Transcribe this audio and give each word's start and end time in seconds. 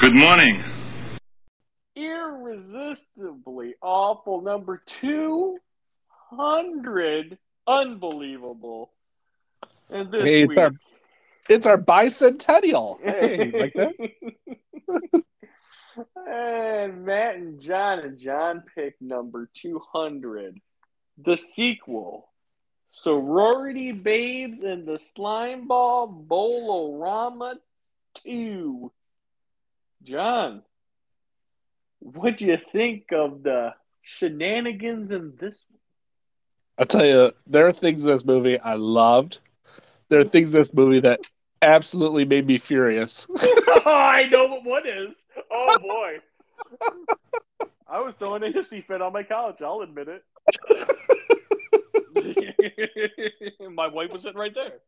Good 0.00 0.14
morning. 0.14 0.62
Irresistibly 1.96 3.74
awful 3.80 4.40
number 4.42 4.82
200. 4.86 7.38
Unbelievable. 7.66 8.90
And 9.90 10.10
this 10.12 10.24
Hey, 10.24 10.42
it's 10.42 10.48
week. 10.48 10.58
our 10.58 10.70
it's 11.48 11.66
our 11.66 11.78
bicentennial. 11.78 12.98
Hey, 13.04 13.50
like 13.52 13.72
that? 13.74 13.92
and 16.26 17.04
Matt 17.04 17.36
and 17.36 17.60
John 17.60 17.98
and 18.00 18.18
John 18.18 18.64
pick 18.74 18.96
number 19.00 19.48
200. 19.54 20.58
The 21.24 21.36
sequel. 21.36 22.28
Sorority 22.90 23.92
Babes 23.92 24.60
and 24.60 24.86
the 24.86 24.98
Slime 24.98 25.66
Ball 25.68 26.06
Bowl-O-Rama 26.06 27.54
2. 28.22 28.92
John, 30.04 30.62
what 32.00 32.36
do 32.36 32.46
you 32.46 32.58
think 32.72 33.12
of 33.12 33.42
the 33.42 33.74
shenanigans 34.02 35.10
in 35.10 35.32
this 35.40 35.64
I'll 36.76 36.86
tell 36.86 37.06
you, 37.06 37.32
there 37.46 37.66
are 37.66 37.72
things 37.72 38.02
in 38.02 38.08
this 38.08 38.24
movie 38.24 38.58
I 38.58 38.74
loved. 38.74 39.38
There 40.08 40.18
are 40.18 40.24
things 40.24 40.52
in 40.52 40.60
this 40.60 40.74
movie 40.74 41.00
that 41.00 41.20
absolutely 41.62 42.24
made 42.24 42.46
me 42.46 42.58
furious. 42.58 43.26
oh, 43.30 43.82
I 43.86 44.28
know 44.28 44.46
what 44.46 44.64
one 44.64 44.86
is. 44.86 45.14
Oh 45.50 45.78
boy. 45.78 46.18
I 47.88 48.00
was 48.00 48.14
throwing 48.16 48.42
a 48.42 48.46
hissy 48.46 48.84
fit 48.84 49.00
on 49.00 49.12
my 49.12 49.22
couch, 49.22 49.62
I'll 49.62 49.82
admit 49.82 50.08
it. 50.08 50.24
my 53.72 53.86
wife 53.86 54.10
was 54.10 54.22
sitting 54.22 54.38
right 54.38 54.54
there. 54.54 54.80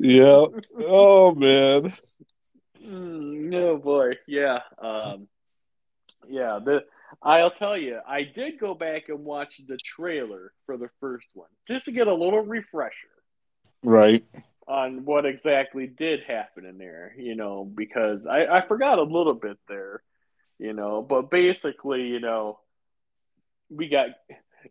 Yeah. 0.00 0.46
Oh 0.78 1.34
man. 1.34 1.92
Mm, 2.84 3.50
no 3.50 3.76
boy, 3.78 4.12
yeah, 4.26 4.60
um, 4.78 5.28
yeah. 6.28 6.58
The 6.64 6.84
I'll 7.22 7.50
tell 7.50 7.76
you, 7.76 8.00
I 8.06 8.22
did 8.24 8.58
go 8.58 8.74
back 8.74 9.08
and 9.08 9.24
watch 9.24 9.60
the 9.66 9.76
trailer 9.78 10.52
for 10.66 10.76
the 10.76 10.88
first 11.00 11.26
one 11.32 11.48
just 11.66 11.86
to 11.86 11.92
get 11.92 12.08
a 12.08 12.14
little 12.14 12.42
refresher 12.42 13.08
Right. 13.82 14.24
on 14.66 15.04
what 15.04 15.24
exactly 15.26 15.86
did 15.86 16.20
happen 16.24 16.64
in 16.66 16.78
there. 16.78 17.14
You 17.16 17.34
know, 17.36 17.64
because 17.64 18.26
I 18.26 18.46
I 18.46 18.66
forgot 18.66 18.98
a 18.98 19.02
little 19.02 19.34
bit 19.34 19.58
there. 19.68 20.02
You 20.58 20.72
know, 20.72 21.02
but 21.02 21.30
basically, 21.30 22.02
you 22.02 22.20
know, 22.20 22.58
we 23.70 23.88
got. 23.88 24.08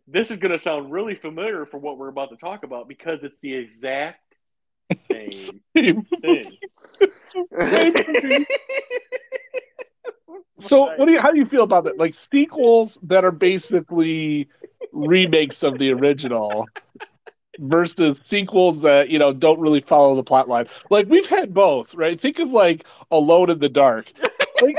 This 0.06 0.30
is 0.30 0.38
going 0.38 0.52
to 0.52 0.58
sound 0.58 0.92
really 0.92 1.14
familiar 1.14 1.66
for 1.66 1.78
what 1.78 1.98
we're 1.98 2.08
about 2.08 2.30
to 2.30 2.36
talk 2.36 2.64
about 2.64 2.88
because 2.88 3.20
it's 3.22 3.36
the 3.42 3.54
exact 3.54 4.20
same 5.10 5.60
thing. 5.74 6.56
So, 10.58 10.84
what 10.96 11.06
do 11.06 11.12
you, 11.12 11.20
how 11.20 11.30
do 11.30 11.38
you 11.38 11.44
feel 11.44 11.62
about 11.64 11.84
that? 11.84 11.98
Like 11.98 12.14
sequels 12.14 12.96
that 13.02 13.24
are 13.24 13.32
basically 13.32 14.48
remakes 14.92 15.62
of 15.62 15.78
the 15.78 15.92
original 15.92 16.66
versus 17.58 18.20
sequels 18.24 18.80
that 18.82 19.10
you 19.10 19.18
know 19.18 19.32
don't 19.32 19.58
really 19.60 19.80
follow 19.80 20.14
the 20.14 20.22
plot 20.22 20.48
line. 20.48 20.66
Like 20.90 21.08
we've 21.08 21.26
had 21.26 21.52
both, 21.52 21.94
right? 21.94 22.20
Think 22.20 22.38
of 22.38 22.50
like 22.50 22.84
Alone 23.10 23.50
in 23.50 23.58
the 23.58 23.68
Dark. 23.68 24.12
Like 24.62 24.78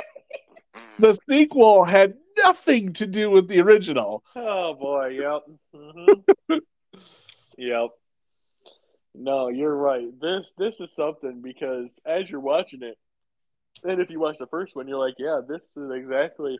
the 0.99 1.17
sequel 1.29 1.83
had 1.83 2.15
nothing 2.45 2.93
to 2.93 3.07
do 3.07 3.29
with 3.29 3.47
the 3.47 3.59
original. 3.61 4.23
Oh 4.35 4.73
boy, 4.73 5.07
yep. 5.09 5.43
hmm 5.73 6.19
yep. 7.57 7.89
No, 9.13 9.47
you're 9.49 9.75
right. 9.75 10.07
This 10.19 10.51
this 10.57 10.79
is 10.79 10.93
something 10.93 11.41
because 11.41 11.97
as 12.05 12.29
you're 12.29 12.39
watching 12.39 12.83
it, 12.83 12.97
and 13.83 14.01
if 14.01 14.09
you 14.09 14.19
watch 14.19 14.37
the 14.37 14.47
first 14.47 14.75
one, 14.75 14.87
you're 14.87 14.99
like, 14.99 15.15
yeah, 15.17 15.41
this 15.47 15.63
is 15.75 15.91
exactly 15.91 16.57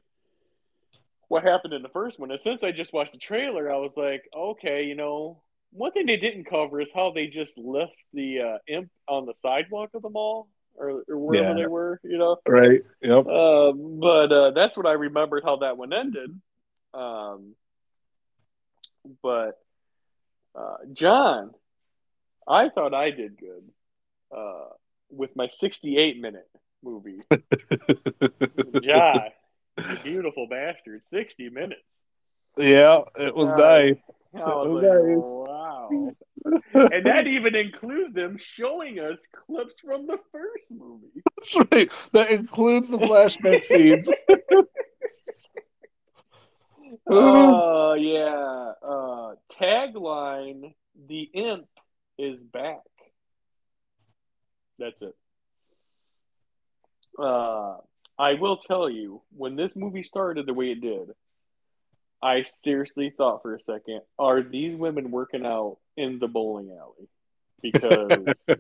what 1.28 1.44
happened 1.44 1.74
in 1.74 1.82
the 1.82 1.90
first 1.90 2.20
one. 2.20 2.32
And 2.32 2.40
since 2.42 2.64
I 2.64 2.72
just 2.72 2.94
watched 2.94 3.14
the 3.14 3.20
trailer, 3.20 3.72
I 3.72 3.78
was 3.78 3.96
like, 3.98 4.24
okay, 4.36 4.84
you 4.84 4.96
know, 4.96 5.42
one 5.72 5.92
thing 5.92 6.06
they 6.06 6.18
didn't 6.18 6.46
cover 6.46 6.80
is 6.82 6.90
how 6.94 7.12
they 7.12 7.28
just 7.28 7.58
left 7.58 7.98
the 8.14 8.40
uh, 8.42 8.58
imp 8.68 8.90
on 9.08 9.26
the 9.26 9.34
sidewalk 9.42 9.90
of 9.94 10.02
the 10.02 10.10
mall 10.10 10.48
or, 10.78 11.04
or 11.08 11.18
wherever 11.18 11.50
Yeah. 11.50 11.64
they 11.64 11.68
were, 11.68 12.00
you 12.04 12.18
know. 12.18 12.38
Right. 12.48 12.82
Yep. 13.02 13.28
Uh, 13.28 13.72
but 13.72 14.32
uh, 14.32 14.52
that's 14.52 14.76
what 14.78 14.86
I 14.86 14.94
remembered 14.94 15.44
how 15.44 15.58
that 15.58 15.78
one 15.78 15.94
ended. 15.94 16.40
Um, 16.94 17.56
but 19.22 19.60
uh, 20.56 20.78
John, 20.94 21.52
I 22.48 22.70
thought 22.70 22.94
I 22.94 23.12
did 23.12 23.38
good 23.38 23.64
uh, 24.36 24.70
with 25.10 25.36
my 25.36 25.48
68 25.50 26.20
minute 26.20 26.48
movie. 26.84 27.20
John, 28.82 29.30
beautiful 30.04 30.48
bastard, 30.48 31.02
60 31.12 31.50
minutes. 31.50 31.82
Yeah, 32.58 33.02
it 33.20 33.36
was 33.36 33.52
Uh, 33.52 33.58
nice. 33.58 34.10
I 34.34 34.40
was 34.40 34.84
Nice. 34.84 35.50
wow. 35.50 36.12
And 36.46 37.06
that 37.06 37.28
even 37.28 37.56
includes 37.56 38.14
them 38.14 38.38
showing 38.40 39.00
us 39.00 39.20
clips 39.48 39.80
from 39.80 40.06
the 40.06 40.18
first 40.32 40.70
movie. 40.70 41.24
That's 41.38 41.56
right. 41.72 41.92
That 42.14 42.30
includes 42.32 42.90
the 42.90 42.98
flashback 42.98 43.64
scenes. 43.66 44.10
Oh 47.08 47.94
yeah. 47.94 48.74
Uh, 48.82 49.36
tagline: 49.60 50.74
The 51.08 51.22
imp 51.34 51.68
is 52.18 52.40
back. 52.40 52.80
That's 54.78 55.02
it. 55.02 55.16
Uh, 57.18 57.78
I 58.20 58.34
will 58.34 58.58
tell 58.58 58.90
you, 58.90 59.22
when 59.36 59.56
this 59.56 59.72
movie 59.76 60.04
started 60.04 60.46
the 60.46 60.54
way 60.54 60.72
it 60.72 60.82
did, 60.82 61.10
I 62.22 62.46
seriously 62.64 63.14
thought 63.16 63.42
for 63.42 63.56
a 63.56 63.60
second: 63.60 64.02
Are 64.20 64.44
these 64.44 64.76
women 64.76 65.12
working 65.12 65.46
out 65.46 65.78
in 65.98 66.20
the 66.20 66.28
bowling 66.28 66.72
alley? 66.72 67.10
Because 67.62 68.26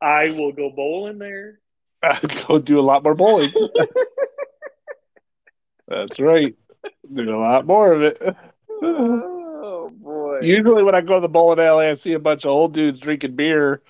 I 0.00 0.30
will 0.30 0.52
go 0.52 0.70
bowling 0.70 1.18
there. 1.18 1.60
I'd 2.02 2.46
go 2.46 2.58
do 2.58 2.78
a 2.78 2.82
lot 2.82 3.02
more 3.02 3.14
bowling. 3.14 3.52
That's 5.88 6.20
right. 6.20 6.54
Do 7.12 7.34
a 7.34 7.40
lot 7.40 7.66
more 7.66 7.92
of 7.92 8.02
it. 8.02 8.22
Oh 8.82 9.90
boy! 9.90 10.40
Usually, 10.40 10.82
when 10.82 10.94
I 10.94 11.00
go 11.00 11.14
to 11.14 11.20
the 11.20 11.28
bowling 11.28 11.60
alley, 11.60 11.86
I 11.86 11.94
see 11.94 12.12
a 12.12 12.18
bunch 12.18 12.44
of 12.44 12.50
old 12.50 12.74
dudes 12.74 12.98
drinking 12.98 13.36
beer 13.36 13.82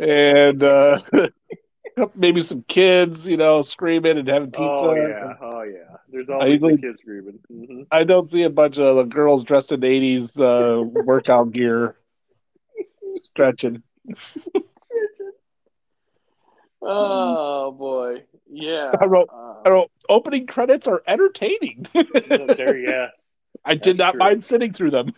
and 0.00 0.62
uh, 0.62 0.98
maybe 2.14 2.40
some 2.40 2.62
kids, 2.68 3.26
you 3.26 3.36
know, 3.36 3.62
screaming 3.62 4.18
and 4.18 4.28
having 4.28 4.50
pizza. 4.50 4.66
Oh 4.66 4.94
yeah, 4.94 5.34
oh 5.40 5.62
yeah. 5.62 5.96
There's 6.14 6.30
I 6.40 6.46
always 6.46 6.62
the 6.64 6.74
kids 6.74 7.00
screaming. 7.02 7.40
hmm 7.50 7.82
I 7.90 8.04
don't 8.04 8.30
see 8.30 8.42
a 8.42 8.50
bunch 8.50 8.78
of 8.78 9.08
girls 9.10 9.44
dressed 9.44 9.72
in 9.72 9.84
80s 9.84 10.38
uh, 10.38 10.82
workout 10.84 11.52
gear 11.52 11.96
stretching. 13.14 13.82
Oh 16.82 17.72
boy, 17.72 18.24
yeah. 18.48 19.00
I 19.00 19.06
wrote, 19.06 19.30
Uh, 19.32 19.64
I 19.64 19.70
wrote, 19.70 19.90
opening 20.08 20.46
credits 20.46 20.86
are 20.88 21.02
entertaining. 21.06 21.86
there, 22.56 22.76
yeah. 22.76 23.08
I 23.64 23.74
did 23.74 23.96
That's 23.96 23.98
not 23.98 24.16
true. 24.16 24.18
mind 24.18 24.42
sitting 24.42 24.72
through 24.72 24.90
them. 24.90 25.14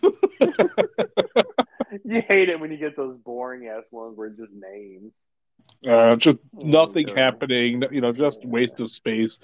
You 2.03 2.21
hate 2.21 2.49
it 2.49 2.59
when 2.59 2.71
you 2.71 2.77
get 2.77 2.95
those 2.95 3.17
boring 3.19 3.67
ass 3.67 3.83
ones 3.91 4.17
where 4.17 4.27
it's 4.27 4.37
just 4.37 4.51
names. 4.53 5.13
Uh, 5.87 6.15
just 6.15 6.37
nothing 6.61 7.07
Oh, 7.07 7.15
happening, 7.15 7.83
you 7.91 8.01
know, 8.01 8.11
just 8.11 8.45
Yeah. 8.45 8.45
waste 8.45 8.79
of 8.79 8.89
space. 8.89 9.39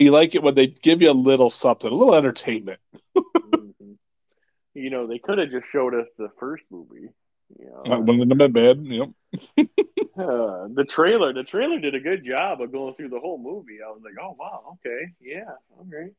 You 0.00 0.12
like 0.12 0.34
it 0.34 0.42
when 0.42 0.54
they 0.54 0.66
give 0.66 1.02
you 1.02 1.10
a 1.10 1.12
little 1.12 1.50
something, 1.50 1.90
a 1.90 1.94
little 1.94 2.14
entertainment. 2.14 2.80
Mhm. 3.14 3.98
You 4.72 4.88
know, 4.88 5.06
they 5.06 5.18
could 5.18 5.36
have 5.36 5.50
just 5.50 5.68
showed 5.68 5.94
us 5.94 6.06
the 6.16 6.30
first 6.38 6.64
movie. 6.70 7.10
You 7.58 7.66
know, 7.66 7.98
of 7.98 8.06
them 8.06 8.22
in 8.22 8.52
bed. 8.52 8.84
Yep. 8.84 9.10
Uh, 10.16 10.68
the 10.74 10.84
trailer, 10.84 11.32
the 11.32 11.44
trailer 11.44 11.78
did 11.78 11.94
a 11.94 12.00
good 12.00 12.24
job 12.24 12.60
of 12.60 12.70
going 12.72 12.92
through 12.94 13.08
the 13.08 13.20
whole 13.20 13.38
movie. 13.38 13.78
I 13.82 13.90
was 13.90 14.02
like, 14.02 14.14
oh 14.20 14.36
wow, 14.38 14.76
okay, 14.84 15.12
yeah, 15.20 15.54
okay. 15.80 16.10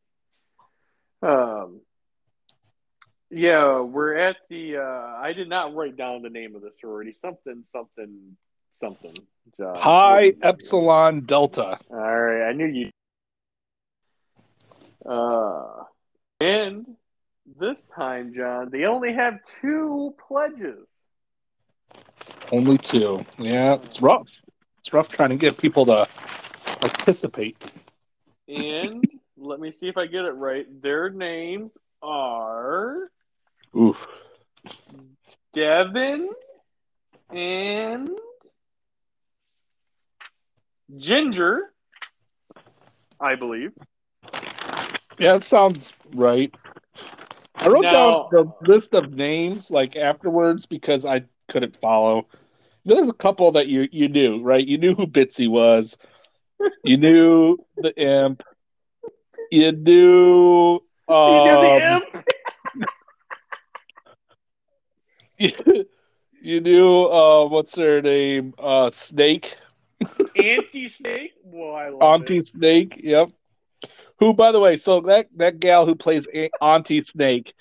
Um, 1.22 1.82
yeah, 3.30 3.82
we're 3.82 4.16
at 4.16 4.38
the. 4.50 4.78
Uh, 4.78 5.20
I 5.22 5.34
did 5.34 5.50
not 5.50 5.76
write 5.76 5.98
down 5.98 6.24
the 6.24 6.30
name 6.30 6.56
of 6.56 6.64
the 6.64 6.72
sorority. 6.80 7.16
Something, 7.22 7.64
something, 7.74 8.38
something. 8.80 9.14
John. 9.60 9.76
Pi 9.76 10.34
Epsilon 10.42 11.22
Delta. 11.22 11.78
All 11.92 11.98
right, 11.98 12.50
I 12.50 12.54
knew 12.54 12.68
you. 12.68 12.90
Uh, 15.06 15.84
and 16.40 16.86
this 17.60 17.82
time, 17.96 18.34
John, 18.36 18.70
they 18.72 18.86
only 18.86 19.14
have 19.14 19.36
two 19.62 20.16
pledges. 20.28 20.88
Only 22.52 22.78
two. 22.78 23.26
Yeah, 23.38 23.76
it's 23.76 24.02
rough. 24.02 24.42
It's 24.80 24.94
rough 24.94 25.10
trying 25.10 25.30
to 25.30 25.36
get 25.36 25.58
people 25.58 25.86
to 25.88 26.08
participate. 26.64 27.58
And 28.48 29.06
let 29.38 29.60
me 29.60 29.72
see 29.72 29.88
if 29.88 29.98
I 29.98 30.08
get 30.08 30.26
it 30.26 30.32
right. 30.32 30.66
Their 30.82 31.10
names 31.10 31.78
are 32.02 33.10
Oof. 33.78 34.08
Devin 35.54 36.30
and 37.30 38.10
Ginger, 40.98 41.72
I 43.20 43.36
believe. 43.36 43.72
Yeah, 45.18 45.34
that 45.34 45.44
sounds 45.44 45.94
right. 46.14 46.54
I 47.56 47.68
wrote 47.68 47.90
down 47.90 48.18
the 48.30 48.52
list 48.62 48.94
of 48.94 49.14
names 49.14 49.70
like 49.72 49.96
afterwards 49.96 50.66
because 50.66 51.06
I 51.06 51.24
couldn't 51.48 51.76
follow. 51.78 52.28
There's 52.86 53.10
a 53.10 53.14
couple 53.14 53.52
that 53.54 53.68
you 53.68 53.88
you 53.92 54.08
knew, 54.10 54.42
right? 54.42 54.66
You 54.66 54.78
knew 54.78 54.96
who 54.96 55.08
Bitsy 55.08 55.48
was. 55.50 55.98
You 56.84 56.98
knew 56.98 57.58
the 57.78 57.96
imp. 57.98 58.44
You 59.52 59.72
knew 59.72 60.80
um, 61.08 61.20
you 61.26 61.42
knew 61.42 61.58
the 61.58 61.74
imp. 61.78 62.26
you, 65.38 65.52
you 66.42 66.60
knew 66.62 67.04
uh 67.06 67.48
what's 67.48 67.76
her 67.76 68.02
name? 68.02 68.54
Uh 68.58 68.90
Snake. 68.92 69.56
Auntie 70.36 70.88
Snake. 70.88 71.34
Well, 71.44 71.76
I 71.76 71.90
love 71.90 72.22
Auntie 72.22 72.42
it. 72.42 72.42
Snake, 72.42 73.00
yep. 73.04 73.30
Who, 74.22 74.34
by 74.34 74.52
the 74.52 74.60
way, 74.60 74.78
so 74.78 75.02
that 75.02 75.28
that 75.38 75.60
gal 75.60 75.88
who 75.88 75.96
plays 75.96 76.28
Auntie 76.62 77.02
Snake, 77.02 77.54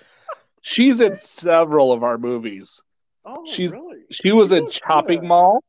she's 0.61 1.01
in 1.01 1.17
several 1.17 1.91
of 1.91 2.05
our 2.05 2.19
movies. 2.19 2.83
Oh, 3.25 3.45
she's- 3.47 3.73
really? 3.73 4.03
She 4.11 4.31
was 4.31 4.51
She 4.51 4.57
in 4.57 4.71
Chopping 4.71 5.21
good. 5.21 5.29
Mall. 5.29 5.65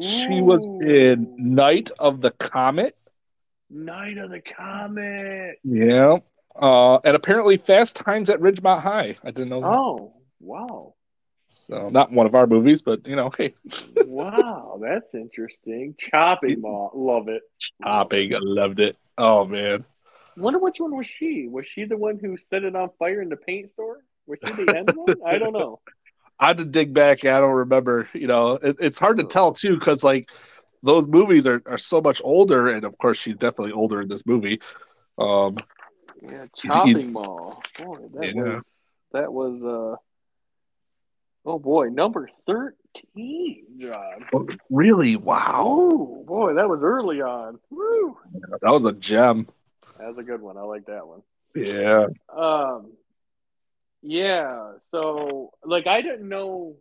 She 0.00 0.40
was 0.40 0.68
in 0.68 1.34
Night 1.36 1.90
of 1.98 2.20
the 2.20 2.30
Comet. 2.30 2.96
Night 3.70 4.18
of 4.18 4.30
the 4.30 4.40
Comet. 4.40 5.56
Yeah. 5.64 6.18
Uh, 6.54 6.98
and 6.98 7.16
apparently 7.16 7.56
Fast 7.56 7.96
Times 7.96 8.30
at 8.30 8.38
Ridgemont 8.38 8.82
High. 8.82 9.16
I 9.24 9.30
didn't 9.32 9.48
know 9.48 9.60
that. 9.62 9.66
Oh, 9.66 10.12
wow. 10.38 10.94
So 11.48 11.88
not 11.88 12.12
one 12.12 12.26
of 12.26 12.34
our 12.36 12.46
movies, 12.46 12.82
but 12.82 13.04
you 13.06 13.16
know, 13.16 13.30
hey, 13.36 13.54
wow, 13.96 14.78
that's 14.80 15.12
interesting. 15.14 15.96
Chopping 15.98 16.60
Mall. 16.60 16.92
Love 16.94 17.28
it. 17.28 17.42
Chopping. 17.82 18.34
I 18.34 18.38
loved 18.40 18.78
it. 18.78 18.96
Oh 19.18 19.44
man. 19.44 19.84
Wonder 20.40 20.58
which 20.58 20.80
one 20.80 20.96
was 20.96 21.06
she? 21.06 21.46
Was 21.48 21.66
she 21.66 21.84
the 21.84 21.96
one 21.96 22.18
who 22.18 22.36
set 22.36 22.64
it 22.64 22.74
on 22.74 22.90
fire 22.98 23.20
in 23.20 23.28
the 23.28 23.36
paint 23.36 23.70
store? 23.70 23.98
Was 24.26 24.38
she 24.44 24.52
the 24.52 24.74
end 24.76 24.94
one? 24.94 25.16
I 25.26 25.38
don't 25.38 25.52
know. 25.52 25.80
I 26.40 26.48
had 26.48 26.58
to 26.58 26.64
dig 26.64 26.94
back. 26.94 27.24
I 27.24 27.38
don't 27.40 27.52
remember. 27.52 28.08
You 28.14 28.26
know, 28.26 28.52
it, 28.52 28.76
it's 28.80 28.98
hard 28.98 29.18
to 29.18 29.24
tell 29.24 29.52
too 29.52 29.74
because 29.74 30.02
like 30.02 30.30
those 30.82 31.06
movies 31.06 31.46
are, 31.46 31.62
are 31.66 31.76
so 31.78 32.00
much 32.00 32.22
older, 32.24 32.68
and 32.68 32.84
of 32.84 32.96
course 32.96 33.18
she's 33.18 33.36
definitely 33.36 33.72
older 33.72 34.00
in 34.00 34.08
this 34.08 34.24
movie. 34.24 34.60
Um, 35.18 35.56
Yeah, 36.22 36.46
Chopping 36.56 37.12
Mall. 37.12 37.62
Boy, 37.78 37.98
that 38.14 38.34
Yeah. 38.34 38.42
was 38.42 38.64
that 39.12 39.32
was 39.32 39.62
uh 39.62 39.96
oh 41.44 41.58
boy, 41.58 41.88
number 41.88 42.30
thirteen, 42.46 43.64
John. 43.78 44.24
really, 44.70 45.16
wow, 45.16 45.62
Oh 45.66 46.24
boy, 46.26 46.54
that 46.54 46.68
was 46.68 46.82
early 46.82 47.20
on. 47.20 47.58
Woo. 47.70 48.16
that 48.62 48.70
was 48.70 48.84
a 48.84 48.92
gem. 48.92 49.46
That 50.00 50.08
was 50.08 50.18
a 50.18 50.22
good 50.22 50.40
one. 50.40 50.56
I 50.56 50.62
like 50.62 50.86
that 50.86 51.06
one. 51.06 51.22
Yeah, 51.54 52.06
Um, 52.34 52.92
yeah. 54.02 54.72
So, 54.90 55.52
like, 55.64 55.86
I 55.86 56.00
didn't 56.00 56.28
know 56.28 56.76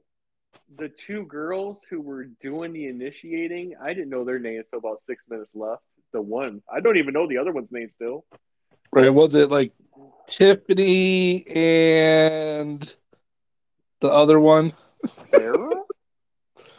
the 0.77 0.89
two 0.89 1.25
girls 1.25 1.77
who 1.89 2.01
were 2.01 2.25
doing 2.42 2.74
the 2.74 2.88
initiating. 2.88 3.75
I 3.81 3.94
didn't 3.94 4.10
know 4.10 4.24
their 4.24 4.39
names 4.39 4.66
till 4.69 4.80
about 4.80 5.01
six 5.07 5.24
minutes 5.30 5.51
left. 5.54 5.83
The 6.13 6.21
one 6.21 6.62
I 6.74 6.80
don't 6.80 6.98
even 6.98 7.13
know 7.13 7.27
the 7.27 7.38
other 7.38 7.51
one's 7.51 7.71
name 7.71 7.92
still. 7.95 8.25
right. 8.94 9.10
Was 9.10 9.36
it 9.36 9.50
like 9.50 9.74
Tiffany 10.27 11.45
and 11.48 12.94
the 14.01 14.10
other 14.10 14.39
one, 14.39 14.74
Sarah, 15.30 15.83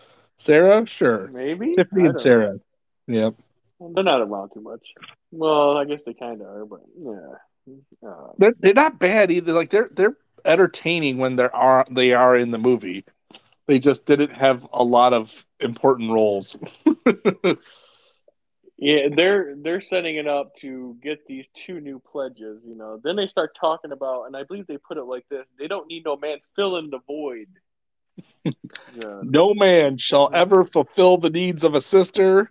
Sarah? 0.38 0.86
Sure, 0.86 1.32
maybe 1.32 1.74
Tiffany 1.76 2.06
and 2.06 2.18
Sarah. 2.18 2.58
Yep. 3.06 3.34
know. 3.80 3.92
They're 3.94 4.04
not 4.04 4.20
around 4.22 4.50
too 4.54 4.60
much. 4.60 4.94
Well, 5.30 5.76
I 5.76 5.84
guess 5.84 6.00
they 6.04 6.14
kind 6.14 6.40
of 6.40 6.48
are, 6.48 6.64
but 6.66 6.80
yeah. 6.98 8.08
Uh, 8.08 8.32
They're 8.38 8.54
they're 8.58 8.74
not 8.74 8.98
bad 8.98 9.30
either. 9.30 9.52
Like 9.52 9.70
they're 9.70 9.90
they're 9.92 10.16
entertaining 10.44 11.18
when 11.18 11.36
they 11.36 11.44
are 11.44 11.86
they 11.90 12.12
are 12.12 12.36
in 12.36 12.50
the 12.50 12.58
movie. 12.58 13.04
They 13.66 13.78
just 13.78 14.06
didn't 14.06 14.36
have 14.36 14.66
a 14.72 14.82
lot 14.82 15.12
of 15.12 15.44
important 15.60 16.10
roles. 16.10 16.56
Yeah, 18.82 19.08
they're 19.14 19.54
they're 19.56 19.82
setting 19.82 20.16
it 20.16 20.26
up 20.26 20.56
to 20.56 20.96
get 21.02 21.26
these 21.26 21.46
two 21.52 21.80
new 21.80 22.00
pledges, 22.00 22.62
you 22.66 22.74
know. 22.74 22.98
Then 23.04 23.14
they 23.14 23.26
start 23.26 23.54
talking 23.60 23.92
about, 23.92 24.24
and 24.24 24.34
I 24.34 24.44
believe 24.44 24.66
they 24.66 24.78
put 24.78 24.96
it 24.96 25.04
like 25.04 25.28
this: 25.28 25.44
they 25.58 25.68
don't 25.68 25.86
need 25.86 26.06
no 26.06 26.16
man 26.16 26.38
filling 26.56 26.90
the 26.90 27.00
void. 27.06 27.48
Yeah. 28.92 29.20
No 29.22 29.54
man 29.54 29.98
shall 29.98 30.30
ever 30.32 30.64
fulfill 30.64 31.16
the 31.18 31.30
needs 31.30 31.62
of 31.62 31.74
a 31.74 31.80
sister. 31.80 32.50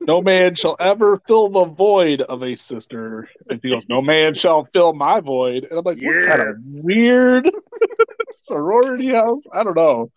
No 0.00 0.20
man 0.22 0.54
shall 0.54 0.76
ever 0.80 1.20
fill 1.26 1.48
the 1.48 1.64
void 1.66 2.22
of 2.22 2.42
a 2.42 2.54
sister. 2.56 3.28
And 3.48 3.60
he 3.62 3.70
goes, 3.70 3.88
No 3.88 4.00
man 4.02 4.34
shall 4.34 4.64
fill 4.72 4.92
my 4.94 5.20
void. 5.20 5.64
And 5.70 5.78
I'm 5.78 5.84
like, 5.84 5.98
what 6.02 6.26
kind 6.26 6.40
of 6.42 6.56
weird 6.64 7.50
sorority 8.32 9.08
house? 9.08 9.44
I 9.52 9.62
don't 9.64 9.76
know. 9.76 10.10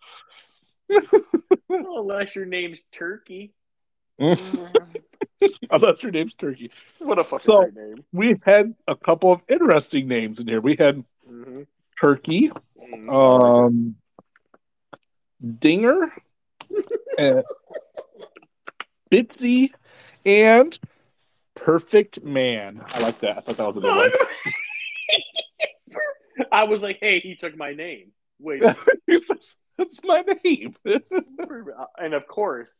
Unless 1.68 2.34
your 2.36 2.46
name's 2.46 2.80
Turkey. 2.92 3.52
Unless 4.18 6.02
your 6.02 6.12
name's 6.12 6.34
Turkey. 6.34 6.70
what 6.98 7.18
a 7.18 7.24
fucking 7.24 7.40
So- 7.44 7.70
name. 7.74 8.04
We 8.12 8.36
had 8.44 8.74
a 8.88 8.94
couple 8.96 9.32
of 9.32 9.40
interesting 9.48 10.08
names 10.08 10.40
in 10.40 10.46
here. 10.48 10.60
We 10.60 10.76
had 10.76 11.04
Mm-hmm. 11.30 11.62
Turkey, 11.98 12.52
um, 13.08 13.96
Dinger, 15.58 16.12
uh, 17.18 17.42
Bitsy, 19.14 19.70
and 20.26 20.76
Perfect 21.54 22.24
Man. 22.24 22.84
I 22.88 22.98
like 22.98 23.20
that. 23.20 23.38
I 23.38 23.40
thought 23.40 23.56
that 23.58 23.66
was 23.66 23.76
a 23.76 23.80
good 23.80 23.96
one. 23.96 24.10
I 26.52 26.64
was 26.64 26.82
like, 26.82 26.98
hey, 27.00 27.20
he 27.20 27.36
took 27.36 27.56
my 27.56 27.74
name. 27.74 28.10
Wait, 28.40 28.62
That's 29.76 30.00
my 30.04 30.24
name. 30.44 30.74
and 30.84 32.14
of 32.14 32.26
course, 32.26 32.72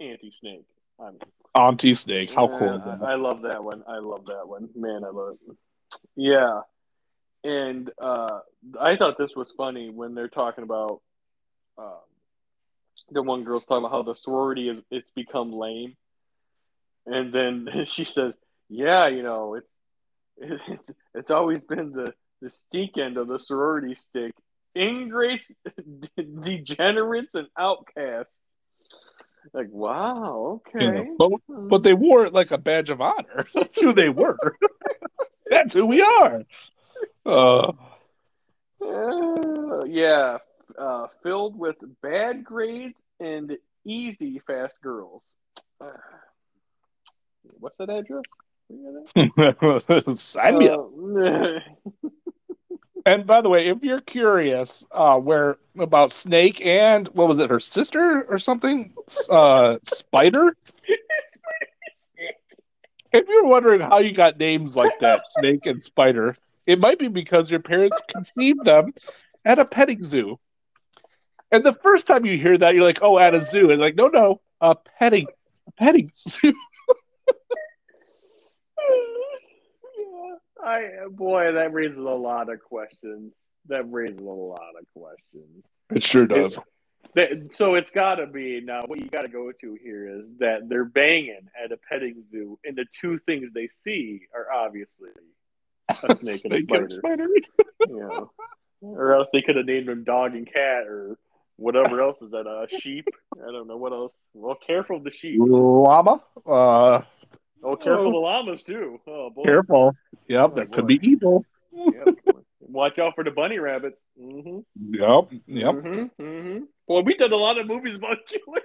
Auntie 0.00 0.32
Snake. 0.32 0.66
I 1.00 1.10
mean, 1.10 1.20
Auntie 1.54 1.94
Snake. 1.94 2.32
How 2.32 2.48
yeah, 2.50 2.58
cool? 2.58 2.98
I, 3.02 3.12
I 3.12 3.14
love 3.14 3.42
that 3.42 3.62
one. 3.62 3.84
I 3.86 3.98
love 3.98 4.26
that 4.26 4.48
one. 4.48 4.68
Man, 4.74 5.04
I 5.04 5.10
love 5.10 5.36
it. 5.48 5.56
Yeah. 6.16 6.60
And 7.44 7.90
uh, 8.00 8.40
I 8.80 8.96
thought 8.96 9.16
this 9.16 9.36
was 9.36 9.52
funny 9.56 9.90
when 9.90 10.14
they're 10.14 10.28
talking 10.28 10.64
about 10.64 11.02
um, 11.78 12.00
the 13.10 13.22
one 13.22 13.44
girl's 13.44 13.64
talking 13.64 13.84
about 13.84 13.92
how 13.92 14.02
the 14.02 14.14
sorority 14.14 14.68
is 14.68 14.82
it's 14.90 15.10
become 15.10 15.52
lame, 15.52 15.96
and 17.06 17.32
then 17.32 17.68
she 17.86 18.04
says, 18.04 18.34
"Yeah, 18.68 19.08
you 19.08 19.22
know, 19.22 19.54
it's 19.54 19.68
it's 20.38 20.90
it's 21.14 21.30
always 21.30 21.64
been 21.64 21.92
the 21.92 22.12
the 22.42 22.50
stink 22.50 22.98
end 22.98 23.16
of 23.16 23.28
the 23.28 23.38
sorority 23.38 23.94
stick, 23.94 24.32
ingrates, 24.74 25.50
degenerates, 26.42 27.30
and 27.34 27.48
outcasts." 27.58 28.32
Like, 29.52 29.68
wow, 29.70 30.60
okay. 30.66 30.84
You 30.84 30.92
know, 30.92 31.16
but, 31.18 31.68
but 31.68 31.82
they 31.84 31.94
wore 31.94 32.24
it 32.26 32.32
like 32.32 32.50
a 32.50 32.58
badge 32.58 32.90
of 32.90 33.00
honor. 33.00 33.46
That's 33.54 33.80
who 33.80 33.92
they 33.92 34.08
were. 34.08 34.56
That's 35.48 35.72
who 35.72 35.86
we 35.86 36.02
are. 36.02 36.44
Uh, 37.24 37.72
Uh, 38.82 39.84
yeah, 39.86 40.38
uh, 40.78 41.06
filled 41.22 41.58
with 41.58 41.76
bad 42.02 42.44
grades 42.44 42.98
and 43.20 43.56
easy 43.84 44.40
fast 44.46 44.80
girls. 44.82 45.22
Uh, 45.80 45.88
what's 47.60 47.78
that 47.78 47.90
address? 47.90 48.22
Sign 50.18 50.58
me 50.58 50.68
up. 50.68 50.90
And 53.06 53.24
by 53.24 53.40
the 53.40 53.48
way, 53.48 53.68
if 53.68 53.82
you're 53.82 54.00
curious, 54.00 54.84
uh, 54.90 55.18
where 55.18 55.58
about 55.78 56.10
Snake 56.10 56.64
and 56.66 57.06
what 57.08 57.28
was 57.28 57.38
it, 57.38 57.50
her 57.50 57.60
sister 57.60 58.26
or 58.28 58.38
something, 58.38 58.92
uh, 59.30 59.76
Spider. 59.82 60.56
If 63.12 63.28
you're 63.28 63.46
wondering 63.46 63.80
how 63.80 64.00
you 64.00 64.12
got 64.12 64.38
names 64.38 64.74
like 64.74 64.98
that, 64.98 65.24
Snake 65.26 65.66
and 65.66 65.80
Spider, 65.80 66.36
it 66.66 66.80
might 66.80 66.98
be 66.98 67.06
because 67.06 67.48
your 67.48 67.60
parents 67.60 68.00
conceived 68.08 68.64
them 68.64 68.92
at 69.44 69.60
a 69.60 69.64
petting 69.64 70.02
zoo. 70.02 70.38
And 71.52 71.64
the 71.64 71.72
first 71.74 72.06
time 72.06 72.26
you 72.26 72.36
hear 72.36 72.58
that, 72.58 72.74
you're 72.74 72.84
like, 72.84 73.02
"Oh, 73.02 73.18
at 73.18 73.34
a 73.34 73.40
zoo," 73.40 73.70
and 73.70 73.80
like, 73.80 73.94
"No, 73.94 74.08
no, 74.08 74.40
a 74.60 74.74
petting, 74.74 75.26
a 75.66 75.72
petting 75.72 76.10
zoo." 76.28 76.52
yeah, 79.98 80.34
I 80.64 80.84
boy, 81.10 81.52
that 81.52 81.72
raises 81.72 81.98
a 81.98 82.00
lot 82.00 82.52
of 82.52 82.60
questions. 82.60 83.32
That 83.68 83.90
raises 83.90 84.18
a 84.18 84.22
lot 84.22 84.72
of 84.78 84.86
questions. 84.94 85.64
It 85.94 86.02
sure 86.02 86.26
does. 86.26 86.58
That, 87.14 87.50
so 87.52 87.76
it's 87.76 87.90
got 87.90 88.16
to 88.16 88.26
be 88.26 88.60
now. 88.60 88.82
What 88.86 88.98
you 88.98 89.08
got 89.08 89.22
to 89.22 89.28
go 89.28 89.50
to 89.50 89.78
here 89.82 90.08
is 90.08 90.24
that 90.38 90.68
they're 90.68 90.84
banging 90.84 91.48
at 91.62 91.72
a 91.72 91.76
petting 91.88 92.24
zoo, 92.30 92.58
and 92.64 92.76
the 92.76 92.84
two 93.00 93.18
things 93.24 93.48
they 93.54 93.68
see 93.84 94.22
are 94.34 94.52
obviously 94.52 95.10
a 95.88 95.94
snake 95.94 96.10
and 96.10 96.28
a 96.28 96.36
Snake 96.36 96.70
and 96.70 96.90
spider. 96.92 97.28
Spider. 97.28 97.28
know. 97.88 98.30
Or 98.82 99.14
else 99.14 99.28
they 99.32 99.40
could 99.40 99.56
have 99.56 99.64
named 99.64 99.88
them 99.88 100.04
dog 100.04 100.34
and 100.34 100.46
cat, 100.46 100.86
or 100.86 101.16
whatever 101.56 102.00
else 102.02 102.22
is 102.22 102.30
that? 102.30 102.46
A 102.46 102.66
sheep? 102.80 103.06
I 103.36 103.50
don't 103.52 103.66
know 103.68 103.76
what 103.76 103.92
else. 103.92 104.12
Well, 104.34 104.54
careful 104.66 104.96
of 104.98 105.04
the 105.04 105.10
sheep. 105.10 105.38
Llama. 105.40 106.22
Uh, 106.46 107.02
Oh, 107.62 107.74
careful 107.74 108.06
of 108.08 108.12
the 108.12 108.18
llamas 108.18 108.62
too. 108.62 109.00
Oh 109.08 109.30
boy. 109.30 109.42
careful. 109.42 109.92
Yep, 110.28 110.50
Oh, 110.52 110.54
that 110.56 110.70
boy. 110.70 110.74
could 110.74 110.86
be 110.86 111.00
evil. 111.02 111.44
Yep. 111.72 112.14
Watch 112.60 112.98
out 112.98 113.14
for 113.16 113.24
the 113.24 113.30
bunny 113.30 113.58
rabbits. 113.58 113.96
Mm-hmm. 114.20 114.58
Yep. 114.94 115.28
Yep. 115.46 115.74
Mm-hmm. 115.74 116.22
Mm-hmm. 116.22 116.64
Well, 116.86 117.02
we 117.02 117.14
did 117.14 117.32
a 117.32 117.36
lot 117.36 117.58
of 117.58 117.66
movies 117.66 117.94
about 117.96 118.18
killer. 118.28 118.60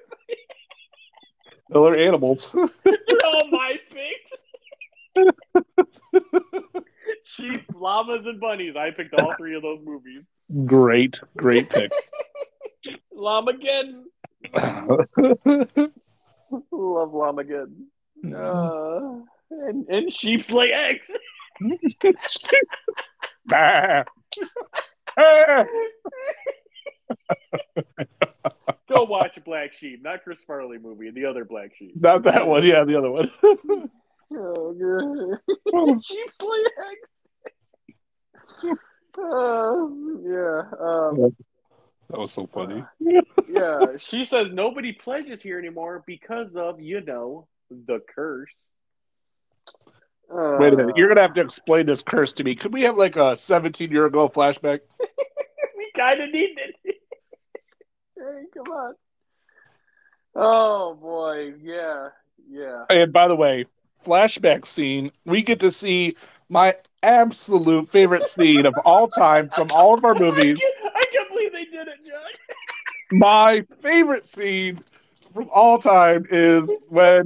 Killer 1.72 1.96
animals. 1.98 2.52
They're 2.54 2.68
all 3.26 3.48
my 3.50 3.80
picks. 5.16 5.26
Sheep, 7.24 7.62
llamas, 7.74 8.26
and 8.26 8.40
bunnies. 8.40 8.76
I 8.76 8.92
picked 8.92 9.14
all 9.20 9.34
three 9.38 9.56
of 9.56 9.62
those 9.62 9.82
movies. 9.84 10.24
great, 10.66 11.20
great 11.38 11.70
picks. 11.70 12.12
Llamageddon. 13.16 14.04
Love 16.72 17.12
Llamageddon. 17.12 17.86
Uh, 18.26 19.22
and, 19.52 19.88
and 19.88 20.14
sheeps 20.14 20.52
lay 20.52 20.72
eggs. 20.72 21.10
Go 28.90 29.04
watch 29.04 29.40
Black 29.46 29.74
Sheep, 29.74 30.04
not 30.04 30.24
Chris 30.24 30.44
Farley 30.44 30.78
movie, 30.78 31.12
the 31.12 31.26
other 31.26 31.46
Black 31.46 31.72
Sheep. 31.78 31.94
Not 31.96 32.24
that 32.24 32.48
one. 32.48 32.64
Yeah, 32.64 32.84
the 32.84 32.98
other 32.98 33.12
one. 33.12 33.32
Oh, 34.34 34.74
good. 34.74 35.38
Sheep's 36.04 36.42
lay 36.42 36.64
eggs. 36.90 37.10
Uh, 39.18 39.88
yeah. 40.24 40.62
Um, 40.80 41.36
that 42.12 42.20
was 42.20 42.32
so 42.34 42.48
funny. 42.48 42.84
yeah. 43.50 43.86
She 43.98 44.24
says 44.24 44.50
nobody 44.52 44.92
pledges 44.92 45.42
here 45.42 45.58
anymore 45.58 46.04
because 46.06 46.56
of, 46.56 46.82
you 46.82 47.02
know, 47.02 47.48
the 47.70 48.02
curse. 48.14 48.50
Uh, 50.32 50.58
Wait 50.60 50.74
a 50.74 50.78
minute. 50.78 50.96
You're 50.96 51.08
gonna 51.10 51.22
have 51.22 51.34
to 51.34 51.42
explain 51.42 51.86
this 51.86 52.02
curse 52.02 52.34
to 52.34 52.44
me. 52.44 52.56
Could 52.56 52.74
we 52.74 52.82
have 52.82 52.96
like 52.96 53.16
a 53.16 53.36
17 53.36 53.92
year 53.92 54.06
ago 54.06 54.30
flashback? 54.30 54.80
we 55.78 55.92
kind 55.96 56.22
of 56.22 56.32
need 56.32 56.58
it. 56.58 56.76
hey, 56.84 58.44
come 58.54 58.68
on. 58.68 58.94
Oh 60.36 60.94
boy, 60.96 61.54
yeah, 61.62 62.10
yeah. 62.50 62.86
And 62.90 63.12
by 63.12 63.28
the 63.28 63.36
way, 63.36 63.66
flashback 64.06 64.66
scene. 64.66 65.12
We 65.26 65.42
get 65.42 65.60
to 65.62 65.72
see 65.72 66.16
my 66.48 66.76
absolute 67.04 67.90
favorite 67.92 68.26
scene 68.26 68.66
of 68.66 68.74
all 68.86 69.08
time 69.08 69.50
from 69.50 69.68
all 69.74 69.94
of 69.94 70.06
our 70.06 70.16
movies. 70.20 70.58
I 70.62 70.72
can't, 70.82 70.96
I 70.96 71.04
can't 71.14 71.30
believe 71.30 71.31
they 71.52 71.66
did 71.66 71.88
it, 71.88 72.06
John. 72.06 72.32
My 73.12 73.66
favorite 73.82 74.28
scene 74.28 74.84
from 75.34 75.50
all 75.52 75.80
time 75.80 76.26
is 76.30 76.72
when 76.90 77.26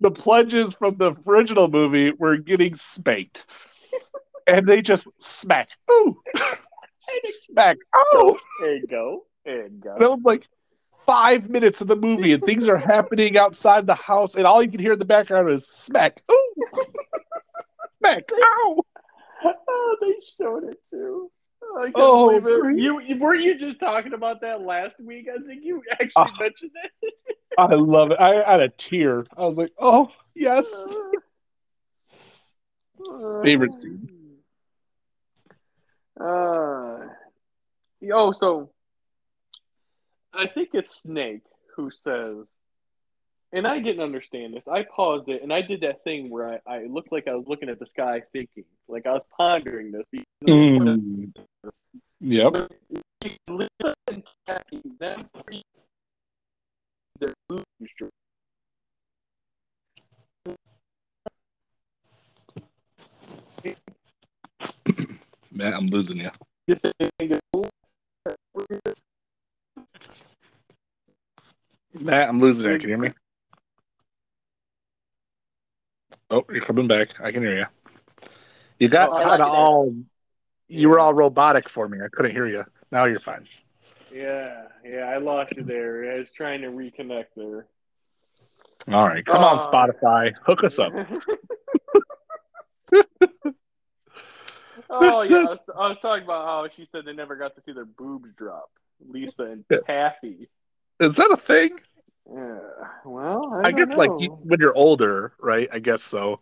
the 0.00 0.10
pledges 0.10 0.74
from 0.74 0.96
the 0.96 1.14
original 1.26 1.68
movie 1.68 2.12
were 2.12 2.36
getting 2.36 2.74
spanked. 2.74 3.46
And 4.46 4.66
they 4.66 4.82
just 4.82 5.06
smack. 5.18 5.68
Ooh. 5.90 6.20
smack. 6.98 7.78
Oh. 7.94 8.38
There 8.60 8.76
you 8.76 8.86
go. 8.86 9.24
There 9.44 9.64
you 9.64 9.80
go. 9.80 9.94
And 9.94 10.02
it 10.02 10.10
was 10.10 10.20
like 10.24 10.48
five 11.06 11.48
minutes 11.48 11.80
of 11.80 11.88
the 11.88 11.96
movie, 11.96 12.32
and 12.32 12.42
things 12.44 12.68
are 12.68 12.76
happening 12.76 13.36
outside 13.36 13.86
the 13.86 13.94
house, 13.94 14.34
and 14.34 14.46
all 14.46 14.62
you 14.62 14.70
can 14.70 14.80
hear 14.80 14.92
in 14.94 14.98
the 14.98 15.04
background 15.04 15.48
is 15.48 15.66
smack. 15.66 16.22
Ooh. 16.30 16.54
smack. 17.98 18.24
Ow. 18.32 18.82
Oh, 19.44 19.96
they 20.00 20.14
showed 20.38 20.64
it 20.64 20.78
too. 20.90 21.30
I 21.78 21.84
can't 21.84 21.94
Oh, 21.96 22.26
believe 22.40 22.46
it. 22.46 22.60
great. 22.60 22.78
You, 22.78 23.00
you 23.00 23.18
weren't 23.18 23.42
you 23.42 23.56
just 23.58 23.80
talking 23.80 24.12
about 24.12 24.40
that 24.42 24.60
last 24.62 24.98
week? 25.00 25.28
I 25.32 25.38
think 25.46 25.64
you 25.64 25.82
actually 25.90 26.10
Oh. 26.16 26.36
mentioned 26.40 26.72
it. 27.02 27.14
I 27.58 27.74
love 27.74 28.10
it. 28.12 28.18
I 28.20 28.42
had 28.50 28.60
a 28.60 28.68
tear. 28.68 29.26
I 29.36 29.42
was 29.42 29.56
like, 29.58 29.72
oh, 29.78 30.08
yes. 30.34 30.84
Favorite 33.42 33.72
scene. 33.72 34.08
Uh, 36.20 37.06
oh, 38.12 38.32
so 38.32 38.70
I 40.32 40.46
think 40.46 40.70
it's 40.72 40.94
Snake 41.02 41.42
who 41.76 41.90
says, 41.90 42.46
and 43.52 43.66
I 43.66 43.78
didn't 43.78 44.02
understand 44.02 44.54
this. 44.54 44.62
I 44.70 44.84
paused 44.84 45.28
it 45.28 45.42
and 45.42 45.52
I 45.52 45.62
did 45.62 45.80
that 45.82 46.02
thing 46.04 46.30
where 46.30 46.60
I, 46.66 46.74
I 46.74 46.84
looked 46.86 47.12
like 47.12 47.28
I 47.28 47.34
was 47.34 47.44
looking 47.46 47.68
at 47.68 47.78
the 47.78 47.86
sky 47.86 48.22
thinking, 48.32 48.64
like 48.88 49.06
I 49.06 49.12
was 49.12 49.22
pondering 49.36 49.92
this. 49.92 50.06
Mm. 50.46 51.32
Yep. 52.20 52.72
Lisa 53.48 53.94
and 54.08 54.22
Taffy, 54.46 54.82
them 54.98 55.28
three, 55.44 55.62
their 57.20 57.34
boobs 57.48 57.64
dropped. 57.96 58.12
Man, 65.52 65.74
I'm 65.74 65.88
losing 65.88 66.16
you. 66.16 66.30
Matt, 72.00 72.28
I'm 72.28 72.40
losing 72.40 72.64
you. 72.64 72.78
Can 72.78 72.80
you 72.80 72.88
hear 72.88 72.98
me? 72.98 73.10
Oh, 76.32 76.44
you're 76.50 76.64
coming 76.64 76.88
back. 76.88 77.20
I 77.20 77.30
can 77.30 77.42
hear 77.42 77.58
you. 77.58 77.66
You 78.78 78.88
got 78.88 79.10
Oh, 79.10 79.28
like 79.28 79.40
all. 79.40 79.94
You 80.66 80.88
were 80.88 80.98
all 80.98 81.12
robotic 81.12 81.68
for 81.68 81.86
me. 81.86 81.98
I 82.02 82.08
couldn't 82.08 82.32
hear 82.32 82.46
you. 82.46 82.64
Now 82.90 83.04
you're 83.04 83.20
fine. 83.20 83.46
Yeah, 84.10 84.68
yeah, 84.82 85.00
I 85.00 85.18
lost 85.18 85.54
you 85.56 85.62
there. 85.62 86.10
I 86.10 86.18
was 86.20 86.28
trying 86.34 86.62
to 86.62 86.68
reconnect 86.68 87.26
there. 87.36 87.66
All 88.90 89.06
right, 89.06 89.24
come 89.24 89.44
on, 89.44 89.58
Uh, 89.58 89.66
Spotify, 89.70 90.32
hook 90.42 90.64
us 90.64 90.78
up. 90.78 90.92
oh 94.90 95.22
yeah, 95.22 95.36
I 95.36 95.50
was, 95.50 95.58
I 95.76 95.88
was 95.88 95.98
talking 96.00 96.24
about 96.24 96.46
how 96.46 96.66
she 96.74 96.88
said 96.90 97.04
they 97.04 97.12
never 97.12 97.36
got 97.36 97.54
to 97.56 97.62
see 97.66 97.72
their 97.72 97.84
boobs 97.84 98.30
drop. 98.36 98.70
Lisa 99.06 99.42
and. 99.42 99.64
Taffy. 99.86 100.48
Is 101.00 101.16
that 101.16 101.30
a 101.30 101.36
thing? 101.36 101.78
Yeah. 102.34 102.58
Well, 103.04 103.52
I, 103.52 103.68
I, 103.68 103.72
guess 103.72 103.90
like 103.94 104.10
you, 104.18 104.30
when 104.42 104.60
you're 104.60 104.76
older, 104.76 105.32
right? 105.40 105.68
I 105.72 105.78
guess 105.78 106.02
so. 106.02 106.40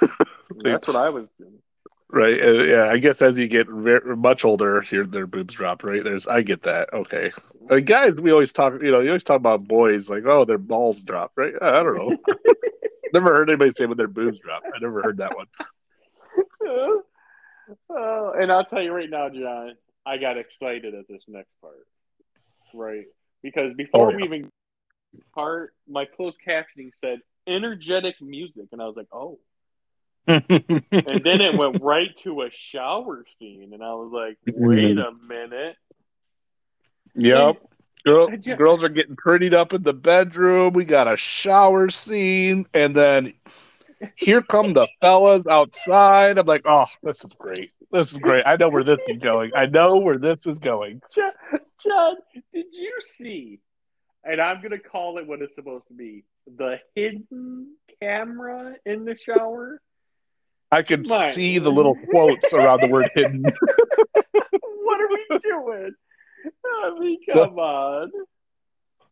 that's 0.62 0.86
what 0.86 0.96
I 0.96 1.10
was 1.10 1.26
doing. 1.38 1.58
Right? 2.08 2.40
Uh, 2.40 2.52
yeah, 2.52 2.84
I 2.84 2.98
guess 2.98 3.20
as 3.20 3.36
you 3.36 3.48
get 3.48 3.68
very, 3.68 4.16
much 4.16 4.44
older, 4.44 4.82
your 4.90 5.04
their 5.04 5.26
boobs 5.26 5.54
drop. 5.54 5.82
Right? 5.84 6.02
There's, 6.02 6.26
I 6.26 6.42
get 6.42 6.62
that. 6.62 6.92
Okay, 6.92 7.32
uh, 7.68 7.80
guys, 7.80 8.20
we 8.20 8.30
always 8.30 8.52
talk. 8.52 8.80
You 8.82 8.90
know, 8.90 9.00
you 9.00 9.08
always 9.08 9.24
talk 9.24 9.36
about 9.36 9.64
boys 9.64 10.08
like, 10.08 10.24
oh, 10.24 10.44
their 10.44 10.58
balls 10.58 11.02
drop. 11.04 11.32
Right? 11.36 11.54
I 11.60 11.82
don't 11.82 11.96
know. 11.96 12.16
never 13.12 13.34
heard 13.34 13.50
anybody 13.50 13.70
say 13.70 13.86
when 13.86 13.96
their 13.96 14.08
boobs 14.08 14.38
drop. 14.38 14.62
I 14.64 14.78
never 14.80 15.02
heard 15.02 15.18
that 15.18 15.36
one. 15.36 15.46
Oh, 17.90 18.32
and 18.38 18.52
I'll 18.52 18.64
tell 18.64 18.80
you 18.80 18.92
right 18.92 19.10
now, 19.10 19.28
John, 19.28 19.72
I 20.04 20.18
got 20.18 20.38
excited 20.38 20.94
at 20.94 21.08
this 21.08 21.22
next 21.26 21.50
part. 21.60 21.86
Right. 22.74 23.06
Because 23.42 23.74
before 23.74 24.06
Oh, 24.06 24.10
yeah. 24.10 24.16
we 24.16 24.22
even 24.24 24.50
part, 25.34 25.74
my 25.88 26.04
closed 26.04 26.38
captioning 26.46 26.90
said 27.00 27.20
energetic 27.46 28.20
music, 28.20 28.66
and 28.72 28.82
I 28.82 28.86
was 28.86 28.96
like, 28.96 29.08
oh. 29.12 29.38
And 30.28 31.24
then 31.24 31.40
it 31.40 31.56
went 31.56 31.82
right 31.82 32.16
to 32.24 32.42
a 32.42 32.50
shower 32.50 33.24
scene, 33.38 33.72
and 33.72 33.82
I 33.82 33.94
was 33.94 34.10
like, 34.12 34.38
wait 34.46 34.98
a 34.98 35.12
minute. 35.28 35.76
Yep. 37.14 37.56
Girl, 38.06 38.28
I 38.30 38.36
ju- 38.36 38.54
girls 38.56 38.84
are 38.84 38.88
getting 38.88 39.16
prettied 39.16 39.52
up 39.52 39.72
in 39.72 39.82
the 39.82 39.92
bedroom. 39.92 40.74
We 40.74 40.84
got 40.84 41.12
a 41.12 41.16
shower 41.16 41.90
scene, 41.90 42.66
and 42.72 42.94
then 42.94 43.32
here 44.14 44.42
come 44.42 44.74
the 44.74 44.86
fellas 45.00 45.46
outside. 45.46 46.38
I'm 46.38 46.46
like, 46.46 46.62
oh, 46.66 46.86
this 47.02 47.24
is 47.24 47.32
great. 47.32 47.72
This 47.90 48.12
is 48.12 48.18
great. 48.18 48.44
I 48.46 48.56
know 48.56 48.68
where 48.68 48.84
this 48.84 49.00
is 49.08 49.18
going. 49.18 49.52
I 49.56 49.66
know 49.66 49.96
where 49.96 50.18
this 50.18 50.46
is 50.46 50.58
going. 50.58 51.00
John, 51.14 51.32
John, 51.82 52.16
did 52.52 52.66
you 52.72 52.92
see? 53.06 53.60
And 54.28 54.40
I'm 54.40 54.60
gonna 54.60 54.78
call 54.78 55.18
it 55.18 55.26
what 55.26 55.40
it's 55.42 55.54
supposed 55.54 55.86
to 55.88 55.94
be: 55.94 56.24
the 56.56 56.80
hidden 56.94 57.76
camera 58.00 58.74
in 58.84 59.04
the 59.04 59.16
shower. 59.16 59.80
I 60.72 60.82
could 60.82 61.08
My- 61.08 61.30
see 61.30 61.58
the 61.58 61.70
little 61.70 61.94
quotes 62.10 62.52
around 62.52 62.80
the 62.80 62.88
word 62.88 63.10
hidden. 63.14 63.44
what 64.14 65.00
are 65.00 65.08
we 65.08 65.38
doing? 65.38 65.92
I 66.84 66.98
mean, 66.98 67.18
come 67.32 67.58
on. 67.58 68.10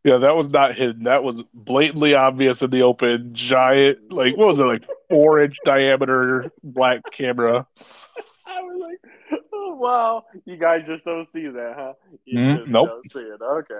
Yeah, 0.04 0.18
that 0.18 0.36
was 0.36 0.50
not 0.50 0.74
hidden. 0.74 1.04
That 1.04 1.24
was 1.24 1.42
blatantly 1.54 2.14
obvious 2.14 2.60
in 2.60 2.70
the 2.70 2.82
open. 2.82 3.30
Giant, 3.32 4.12
like 4.12 4.36
what 4.36 4.48
was 4.48 4.58
it, 4.58 4.62
like 4.62 4.84
four 5.08 5.40
inch 5.42 5.56
diameter 5.64 6.50
black 6.62 7.00
camera. 7.10 7.66
I 8.46 8.60
was 8.60 8.80
like, 8.80 9.40
oh, 9.52 9.74
wow. 9.76 10.24
You 10.44 10.56
guys 10.58 10.82
just 10.86 11.04
don't 11.04 11.26
see 11.32 11.46
that, 11.48 11.74
huh? 11.76 11.92
You 12.26 12.38
Mm, 12.38 12.58
just 12.58 12.70
nope. 12.70 12.88
don't 12.88 13.12
see 13.12 13.20
it. 13.20 13.40
Okay. 13.40 13.74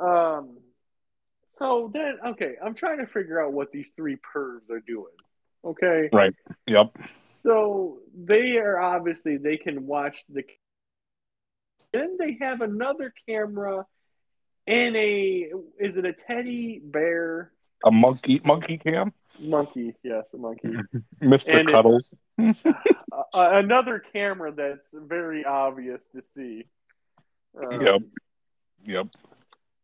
Um. 0.00 0.58
So 1.52 1.90
then, 1.92 2.18
okay, 2.28 2.54
I'm 2.64 2.74
trying 2.74 2.98
to 2.98 3.06
figure 3.06 3.42
out 3.44 3.52
what 3.52 3.72
these 3.72 3.90
three 3.96 4.16
pervs 4.16 4.70
are 4.70 4.80
doing. 4.80 5.12
Okay. 5.64 6.08
Right. 6.12 6.34
Yep. 6.66 6.96
So 7.42 7.98
they 8.14 8.56
are 8.58 8.78
obviously 8.80 9.36
they 9.36 9.56
can 9.56 9.86
watch 9.86 10.16
the 10.28 10.44
Then 11.92 12.16
they 12.18 12.38
have 12.40 12.60
another 12.60 13.12
camera 13.28 13.86
and 14.66 14.96
a 14.96 15.50
is 15.78 15.96
it 15.96 16.04
a 16.04 16.12
teddy 16.26 16.80
bear 16.82 17.50
A 17.84 17.90
monkey 17.90 18.40
monkey 18.44 18.78
cam, 18.78 19.12
monkey? 19.38 19.94
Yes, 20.02 20.24
a 20.34 20.36
monkey. 20.36 20.68
Mister 21.20 21.58
And 21.58 21.68
Cuddles. 21.68 22.14
uh, 22.38 23.22
another 23.32 24.02
camera 24.12 24.52
that's 24.52 24.86
very 24.92 25.44
obvious 25.44 26.00
to 26.14 26.22
see. 26.36 26.66
Um, 27.60 27.80
Yep. 27.80 28.02
Yep. 28.84 29.06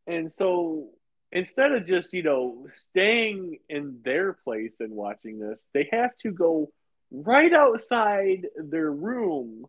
And 0.06 0.32
so 0.32 0.88
instead 1.32 1.72
of 1.72 1.86
just, 1.86 2.12
you 2.12 2.22
know, 2.22 2.66
staying 2.72 3.58
in 3.68 4.00
their 4.04 4.32
place 4.32 4.72
and 4.80 4.92
watching 4.92 5.38
this, 5.38 5.60
they 5.75 5.88
have 5.92 6.16
to 6.22 6.30
go 6.30 6.70
right 7.10 7.52
outside 7.52 8.46
their 8.56 8.90
room 8.90 9.66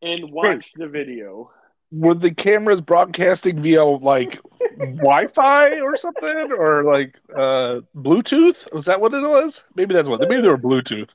and 0.00 0.30
watch 0.30 0.72
the 0.74 0.88
video. 0.88 1.50
Were 1.90 2.14
the 2.14 2.32
cameras 2.32 2.80
broadcasting 2.80 3.60
via 3.60 3.84
like 3.84 4.40
Wi-Fi 4.78 5.80
or 5.80 5.96
something, 5.96 6.52
or 6.52 6.84
like 6.84 7.18
uh, 7.34 7.80
Bluetooth? 7.94 8.72
Was 8.72 8.86
that 8.86 9.00
what 9.00 9.12
it 9.14 9.20
was? 9.20 9.62
Maybe 9.76 9.94
that's 9.94 10.08
what. 10.08 10.20
Maybe 10.20 10.40
they 10.40 10.48
were 10.48 10.58
Bluetooth. 10.58 11.10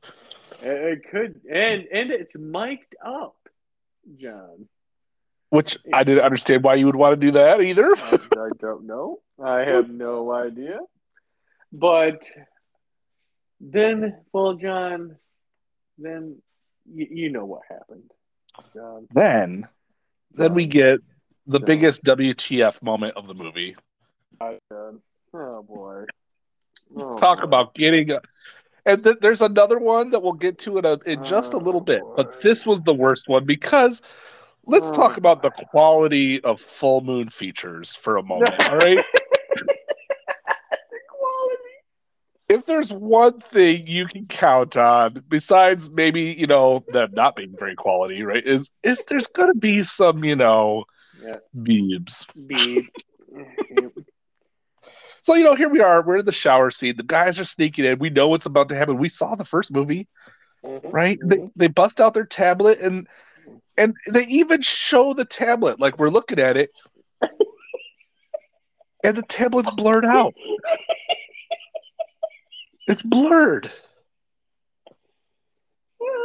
It 0.62 0.68
it 0.68 1.10
could 1.10 1.42
and 1.50 1.88
and 1.92 2.12
it's 2.12 2.36
mic'd 2.36 2.96
up, 3.04 3.38
John. 4.18 4.68
Which 5.50 5.77
I 5.94 6.04
didn't 6.04 6.24
understand 6.25 6.63
why 6.63 6.75
you 6.75 6.86
would 6.88 6.96
want 6.96 7.13
to 7.20 7.25
do 7.25 7.32
that 7.32 7.62
either. 7.62 7.96
I, 7.96 8.50
don't 8.60 8.86
know. 8.86 9.20
I 9.44 9.60
have 9.62 9.89
no 9.89 10.32
idea. 10.34 10.80
But 11.72 12.22
then, 13.60 14.18
well, 14.34 14.54
John, 14.56 15.18
then 15.98 16.38
you, 16.94 17.08
you 17.10 17.30
know 17.32 17.46
what 17.46 17.62
happened, 17.70 18.12
John. 18.74 19.08
Then, 19.13 19.68
then 20.34 20.54
we 20.54 20.66
get 20.66 21.00
the 21.46 21.60
John. 21.60 21.66
biggest 21.66 22.04
WTF 22.04 22.82
moment 22.84 23.16
of 23.16 23.27
the 23.27 23.34
movie. 23.34 23.75
Oh. 24.42 24.58
Oh 25.34 25.63
boy. 25.63 26.04
Oh, 26.96 27.18
Talk 27.18 27.39
boy. 27.39 27.44
about 27.46 27.74
getting. 27.74 28.12
A, 28.12 28.22
and 28.86 29.04
th- 29.04 29.18
there's 29.22 29.42
another 29.42 29.77
one 29.80 30.12
that 30.12 30.22
we'll 30.24 30.34
get 30.34 30.58
to 30.60 30.77
in, 30.77 30.86
a, 30.86 30.98
in 31.06 31.24
just 31.24 31.54
a 31.54 31.58
little 31.58 31.82
Oh, 31.82 31.84
bit, 31.84 32.01
boy. 32.01 32.13
but 32.16 32.42
this 32.42 32.66
was 32.66 32.82
the 32.84 32.94
worst 32.94 33.27
one 33.27 33.46
because 33.46 34.01
let's 34.68 34.90
Oh, 34.90 34.92
talk 34.92 35.18
about 35.18 35.42
the 35.42 35.52
quality 35.52 36.42
of 36.44 36.62
full 36.62 37.02
moon 37.02 37.30
features 37.30 37.96
for 37.96 38.18
a 38.18 38.24
moment. 38.24 38.62
All 38.68 38.78
right. 38.78 39.06
the 40.92 41.00
quality. 41.10 41.76
if 42.50 42.66
there's 42.66 42.92
one 42.92 43.40
thing 43.40 43.88
you 43.88 44.08
can 44.08 44.26
count 44.28 44.78
on, 44.78 45.24
besides 45.30 45.90
maybe 45.90 46.36
you 46.38 46.48
know 46.48 46.86
them 46.90 47.14
not 47.16 47.36
being 47.36 47.56
very 47.58 47.76
quality, 47.76 48.24
right? 48.24 48.46
Is 48.46 48.70
is 48.84 49.04
there's 49.06 49.28
gonna 49.28 49.54
be 49.56 49.82
some 49.82 50.24
you 50.24 50.36
know 50.36 50.86
Yeah. 51.14 51.40
beebs. 51.56 52.26
Be 52.48 52.92
So 55.22 55.36
you 55.36 55.44
know, 55.44 55.56
here 55.56 55.70
we 55.70 55.82
are. 55.82 56.02
We're 56.04 56.18
in 56.18 56.26
the 56.26 56.32
shower 56.32 56.72
scene. 56.72 56.96
The 56.98 57.04
guys 57.04 57.40
are 57.40 57.46
sneaking 57.46 57.86
in. 57.86 58.00
We 58.00 58.10
know 58.10 58.28
what's 58.30 58.46
about 58.46 58.70
to 58.70 58.76
happen. 58.76 58.98
We 58.98 59.10
saw 59.10 59.36
the 59.36 59.46
first 59.46 59.72
movie, 59.72 60.08
right? 60.92 61.20
They 61.24 61.40
Mhm. 61.40 61.52
they 61.56 61.68
bust 61.68 62.00
out 62.02 62.14
their 62.14 62.26
tablet 62.26 62.80
and 62.80 63.08
and 63.78 63.96
they 64.08 64.26
even 64.26 64.62
show 64.62 65.14
the 65.14 65.26
tablet 65.26 65.80
like 65.80 65.98
we're 65.98 66.10
looking 66.10 66.40
at 66.40 66.58
it, 66.58 66.72
and 69.04 69.16
the 69.16 69.24
tablet's 69.24 69.72
blurred 69.72 70.06
out. 70.06 70.34
It's 72.88 73.04
blurred. 73.04 73.72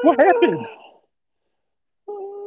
What 0.03 0.21
happened? 0.21 0.67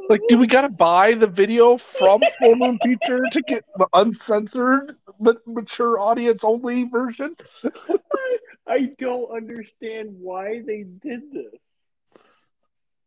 Like, 0.08 0.22
do 0.28 0.38
we 0.38 0.46
gotta 0.46 0.70
buy 0.70 1.16
the 1.16 1.28
video 1.28 1.78
from 1.78 2.22
Full 2.40 2.56
Moon 2.56 2.78
Feature 2.80 3.26
to 3.32 3.42
get 3.42 3.66
the 3.78 3.88
uncensored 3.94 4.96
but 5.20 5.38
mature 5.48 6.00
audience 6.00 6.44
only 6.44 6.84
version? 6.84 7.36
I 8.68 8.90
don't 9.00 9.32
understand 9.32 10.10
why 10.20 10.62
they 10.66 10.84
did 10.84 11.32
this. 11.32 11.60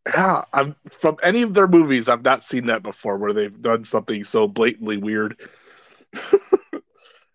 Yeah, 0.08 0.44
I'm 0.52 0.74
from 0.90 1.18
any 1.22 1.42
of 1.42 1.54
their 1.54 1.68
movies. 1.68 2.08
I've 2.08 2.24
not 2.24 2.42
seen 2.42 2.66
that 2.66 2.82
before, 2.82 3.18
where 3.18 3.32
they've 3.32 3.62
done 3.62 3.84
something 3.84 4.24
so 4.24 4.48
blatantly 4.48 4.96
weird. 4.96 5.36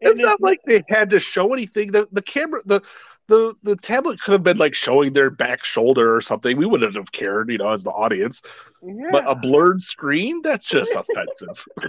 And 0.04 0.12
it's 0.12 0.20
not 0.20 0.42
like 0.42 0.60
they 0.66 0.82
had 0.90 1.10
to 1.12 1.20
show 1.20 1.54
anything. 1.54 1.92
The 1.92 2.08
the 2.12 2.22
camera, 2.22 2.62
the 2.66 2.82
the 3.28 3.56
the 3.64 3.76
tablet 3.78 4.20
could 4.20 4.34
have 4.34 4.44
been 4.44 4.58
like 4.58 4.76
showing 4.76 5.14
their 5.14 5.30
back 5.30 5.64
shoulder 5.64 6.14
or 6.14 6.22
something. 6.22 6.58
We 6.58 6.66
wouldn't 6.66 6.96
have 6.96 7.12
cared, 7.14 7.50
you 7.50 7.58
know, 7.58 7.70
as 7.70 7.84
the 7.84 7.92
audience. 7.92 8.42
yeah. 8.82 9.08
But 9.12 9.30
a 9.30 9.36
blurred 9.36 9.82
screen—that's 9.82 10.68
just 10.68 10.94
offensive. 10.94 11.64
I 11.82 11.88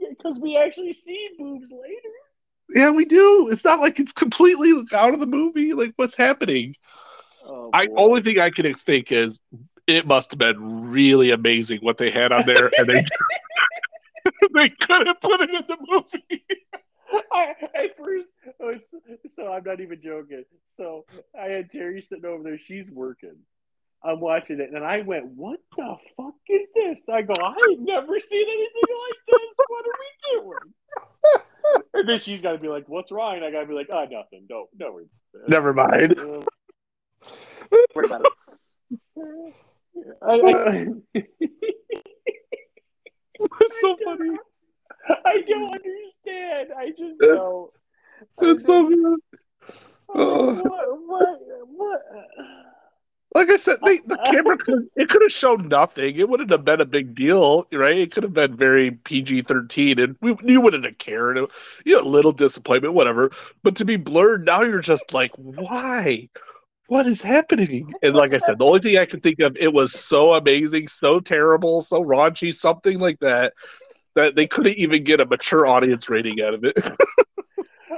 didn't 0.00 0.18
because 0.18 0.38
we 0.40 0.56
actually 0.56 0.92
see 0.92 1.30
boobs 1.38 1.70
later. 1.70 2.08
Yeah, 2.74 2.90
we 2.90 3.04
do. 3.04 3.48
It's 3.50 3.64
not 3.64 3.80
like 3.80 4.00
it's 4.00 4.12
completely 4.12 4.72
out 4.92 5.14
of 5.14 5.20
the 5.20 5.26
movie. 5.26 5.72
Like, 5.72 5.92
what's 5.96 6.16
happening? 6.16 6.74
Oh, 7.46 7.70
I 7.72 7.86
boy. 7.86 7.94
only 7.96 8.22
thing 8.22 8.40
I 8.40 8.50
can 8.50 8.72
think 8.74 9.12
is 9.12 9.38
it 9.86 10.06
must 10.06 10.30
have 10.30 10.38
been 10.38 10.90
really 10.90 11.30
amazing 11.30 11.80
what 11.82 11.98
they 11.98 12.10
had 12.10 12.32
on 12.32 12.46
there, 12.46 12.70
and 12.78 12.86
they 12.86 13.04
they 14.54 14.68
couldn't 14.70 15.20
put 15.20 15.40
it 15.40 15.50
in 15.50 15.64
the 15.68 15.76
movie. 15.86 16.44
I, 17.32 17.54
first, 17.96 18.26
was, 18.58 18.80
so 19.36 19.52
I'm 19.52 19.62
not 19.64 19.80
even 19.80 20.00
joking. 20.02 20.44
So 20.76 21.04
I 21.38 21.46
had 21.46 21.70
Terry 21.70 22.00
sitting 22.00 22.24
over 22.24 22.42
there. 22.42 22.58
She's 22.58 22.90
working. 22.90 23.36
I'm 24.02 24.20
watching 24.20 24.60
it, 24.60 24.70
and 24.74 24.84
I 24.84 25.00
went, 25.00 25.26
"What 25.26 25.60
the 25.76 25.96
fuck 26.16 26.34
is 26.48 26.68
this?" 26.74 27.00
I 27.10 27.22
go, 27.22 27.34
"I've 27.42 27.78
never 27.78 28.18
seen 28.20 28.46
anything 28.46 28.96
like 29.08 29.18
this. 29.28 29.50
What 29.68 29.84
are 29.86 29.98
we 30.00 30.42
doing?" 30.42 30.74
And 31.94 32.08
then 32.08 32.18
she's 32.18 32.42
got 32.42 32.52
to 32.52 32.58
be 32.58 32.68
like, 32.68 32.88
"What's 32.88 33.10
wrong?" 33.10 33.36
And 33.36 33.44
I 33.44 33.50
got 33.50 33.60
to 33.60 33.66
be 33.66 33.74
like, 33.74 33.88
"Oh, 33.90 34.04
nothing. 34.10 34.46
Don't, 34.48 34.68
don't 34.76 34.94
worry." 34.94 35.06
Never 35.48 35.72
mind. 35.72 36.18
Um, 36.18 36.42
Uh, 37.72 37.76
worry 37.94 38.06
about 38.06 38.26
it. 39.16 39.54
I, 40.22 40.32
I, 40.34 41.20
It's 43.40 43.80
so 43.80 43.96
funny. 44.04 44.36
I 45.24 45.40
don't 45.42 45.74
understand. 45.74 46.70
I 46.76 46.90
just 46.90 47.18
don't. 47.20 47.70
It's 48.40 48.64
so 48.64 48.88
don't- 48.88 49.02
good. 49.02 49.20
Oh, 50.16 50.54
what, 50.54 50.98
what, 51.06 51.40
what? 51.66 52.02
Like 53.34 53.50
I 53.50 53.56
said, 53.56 53.78
they, 53.84 53.98
the 54.06 54.16
camera 54.26 54.56
could 54.56 54.88
it 54.94 55.08
could 55.08 55.22
have 55.22 55.32
shown 55.32 55.66
nothing. 55.68 56.14
It 56.16 56.28
wouldn't 56.28 56.50
have 56.50 56.64
been 56.64 56.80
a 56.80 56.84
big 56.86 57.16
deal, 57.16 57.66
right? 57.72 57.98
It 57.98 58.12
could 58.12 58.22
have 58.22 58.32
been 58.34 58.56
very 58.56 58.92
PG 58.92 59.42
thirteen, 59.42 59.98
and 59.98 60.16
we 60.20 60.36
you 60.44 60.60
wouldn't 60.60 60.84
have 60.84 60.98
cared. 60.98 61.38
You 61.84 61.96
know, 61.96 62.02
a 62.02 62.08
little 62.08 62.30
disappointment, 62.32 62.94
whatever. 62.94 63.32
But 63.64 63.74
to 63.76 63.84
be 63.84 63.96
blurred 63.96 64.46
now, 64.46 64.62
you're 64.62 64.80
just 64.80 65.12
like, 65.12 65.32
why? 65.36 66.28
What 66.88 67.06
is 67.06 67.22
happening? 67.22 67.92
And 68.02 68.14
like 68.14 68.34
I 68.34 68.38
said, 68.38 68.58
the 68.58 68.64
only 68.66 68.80
thing 68.80 68.98
I 68.98 69.06
can 69.06 69.20
think 69.20 69.40
of, 69.40 69.56
it 69.56 69.72
was 69.72 69.92
so 69.92 70.34
amazing, 70.34 70.88
so 70.88 71.18
terrible, 71.18 71.80
so 71.80 72.04
raunchy, 72.04 72.54
something 72.54 72.98
like 72.98 73.18
that, 73.20 73.54
that 74.14 74.36
they 74.36 74.46
couldn't 74.46 74.76
even 74.76 75.02
get 75.02 75.20
a 75.20 75.24
mature 75.26 75.66
audience 75.66 76.08
rating 76.10 76.42
out 76.42 76.54
of 76.54 76.64
it. 76.64 76.76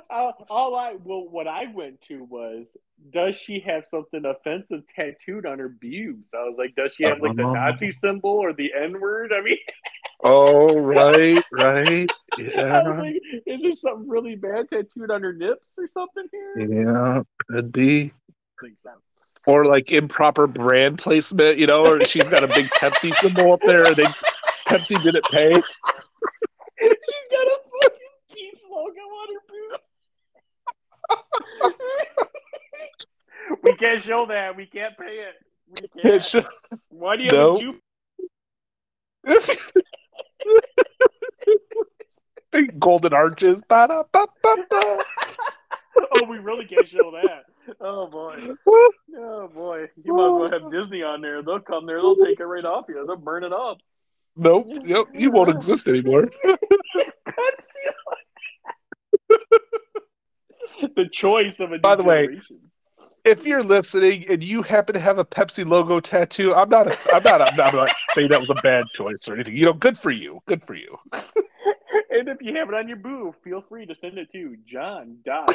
Uh, 0.09 0.33
all 0.49 0.75
I 0.77 0.95
well, 1.05 1.29
what 1.29 1.47
I 1.47 1.67
went 1.73 2.01
to 2.03 2.25
was, 2.25 2.75
does 3.13 3.37
she 3.37 3.61
have 3.61 3.85
something 3.91 4.25
offensive 4.25 4.83
tattooed 4.95 5.45
on 5.45 5.59
her 5.59 5.69
boobs? 5.69 6.25
I 6.33 6.39
was 6.45 6.55
like, 6.57 6.75
does 6.75 6.95
she 6.95 7.05
have 7.05 7.21
like 7.21 7.37
the 7.37 7.43
Oh. 7.43 7.53
Nazi 7.53 7.93
symbol 7.93 8.31
or 8.31 8.53
the 8.53 8.73
N 8.75 8.99
word? 9.01 9.33
I 9.37 9.43
mean, 9.43 9.59
oh, 10.25 10.79
right, 10.79 11.43
right, 11.53 12.11
yeah, 12.39 12.81
like, 12.81 13.21
is 13.47 13.61
there 13.61 13.73
something 13.73 14.09
really 14.09 14.37
bad 14.37 14.69
tattooed 14.71 15.11
on 15.11 15.23
her 15.23 15.33
nips 15.33 15.75
or 15.77 15.87
something 15.89 16.27
here? 16.31 16.61
yeah, 16.67 17.23
could 17.51 17.73
be. 17.73 18.13
I 18.59 18.63
think 18.67 18.77
so. 18.83 18.91
or 19.47 19.65
like 19.65 19.93
improper 19.93 20.47
brand 20.47 20.99
placement, 20.99 21.59
you 21.59 21.67
know, 21.67 21.85
or 21.87 22.03
she's 22.05 22.25
got 22.25 22.43
a 22.43 22.49
big 22.49 22.69
Pepsi 22.71 23.15
symbol 23.15 23.53
up 23.53 23.61
there 23.67 23.85
and 23.87 23.97
they 23.97 24.07
Pepsi 24.67 25.01
didn't 25.03 25.25
pay. 25.27 25.53
She's 26.79 27.27
got 27.31 27.47
a 27.47 27.59
fucking 27.83 28.15
Peeps 28.35 28.63
logo 28.71 29.01
on 29.01 29.29
her 29.33 29.41
boobs. 31.09 31.75
we 33.63 33.73
can't 33.77 34.03
show 34.03 34.27
that. 34.27 34.55
We 34.57 34.67
can't 34.67 34.95
pay 34.99 35.25
it. 35.25 35.35
We 35.71 35.77
can't. 36.03 36.15
It's 36.17 36.31
just- 36.33 36.47
Why 36.91 37.17
do 37.17 37.23
you 37.23 37.31
No. 37.33 37.57
have 37.57 37.57
a 37.57 37.61
juke? 37.63 37.77
Big 42.53 42.79
golden 42.81 43.13
arches. 43.13 43.61
Ba-da-ba-ba-ba. 43.69 45.05
Oh, 46.19 46.25
we 46.29 46.39
really 46.39 46.65
can't 46.67 46.87
show 46.89 47.11
that. 47.13 47.75
Oh 47.81 48.07
boy. 48.07 48.37
Oh 49.17 49.49
boy. 49.49 49.87
You 50.03 50.15
might 50.15 50.27
as 50.27 50.51
well 50.51 50.51
have 50.63 50.71
Disney 50.71 51.03
on 51.03 51.21
there. 51.21 51.43
They'll 51.43 51.61
come 51.61 51.85
there. 51.87 51.97
They'll 52.01 52.17
take 52.17 52.41
it 52.41 52.45
right 52.45 52.65
off 52.65 52.87
you. 52.89 53.05
They'll 53.07 53.17
burn 53.17 53.45
it 53.45 53.53
up. 53.53 53.79
Nope. 54.37 54.67
Yep. 54.85 55.07
You 55.15 55.31
won't 55.31 55.51
exist 55.51 55.89
anymore. 55.89 56.29
The 60.95 61.09
choice 61.11 61.61
of 61.61 61.73
a 61.73 61.79
By 61.79 61.97
the 61.97 62.03
way, 62.03 62.27
generation. 62.27 62.59
if 63.25 63.45
you're 63.47 63.63
listening 63.63 64.27
and 64.29 64.43
you 64.45 64.63
happen 64.63 64.93
to 64.95 65.01
have 65.01 65.19
a 65.19 65.25
Pepsi 65.25 65.67
logo 65.67 66.01
tattoo, 66.01 66.55
I'm 66.55 66.69
not. 66.69 66.89
A, 66.89 67.15
I'm 67.15 67.23
not. 67.23 67.41
I'm 67.51 67.57
not 67.57 67.75
like 67.75 67.95
saying 68.11 68.29
that 68.31 68.41
was 68.41 68.51
a 68.51 68.55
bad 68.63 68.85
choice 68.93 69.27
or 69.27 69.35
anything. 69.35 69.57
You 69.57 69.65
know, 69.67 69.73
good 69.73 69.97
for 69.97 70.11
you. 70.11 70.41
Good 70.47 70.63
for 70.65 70.75
you. 70.75 70.99
And 72.11 72.29
if 72.29 72.39
you 72.41 72.55
have 72.57 72.69
it 72.69 72.75
on 72.75 72.89
your 72.89 72.97
booth, 72.99 73.35
feel 73.43 73.63
free 73.69 73.87
to 73.87 73.95
send 74.01 74.19
it 74.19 74.31
to 74.33 74.57
John 74.67 75.19
Dot. 75.25 75.55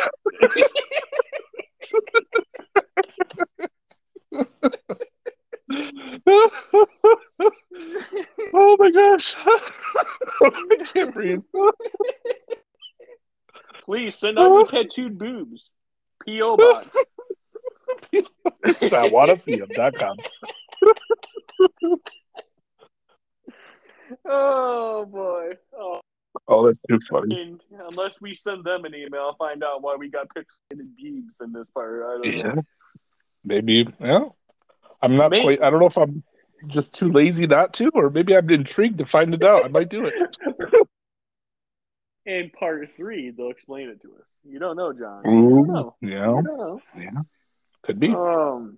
oh 8.53 8.75
my 8.79 8.91
gosh! 8.91 9.35
I 9.45 10.83
can't 10.93 11.13
breathe. 11.13 11.41
Please 13.85 14.15
send 14.15 14.39
out 14.39 14.43
your 14.43 14.65
tattooed 14.65 15.17
boobs. 15.17 15.69
P.O. 16.25 16.55
box. 16.55 16.87
I 18.93 19.09
want 19.09 19.31
to 19.31 19.37
see 19.37 19.55
them.com. 19.55 20.17
oh 24.25 25.05
boy. 25.05 25.53
Oh. 25.77 26.01
Oh, 26.47 26.65
that's 26.65 26.81
too 26.81 26.99
funny. 27.09 27.39
And 27.41 27.61
unless 27.89 28.19
we 28.21 28.33
send 28.33 28.63
them 28.63 28.85
an 28.85 28.93
email, 28.95 29.21
I'll 29.21 29.35
find 29.35 29.63
out 29.63 29.81
why 29.81 29.95
we 29.97 30.09
got 30.09 30.27
pixelated 30.29 30.87
boobs 30.97 31.33
in 31.41 31.51
this 31.53 31.69
part. 31.69 32.03
I 32.03 32.17
don't 32.23 32.37
Yeah. 32.37 32.53
know. 32.53 32.61
Maybe. 33.43 33.87
Well, 33.99 34.35
I'm 35.01 35.15
not 35.15 35.31
Maybe. 35.31 35.43
quite. 35.43 35.63
I 35.63 35.69
don't 35.69 35.79
know 35.79 35.87
if 35.87 35.97
I'm 35.97 36.23
just 36.67 36.93
too 36.93 37.11
lazy 37.11 37.47
not 37.47 37.73
to, 37.75 37.89
or 37.95 38.09
maybe 38.11 38.35
I'm 38.35 38.47
intrigued 38.49 38.99
to 38.99 39.05
find 39.05 39.33
it 39.33 39.43
out. 39.43 39.65
I 39.65 39.69
might 39.69 39.89
do 39.89 40.05
it. 40.05 40.37
In 42.25 42.51
part 42.51 42.87
three, 42.95 43.31
they'll 43.31 43.49
explain 43.49 43.89
it 43.89 43.99
to 44.03 44.09
us. 44.09 44.25
You 44.43 44.59
don't 44.59 44.75
know, 44.75 44.93
John. 44.93 45.25
Ooh, 45.25 45.49
You 45.61 45.65
don't 45.65 45.67
know. 45.67 45.95
yeah, 46.01 46.41
know. 46.41 46.81
yeah, 46.95 47.21
could 47.81 47.99
be. 47.99 48.09
Um. 48.09 48.77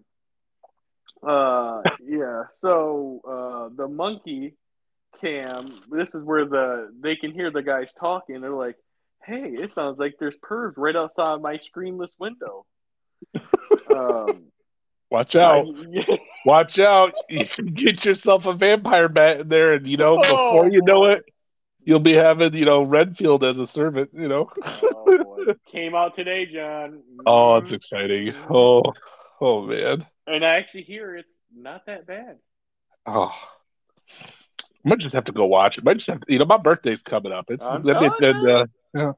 Uh. 1.22 1.82
Yeah. 2.02 2.44
So, 2.54 3.20
uh, 3.28 3.76
the 3.76 3.88
monkey 3.90 4.56
cam. 5.24 5.82
This 5.90 6.14
is 6.14 6.24
where 6.24 6.46
the 6.46 6.92
they 7.00 7.16
can 7.16 7.32
hear 7.32 7.52
the 7.52 7.62
guys 7.62 7.94
talking. 7.94 8.42
They're 8.42 8.52
like, 8.52 8.76
"Hey, 9.26 9.44
it 9.44 9.72
sounds 9.72 9.98
like 10.00 10.16
there's 10.20 10.38
pervs 10.38 10.74
right 10.78 10.96
outside 10.96 11.42
my 11.42 11.58
screenless 11.58 12.12
window." 12.20 12.66
um. 13.96 14.46
Watch 15.10 15.36
out! 15.36 15.68
I- 15.68 16.20
Watch 16.46 16.80
out! 16.80 17.14
You 17.30 17.46
can 17.46 17.68
get 17.68 18.04
yourself 18.04 18.48
a 18.48 18.54
vampire 18.54 19.08
bat 19.08 19.42
in 19.42 19.48
there, 19.48 19.74
and 19.74 19.86
you 19.86 19.98
know 19.98 20.20
before 20.20 20.70
you 20.70 20.82
know 20.82 21.06
it, 21.06 21.24
you'll 21.84 22.00
be 22.00 22.14
having 22.14 22.54
you 22.56 22.66
know 22.66 22.82
Renfield 22.82 23.44
as 23.44 23.60
a 23.60 23.68
servant. 23.68 24.10
You 24.14 24.28
know. 24.28 24.50
oh. 24.66 25.54
Came 25.72 25.94
out 25.94 26.16
today, 26.16 26.46
John. 26.46 27.04
Oh, 27.26 27.58
it's 27.58 27.72
exciting. 27.72 28.34
Oh, 28.50 28.82
oh 29.42 29.62
man. 29.64 30.06
And 30.26 30.46
I 30.46 30.56
actually 30.56 30.84
hear 30.84 31.16
it's 31.16 31.30
not 31.54 31.86
that 31.88 32.08
bad. 32.08 32.38
Oh. 33.06 33.32
I 34.86 34.90
might 34.90 35.00
just 35.00 35.16
have 35.16 35.24
to 35.26 35.32
go 35.32 35.46
watch 35.46 35.78
it. 35.78 35.84
Might 35.84 35.98
just 35.98 36.10
have 36.10 36.20
to, 36.22 36.34
you 36.34 36.40
know, 36.40 36.46
my 36.46 36.58
birthday's 36.58 37.02
coming 37.02 37.32
up. 37.32 37.46
It's 37.50 37.66
I'm 37.66 37.84
let 37.84 38.02
me 38.02 38.10
telling 38.20 38.48
uh, 38.48 38.66
Yeah. 38.94 39.12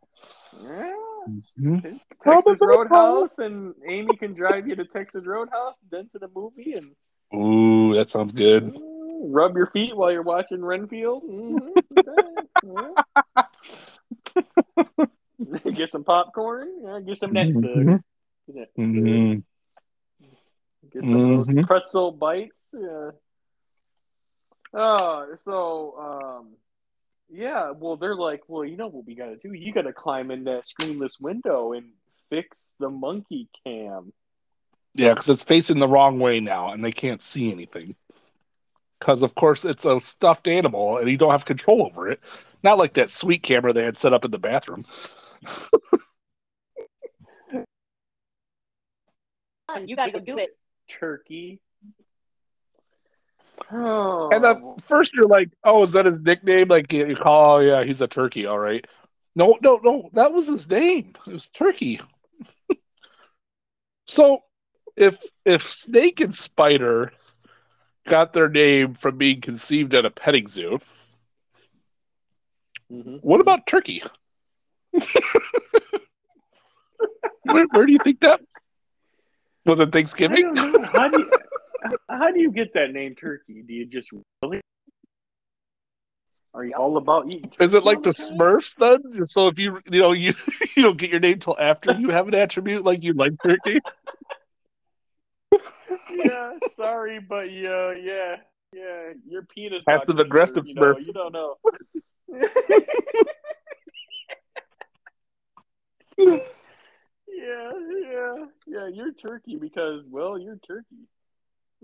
mhm. 1.60 2.00
Texas 2.22 2.60
Roadhouse, 2.62 3.40
and 3.40 3.74
Amy 3.88 4.16
can 4.16 4.34
drive 4.34 4.68
you 4.68 4.76
to 4.76 4.86
Texas 4.86 5.26
Roadhouse, 5.26 5.76
then 5.90 6.08
to 6.10 6.20
the 6.20 6.30
movie, 6.36 6.74
and 6.74 6.96
Ooh, 7.34 7.96
that 7.96 8.10
sounds 8.10 8.32
good. 8.32 8.74
mm, 8.74 8.80
rub 9.34 9.58
your 9.58 9.68
feet 9.68 9.96
while 9.96 10.12
you're 10.12 10.22
watching 10.22 10.64
Renfield. 10.64 11.24
Mhm. 11.24 11.74
get 15.76 15.90
some 15.90 16.04
popcorn. 16.04 16.70
Yeah, 16.84 17.00
get 17.02 17.18
some 17.18 17.34
neck 17.34 17.48
Mhm. 17.48 18.04
Get 18.54 18.78
Mhm. 18.78 19.44
some 21.10 21.32
of 21.32 21.46
those 21.48 21.48
Mhm. 21.48 21.66
pretzel 21.68 22.12
bites. 22.12 22.62
Yeah. 22.72 23.12
Oh, 24.76 25.28
so 25.42 25.96
um, 25.98 26.48
yeah. 27.30 27.72
Well, 27.72 27.96
they're 27.96 28.16
like, 28.16 28.44
well, 28.48 28.66
you 28.66 28.76
know 28.76 28.88
what 28.88 29.06
we 29.06 29.16
got 29.16 29.28
to 29.28 29.38
do? 29.38 29.54
You 29.54 29.74
got 29.74 29.84
to 29.84 29.94
climb 29.94 30.32
in 30.32 30.44
that 30.44 30.64
screenless 30.66 31.20
window 31.20 31.72
and 31.74 31.86
fix 32.30 32.58
the 32.80 32.90
monkey 32.90 33.48
cam. 33.64 34.12
Yeah, 34.94 35.14
because 35.14 35.30
it's 35.30 35.44
facing 35.44 35.80
the 35.80 35.88
wrong 35.88 36.20
way 36.20 36.40
now, 36.40 36.72
and 36.72 36.84
they 36.84 36.92
can't 36.92 37.22
see 37.22 37.52
anything. 37.52 37.96
Because 39.00 39.22
of 39.22 39.36
course 39.36 39.66
it's 39.66 39.86
a 39.86 40.00
stuffed 40.00 40.48
animal, 40.48 40.98
and 40.98 41.10
you 41.10 41.18
don't 41.18 41.32
have 41.32 41.46
control 41.46 41.86
over 41.86 42.10
it. 42.10 42.20
Not 42.64 42.78
like 42.78 42.94
that 42.94 43.10
sweet 43.10 43.44
camera 43.44 43.74
they 43.74 43.84
had 43.84 43.98
set 43.98 44.14
up 44.14 44.26
in 44.26 44.32
the 44.32 44.40
bathroom. 44.40 44.84
You 49.86 49.96
gotta 49.96 50.12
go 50.12 50.20
do 50.20 50.38
it. 50.38 50.58
Turkey. 50.88 51.60
Oh, 53.72 54.30
And 54.32 54.46
at 54.46 54.58
first 54.86 55.14
you're 55.14 55.28
like, 55.28 55.50
"Oh, 55.64 55.84
is 55.84 55.92
that 55.94 56.06
his 56.06 56.22
nickname?" 56.22 56.68
Like 56.68 56.92
you 56.92 57.16
call, 57.16 57.58
"Oh 57.58 57.60
yeah, 57.60 57.84
he's 57.84 58.02
a 58.02 58.08
turkey." 58.08 58.46
All 58.46 58.60
right. 58.60 58.86
No, 59.36 59.58
no, 59.62 59.80
no. 59.84 60.10
That 60.14 60.32
was 60.34 60.48
his 60.48 60.68
name. 60.70 61.14
It 61.28 61.34
was 61.34 61.48
Turkey. 61.50 62.00
so, 64.08 64.44
if 64.96 65.22
if 65.46 65.68
Snake 65.68 66.22
and 66.22 66.34
Spider 66.34 67.12
got 68.08 68.34
their 68.34 68.48
name 68.50 68.94
from 68.94 69.18
being 69.18 69.42
conceived 69.42 69.94
at 69.94 70.06
a 70.06 70.12
petting 70.12 70.48
zoo, 70.48 70.80
Mhm. 72.92 73.20
what 73.22 73.42
about 73.42 73.68
Turkey? 73.68 74.04
where, 77.44 77.66
where 77.72 77.86
do 77.86 77.92
you 77.92 78.00
think 78.00 78.22
that 78.22 78.40
was 79.66 79.80
it 79.80 79.88
I 79.88 79.92
Thanksgiving? 79.92 80.56
How 80.56 81.08
do 81.10 81.20
you 81.20 81.32
how 82.10 82.32
do 82.32 82.40
you 82.40 82.52
get 82.52 82.74
that 82.74 82.92
name 82.92 83.16
Turkey? 83.16 83.64
Do 83.66 83.74
you 83.74 83.86
just 83.86 84.10
really? 84.42 84.62
Are 86.54 86.64
you 86.64 86.74
all 86.74 86.98
about 86.98 87.28
eating? 87.28 87.52
Is 87.60 87.74
it 87.74 87.84
like 87.84 88.02
the 88.02 88.14
time? 88.14 88.38
Smurfs 88.38 88.76
then? 88.78 89.28
So 89.28 89.48
if 89.48 89.60
you 89.60 89.82
you 89.90 90.00
know 90.00 90.12
you 90.14 90.34
you 90.76 90.84
don't 90.84 90.98
get 90.98 91.10
your 91.10 91.20
name 91.20 91.40
till 91.40 91.58
after 91.60 91.94
you 91.94 92.10
have 92.10 92.28
an 92.28 92.36
attribute 92.36 92.84
like 92.84 93.04
you 93.04 93.14
like 93.14 93.34
turkey. 93.44 93.80
yeah, 96.16 96.54
sorry, 96.76 97.20
but 97.20 97.52
yeah, 97.52 97.94
yeah, 97.94 98.36
yeah. 98.74 99.14
Your 99.28 99.44
penis. 99.44 99.84
Passive 99.86 100.20
aggressive 100.20 100.64
you 100.68 100.76
know, 100.76 100.94
Smurf. 100.94 101.06
You 101.06 101.14
don't 101.14 101.34
know. 101.34 101.56
yeah, 106.18 107.72
yeah, 108.12 108.46
yeah. 108.66 108.88
You're 108.88 109.14
turkey 109.14 109.58
because 109.58 110.04
well, 110.10 110.40
you're 110.40 110.58
turkey. 110.66 111.08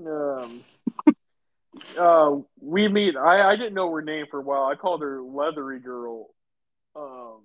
Um. 0.07 0.63
Uh, 1.97 2.37
we 2.59 2.87
meet. 2.87 3.15
I 3.15 3.51
I 3.51 3.55
didn't 3.55 3.73
know 3.73 3.91
her 3.91 4.01
name 4.01 4.25
for 4.29 4.39
a 4.39 4.43
while. 4.43 4.65
I 4.65 4.75
called 4.75 5.01
her 5.01 5.21
Leathery 5.21 5.79
Girl. 5.79 6.29
Um, 6.95 7.41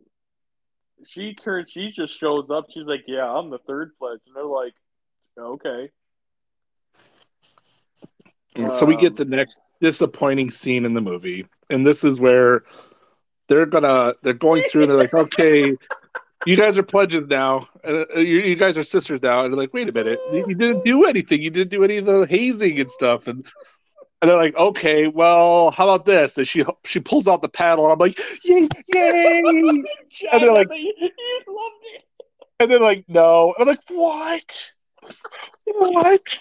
she 1.05 1.35
turns. 1.35 1.71
She 1.71 1.91
just 1.91 2.19
shows 2.19 2.51
up. 2.51 2.67
She's 2.71 2.85
like, 2.85 3.05
"Yeah, 3.07 3.31
I'm 3.31 3.51
the 3.51 3.59
third 3.59 3.93
pledge," 3.99 4.21
and 4.27 4.35
they're 4.35 4.45
like, 4.45 4.75
"Okay." 5.39 5.91
And 8.57 8.73
so 8.73 8.87
we 8.87 8.97
get 8.97 9.13
Um, 9.13 9.17
the 9.17 9.25
next 9.27 9.61
disappointing 9.81 10.51
scene 10.51 10.85
in 10.85 10.95
the 10.95 11.01
movie, 11.01 11.47
and 11.71 11.87
this 11.87 12.05
is 12.05 12.19
where 12.19 12.65
they're 13.49 13.67
gonna 13.67 14.15
they're 14.23 14.33
going 14.33 14.63
through. 14.65 14.83
and 14.83 14.91
They're 14.91 14.99
like, 14.99 15.15
okay, 15.15 15.77
you 16.47 16.57
guys 16.57 16.79
are 16.79 16.83
pledges 16.83 17.27
now. 17.29 17.69
Uh, 17.87 18.05
you, 18.17 18.41
you 18.41 18.57
guys 18.57 18.79
are 18.79 18.83
sisters 18.83 19.21
now. 19.23 19.45
And 19.45 19.53
they're 19.53 19.61
like, 19.61 19.75
wait 19.75 19.89
a 19.89 19.93
minute, 19.93 20.21
you, 20.33 20.45
you 20.49 20.55
didn't 20.55 20.85
do 20.85 21.05
anything. 21.05 21.43
You 21.43 21.51
didn't 21.51 21.71
do 21.71 21.85
any 21.85 21.97
of 21.99 22.07
the 22.07 22.27
hazing 22.27 22.79
and 22.81 22.91
stuff. 22.91 23.27
And 23.27 23.45
and 24.23 24.31
they're 24.31 24.39
like, 24.39 24.57
okay, 24.57 25.09
well, 25.09 25.71
how 25.73 25.89
about 25.89 26.07
this? 26.07 26.39
And 26.39 26.49
she 26.49 26.65
she 26.85 27.01
pulls 27.01 27.29
out 27.29 27.43
the 27.43 27.49
paddle, 27.49 27.85
and 27.85 27.93
I'm 27.93 27.99
like, 27.99 28.19
yay, 28.45 28.69
yay! 28.95 29.41
And 30.33 30.43
they're 30.43 30.53
like- 30.53 30.69
you 30.73 30.93
loved 31.49 31.85
it. 31.95 32.03
And 32.59 32.71
they're 32.71 32.81
like, 32.81 33.05
no. 33.09 33.55
And 33.59 33.69
I'm 33.69 33.77
like, 33.77 33.81
what? 33.89 34.71
What? 35.67 36.39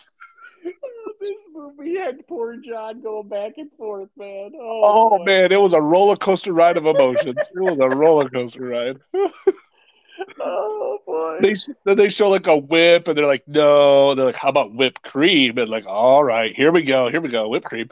This 1.21 1.31
movie 1.53 1.97
had 1.97 2.25
poor 2.27 2.55
John 2.57 3.01
going 3.01 3.27
back 3.27 3.53
and 3.57 3.69
forth, 3.77 4.09
man. 4.17 4.51
Oh, 4.59 5.17
Oh 5.19 5.23
man, 5.23 5.51
it 5.51 5.59
was 5.59 5.73
a 5.73 5.81
roller 5.81 6.15
coaster 6.15 6.53
ride 6.53 6.77
of 6.77 6.85
emotions. 6.85 7.37
It 7.37 7.59
was 7.59 7.77
a 7.79 7.89
roller 7.95 8.29
coaster 8.29 8.63
ride. 8.65 8.99
Oh 10.45 10.99
boy. 11.05 11.39
they 11.41 11.53
then 11.86 11.97
they 11.97 12.10
show 12.10 12.29
like 12.29 12.47
a 12.47 12.58
whip, 12.58 13.08
and 13.08 13.17
they're 13.17 13.25
like, 13.27 13.47
no. 13.47 14.15
They're 14.15 14.25
like, 14.25 14.36
how 14.36 14.49
about 14.49 14.73
whipped 14.75 15.03
cream? 15.03 15.58
And 15.58 15.69
like, 15.69 15.86
all 15.88 16.23
right, 16.23 16.55
here 16.55 16.71
we 16.71 16.84
go, 16.84 17.10
here 17.10 17.21
we 17.21 17.29
go, 17.29 17.49
whipped 17.49 17.67
cream. 17.67 17.89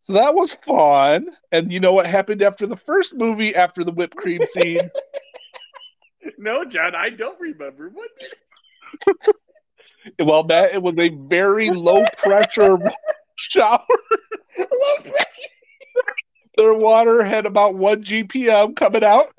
So 0.00 0.14
that 0.14 0.34
was 0.34 0.54
fun. 0.54 1.28
And 1.52 1.72
you 1.72 1.80
know 1.80 1.92
what 1.92 2.06
happened 2.06 2.42
after 2.42 2.66
the 2.66 2.76
first 2.76 3.14
movie? 3.16 3.54
After 3.54 3.84
the 3.84 3.92
whipped 3.92 4.16
cream 4.16 4.46
scene, 4.46 4.90
No, 6.38 6.64
John, 6.64 6.94
I 6.94 7.10
don't 7.10 7.40
remember. 7.40 7.90
What? 7.90 8.10
well, 10.20 10.44
Matt, 10.44 10.74
it 10.74 10.82
was 10.82 10.94
a 10.98 11.08
very 11.28 11.70
low 11.70 12.04
pressure 12.18 12.78
shower. 13.36 13.86
Their 16.56 16.74
water 16.74 17.24
had 17.24 17.46
about 17.46 17.74
one 17.74 18.02
GPM 18.02 18.74
coming 18.76 19.04
out, 19.04 19.32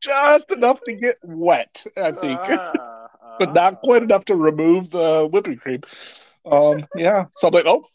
just 0.00 0.50
enough 0.52 0.80
to 0.84 0.92
get 0.92 1.18
wet. 1.22 1.84
I 1.96 2.12
think. 2.12 2.40
Ah, 2.42 3.08
but 3.38 3.54
not 3.54 3.80
quite 3.80 4.02
enough 4.02 4.24
to 4.26 4.36
remove 4.36 4.90
the 4.90 5.28
whipping 5.30 5.56
cream. 5.56 5.80
Um, 6.44 6.84
yeah. 6.96 7.26
So 7.32 7.48
I'm 7.48 7.54
like, 7.54 7.66
oh, 7.66 7.86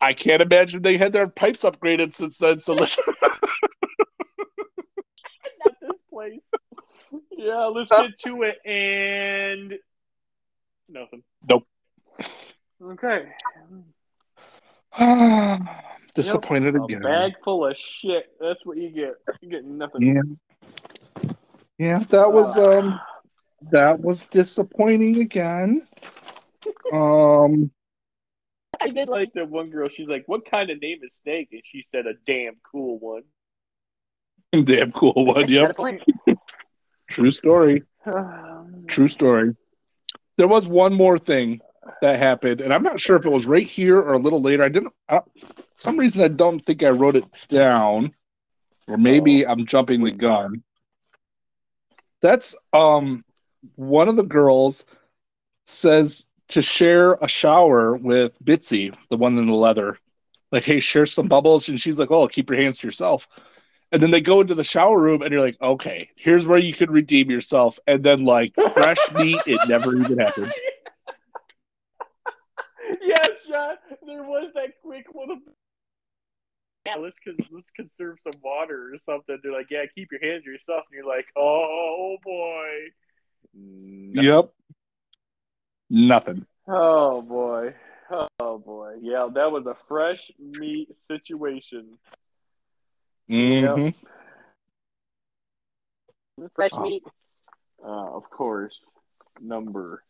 I 0.00 0.12
can't 0.12 0.42
imagine 0.42 0.82
they 0.82 0.96
had 0.96 1.12
their 1.12 1.28
pipes 1.28 1.62
upgraded 1.62 2.12
since 2.12 2.38
then. 2.38 2.58
So 2.58 2.74
let's 2.74 2.98
Not 5.64 5.76
this 5.80 5.90
place. 6.10 6.40
Yeah, 7.36 7.66
let's 7.66 7.90
get 7.90 8.18
to 8.24 8.42
it 8.42 8.56
and 8.66 9.74
nothing. 10.88 11.22
Nope. 11.48 11.66
Okay. 12.82 13.28
disappointed 16.14 16.74
Yep, 16.74 16.84
again. 16.84 17.02
A 17.02 17.04
bag 17.04 17.32
full 17.44 17.66
of 17.66 17.76
shit. 17.76 18.32
That's 18.40 18.64
what 18.64 18.76
you 18.76 18.90
get. 18.90 19.14
You 19.40 19.50
get 19.50 19.64
nothing. 19.64 20.02
Yeah. 20.02 20.22
Yeah, 21.82 21.98
that 22.10 22.32
was 22.32 22.56
um 22.56 23.00
that 23.72 23.98
was 23.98 24.20
disappointing 24.30 25.20
again. 25.20 25.84
Um 26.92 27.72
I 28.80 28.86
did 28.90 29.08
like 29.08 29.18
like 29.18 29.32
that 29.34 29.50
one 29.50 29.70
girl. 29.70 29.88
She's 29.88 30.06
like, 30.06 30.22
"What 30.26 30.48
kind 30.48 30.70
of 30.70 30.80
name 30.80 31.00
is 31.02 31.12
Snake?" 31.16 31.48
And 31.50 31.62
she 31.64 31.84
said, 31.90 32.06
"A 32.06 32.12
damn 32.24 32.54
cool 32.70 33.00
one." 33.00 33.24
damn 34.64 34.92
cool 34.92 35.12
one. 35.16 35.48
Yep. 35.48 35.76
True 37.10 37.32
story. 37.32 37.82
True 38.86 39.08
story. 39.08 39.56
There 40.36 40.48
was 40.48 40.68
one 40.68 40.94
more 40.94 41.18
thing 41.18 41.60
that 42.00 42.20
happened, 42.20 42.60
and 42.60 42.72
I'm 42.72 42.84
not 42.84 43.00
sure 43.00 43.16
if 43.16 43.26
it 43.26 43.32
was 43.32 43.44
right 43.44 43.66
here 43.66 43.98
or 43.98 44.12
a 44.12 44.18
little 44.18 44.40
later. 44.40 44.62
I 44.62 44.68
didn't. 44.68 44.92
I, 45.08 45.18
some 45.74 45.98
reason 45.98 46.22
I 46.22 46.28
don't 46.28 46.60
think 46.60 46.84
I 46.84 46.90
wrote 46.90 47.16
it 47.16 47.24
down, 47.48 48.12
or 48.86 48.96
maybe 48.96 49.44
I'm 49.44 49.66
jumping 49.66 50.04
the 50.04 50.12
gun. 50.12 50.62
That's 52.22 52.54
um, 52.72 53.24
one 53.74 54.08
of 54.08 54.16
the 54.16 54.22
girls 54.22 54.84
says 55.66 56.24
to 56.48 56.62
share 56.62 57.14
a 57.14 57.28
shower 57.28 57.96
with 57.96 58.42
Bitsy, 58.42 58.94
the 59.10 59.16
one 59.16 59.36
in 59.38 59.46
the 59.46 59.54
leather. 59.54 59.98
Like, 60.50 60.64
hey, 60.64 60.80
share 60.80 61.06
some 61.06 61.28
bubbles, 61.28 61.68
and 61.68 61.80
she's 61.80 61.98
like, 61.98 62.10
"Oh, 62.10 62.28
keep 62.28 62.50
your 62.50 62.60
hands 62.60 62.78
to 62.78 62.86
yourself." 62.86 63.26
And 63.90 64.02
then 64.02 64.10
they 64.10 64.20
go 64.20 64.40
into 64.40 64.54
the 64.54 64.64
shower 64.64 65.00
room, 65.00 65.22
and 65.22 65.32
you're 65.32 65.40
like, 65.40 65.60
"Okay, 65.60 66.10
here's 66.14 66.46
where 66.46 66.58
you 66.58 66.74
can 66.74 66.90
redeem 66.90 67.30
yourself." 67.30 67.78
And 67.86 68.02
then, 68.02 68.24
like, 68.24 68.54
fresh 68.74 68.98
meat, 69.14 69.40
it 69.46 69.60
never 69.68 69.96
even 69.96 70.18
happened. 70.18 70.52
yes, 73.02 73.30
John. 73.48 73.76
There 74.06 74.24
was 74.24 74.50
that 74.54 74.80
quick 74.82 75.06
little. 75.14 75.38
Yeah, 76.86 76.96
let's 76.96 77.18
con- 77.20 77.36
let's 77.52 77.70
conserve 77.76 78.18
some 78.22 78.40
water 78.42 78.92
or 78.92 78.98
something. 79.06 79.38
They're 79.42 79.52
like, 79.52 79.70
"Yeah, 79.70 79.84
keep 79.94 80.10
your 80.10 80.20
hands 80.20 80.44
to 80.44 80.50
yourself," 80.50 80.84
and 80.90 80.96
you're 80.96 81.06
like, 81.06 81.26
"Oh 81.36 82.16
boy." 82.24 82.90
No. 83.54 84.22
Yep. 84.22 84.52
Nothing. 85.90 86.46
Oh 86.66 87.22
boy. 87.22 87.74
Oh 88.40 88.58
boy. 88.58 88.94
Yeah, 89.00 89.28
that 89.34 89.52
was 89.52 89.66
a 89.66 89.76
fresh 89.88 90.30
meat 90.38 90.88
situation. 91.08 91.98
Mm-hmm. 93.30 93.90
Fresh 96.54 96.72
Oh. 96.74 96.82
meat. 96.82 97.02
Uh, 97.84 98.16
of 98.16 98.28
course, 98.30 98.84
number 99.40 100.02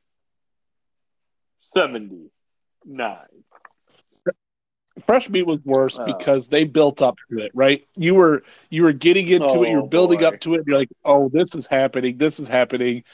seventy-nine. 1.61 3.45
Fresh 5.07 5.29
meat 5.31 5.47
was 5.47 5.61
worse 5.65 5.99
Oh. 5.99 6.05
because 6.05 6.49
they 6.49 6.65
built 6.65 7.03
up 7.03 7.17
to 7.31 7.39
it, 7.39 7.51
right? 7.55 7.87
You 7.97 8.15
were 8.15 8.43
you 8.71 8.83
were 8.83 8.93
getting 8.93 9.29
into 9.29 9.63
it, 9.65 9.71
you're 9.71 9.87
building 9.87 10.21
boy. 10.21 10.27
up 10.27 10.41
to 10.41 10.55
it, 10.55 10.65
you're 10.67 10.79
like, 10.79 10.89
"Oh, 11.05 11.29
this 11.29 11.55
is 11.55 11.67
happening. 11.67 12.19
This 12.19 12.41
is 12.41 12.49
happening." 12.49 13.05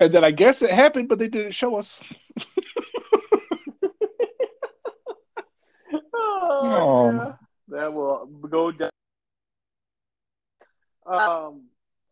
And 0.00 0.12
then 0.12 0.24
I 0.24 0.30
guess 0.32 0.62
it 0.62 0.70
happened, 0.70 1.08
but 1.08 1.18
they 1.18 1.28
didn't 1.28 1.52
show 1.52 1.76
us. 1.76 2.00
oh, 6.14 7.08
Um. 7.08 7.16
yeah. 7.16 7.32
That 7.68 7.92
will 7.92 8.26
go 8.26 8.72
down. 8.72 8.90
Um, 11.06 11.62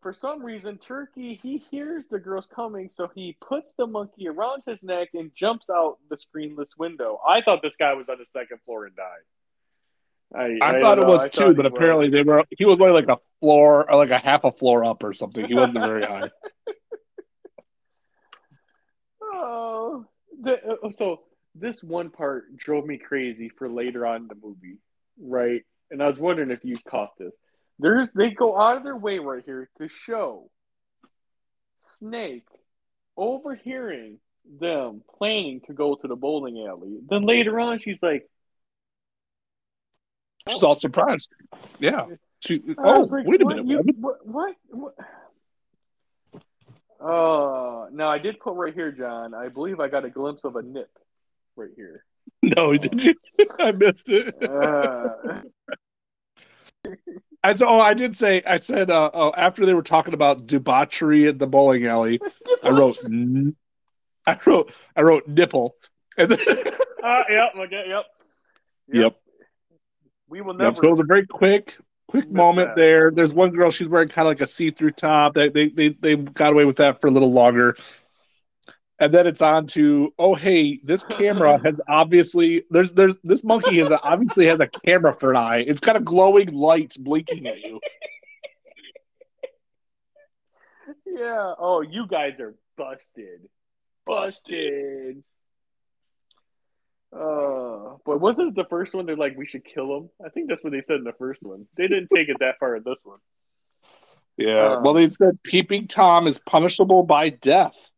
for 0.01 0.13
some 0.13 0.43
reason, 0.43 0.77
Turkey 0.77 1.39
he 1.41 1.63
hears 1.69 2.03
the 2.09 2.19
girls 2.19 2.47
coming, 2.53 2.89
so 2.91 3.09
he 3.13 3.37
puts 3.39 3.71
the 3.77 3.85
monkey 3.85 4.27
around 4.27 4.63
his 4.65 4.79
neck 4.81 5.09
and 5.13 5.31
jumps 5.35 5.69
out 5.69 5.97
the 6.09 6.17
screenless 6.17 6.69
window. 6.77 7.19
I 7.27 7.41
thought 7.41 7.61
this 7.61 7.75
guy 7.77 7.93
was 7.93 8.07
on 8.09 8.17
the 8.17 8.25
second 8.39 8.59
floor 8.65 8.85
and 8.85 8.95
died. 8.95 9.05
I, 10.33 10.57
I, 10.65 10.71
don't 10.71 10.81
thought 10.81 10.99
it 10.99 11.05
was 11.05 11.21
I 11.23 11.27
too, 11.27 11.53
but 11.53 11.65
he 11.65 11.71
was. 11.71 11.77
apparently 11.77 12.09
they 12.09 12.23
were. 12.23 12.43
He 12.57 12.65
was 12.65 12.79
only 12.79 12.93
like 12.93 13.09
a 13.09 13.17
floor 13.41 13.89
or 13.89 13.97
like 13.97 14.11
a 14.11 14.17
half 14.17 14.43
a 14.43 14.51
floor 14.51 14.85
up 14.85 15.03
or 15.03 15.13
something. 15.13 15.45
He 15.45 15.53
wasn't 15.53 15.79
very 15.79 16.05
high. 16.05 16.29
Oh, 19.33 20.05
the, 20.41 20.53
uh, 20.53 20.91
so 20.91 21.21
this 21.55 21.81
one 21.83 22.09
part 22.09 22.55
drove 22.57 22.85
me 22.85 22.97
crazy 22.97 23.49
for 23.49 23.69
later 23.69 24.05
on 24.05 24.23
in 24.23 24.27
the 24.27 24.35
movie, 24.35 24.77
right? 25.19 25.63
And 25.89 26.01
I 26.01 26.07
was 26.07 26.19
wondering 26.19 26.51
if 26.51 26.63
you 26.63 26.75
caught 26.87 27.17
this. 27.17 27.31
There's 27.81 28.09
they 28.15 28.29
go 28.29 28.59
out 28.59 28.77
of 28.77 28.83
their 28.83 28.95
way 28.95 29.17
right 29.19 29.43
here 29.43 29.69
to 29.79 29.87
show 29.87 30.49
Snake 31.81 32.45
overhearing 33.17 34.19
them 34.59 35.01
planning 35.17 35.61
to 35.67 35.73
go 35.73 35.95
to 35.95 36.07
the 36.07 36.15
bowling 36.15 36.65
alley. 36.67 36.99
Then 37.09 37.23
later 37.25 37.59
on, 37.59 37.79
she's 37.79 37.97
like, 38.01 38.29
She's 40.47 40.63
all 40.63 40.75
surprised. 40.75 41.29
Yeah. 41.79 42.05
She, 42.39 42.61
oh, 42.77 43.01
like, 43.01 43.27
wait 43.27 43.41
a 43.41 43.45
what, 43.45 43.57
minute. 43.57 43.67
you- 43.67 43.93
what? 43.99 44.25
what, 44.25 44.55
what? 44.69 44.95
Uh, 46.99 47.87
now 47.91 48.09
I 48.09 48.17
did 48.19 48.39
put 48.39 48.53
right 48.55 48.73
here, 48.73 48.91
John. 48.91 49.33
I 49.33 49.49
believe 49.49 49.79
I 49.79 49.87
got 49.87 50.05
a 50.05 50.09
glimpse 50.09 50.43
of 50.43 50.55
a 50.55 50.61
nip 50.61 50.89
right 51.55 51.71
here. 51.75 52.05
No, 52.43 52.75
did 52.75 53.03
you? 53.03 53.13
I 53.59 53.71
missed 53.71 54.09
it. 54.09 54.35
Uh, 54.43 55.41
I, 57.43 57.55
oh, 57.61 57.79
I 57.79 57.93
did 57.93 58.15
say. 58.15 58.43
I 58.45 58.57
said 58.57 58.91
uh, 58.91 59.09
oh, 59.13 59.33
after 59.35 59.65
they 59.65 59.73
were 59.73 59.81
talking 59.81 60.13
about 60.13 60.45
debauchery 60.45 61.27
at 61.27 61.39
the 61.39 61.47
bowling 61.47 61.87
alley. 61.87 62.19
I 62.63 62.69
wrote, 62.71 62.97
I 64.27 64.37
wrote, 64.45 64.73
I 64.95 65.01
wrote 65.01 65.27
nipple, 65.27 65.75
and 66.17 66.31
then, 66.31 66.39
Uh, 67.03 67.23
yep, 67.29 67.51
okay, 67.63 67.85
yep. 67.87 68.05
Yep. 68.93 69.15
We 70.29 70.41
will 70.41 70.53
never. 70.53 70.67
Yep, 70.67 70.75
so 70.77 70.87
it 70.87 70.89
was 70.91 70.99
a 70.99 71.03
very 71.03 71.25
quick, 71.25 71.77
quick 72.07 72.29
moment 72.31 72.75
that. 72.75 72.75
there. 72.75 73.11
There's 73.11 73.33
one 73.33 73.49
girl; 73.51 73.71
she's 73.71 73.87
wearing 73.87 74.09
kind 74.09 74.27
of 74.27 74.31
like 74.31 74.41
a 74.41 74.47
see-through 74.47 74.91
top. 74.91 75.33
They, 75.33 75.49
they, 75.49 75.69
they, 75.69 75.89
they 75.89 76.15
got 76.15 76.53
away 76.53 76.65
with 76.65 76.77
that 76.77 77.01
for 77.01 77.07
a 77.07 77.11
little 77.11 77.31
longer. 77.31 77.75
And 79.01 79.11
then 79.11 79.25
it's 79.25 79.41
on 79.41 79.65
to, 79.67 80.13
oh 80.19 80.35
hey, 80.35 80.79
this 80.83 81.03
camera 81.03 81.59
has 81.65 81.75
obviously 81.89 82.63
there's 82.69 82.93
there's 82.93 83.17
this 83.23 83.43
monkey 83.43 83.79
has 83.79 83.89
a, 83.89 83.99
obviously 84.01 84.45
has 84.45 84.59
a 84.59 84.67
camera 84.67 85.11
for 85.11 85.31
an 85.31 85.37
eye. 85.37 85.65
It's 85.67 85.81
got 85.81 85.97
a 85.97 85.99
glowing 85.99 86.53
light 86.53 86.95
blinking 86.99 87.47
at 87.47 87.59
you. 87.61 87.81
yeah. 91.05 91.53
Oh, 91.57 91.81
you 91.81 92.05
guys 92.07 92.39
are 92.39 92.53
busted. 92.77 93.49
Busted. 94.05 95.23
Uh, 97.13 97.97
but 98.05 98.21
wasn't 98.21 98.49
it 98.49 98.55
the 98.55 98.67
first 98.69 98.93
one? 98.93 99.05
They're 99.05 99.17
like, 99.17 99.35
we 99.35 99.45
should 99.45 99.65
kill 99.65 99.97
him. 99.97 100.09
I 100.25 100.29
think 100.29 100.47
that's 100.47 100.63
what 100.63 100.71
they 100.71 100.83
said 100.87 100.97
in 100.97 101.03
the 101.03 101.13
first 101.17 101.41
one. 101.41 101.65
They 101.75 101.87
didn't 101.87 102.09
take 102.13 102.29
it 102.29 102.37
that 102.39 102.59
far 102.59 102.75
in 102.75 102.83
this 102.85 102.99
one. 103.03 103.19
Yeah. 104.37 104.75
Um, 104.75 104.83
well, 104.83 104.93
they 104.93 105.09
said 105.09 105.41
peeping 105.43 105.87
tom 105.87 106.27
is 106.27 106.39
punishable 106.39 107.03
by 107.03 107.29
death. 107.29 107.90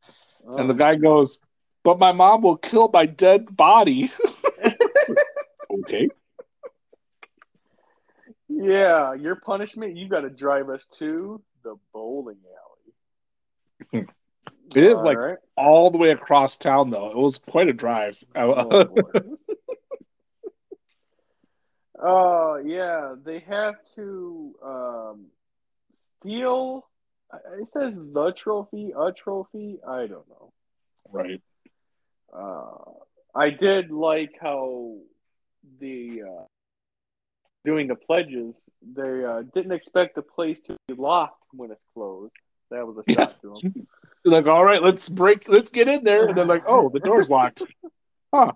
And 0.58 0.70
the 0.70 0.74
Oh. 0.74 0.74
guy 0.74 0.96
goes, 0.96 1.40
But 1.84 2.00
my 2.00 2.12
mom 2.12 2.42
will 2.42 2.58
kill 2.58 2.90
my 2.94 3.06
dead 3.06 3.56
body. 3.56 4.12
okay. 5.72 6.10
yeah, 8.50 9.14
your 9.14 9.36
punishment. 9.36 9.96
You 9.98 10.08
got 10.10 10.22
to 10.22 10.30
drive 10.30 10.70
us 10.70 10.86
to 11.00 11.42
the 11.64 11.76
bowling 11.94 12.40
alley. 13.94 14.06
It 14.76 14.84
is 14.84 15.02
All 15.02 15.04
like 15.04 15.22
right. 15.22 15.38
all 15.56 15.90
the 15.92 15.98
way 15.98 16.10
across 16.12 16.58
town, 16.58 16.90
though. 16.90 17.10
It 17.12 17.18
was 17.18 17.38
quite 17.38 17.68
a 17.70 17.74
drive. 17.74 18.24
Oh. 18.36 19.10
Oh 22.02 22.56
yeah, 22.58 23.16
they 23.24 23.40
have 23.40 23.76
to 23.96 24.56
um, 24.64 25.26
steal. 26.20 26.88
It 27.60 27.67
says 27.67 27.93
the 27.96 28.34
trophy, 28.36 28.93
a 28.98 29.12
trophy. 29.12 29.80
I 29.88 30.08
don't 30.08 30.28
know. 30.30 30.52
right. 31.12 31.41
Uh, 32.36 32.91
I 33.36 33.50
did 33.52 33.91
like 33.91 34.32
how 34.41 34.98
the 35.80 36.22
uh, 36.24 36.43
doing 37.65 37.88
the 37.88 37.96
pledges. 37.96 38.56
They 38.96 39.24
uh, 39.24 39.43
didn't 39.54 39.72
expect 39.72 40.15
the 40.15 40.22
place 40.22 40.60
to 40.67 40.78
be 40.88 40.93
locked 40.96 41.41
when 41.52 41.72
it's 41.72 41.82
closed. 41.93 42.34
That 42.72 42.86
was 42.88 43.04
a 43.08 43.12
shock 43.12 43.39
to 43.41 43.60
them. 43.62 43.88
Like, 44.26 44.48
all 44.48 44.63
right, 44.63 44.82
let's 44.82 45.10
break, 45.10 45.50
let's 45.50 45.69
get 45.69 45.89
in 45.89 46.06
there. 46.06 46.28
And 46.30 46.38
they're 46.38 46.46
like, 46.46 46.63
oh, 46.65 46.89
the 46.89 47.00
door's 47.02 47.30
locked. 47.30 47.62
Huh. 48.34 48.54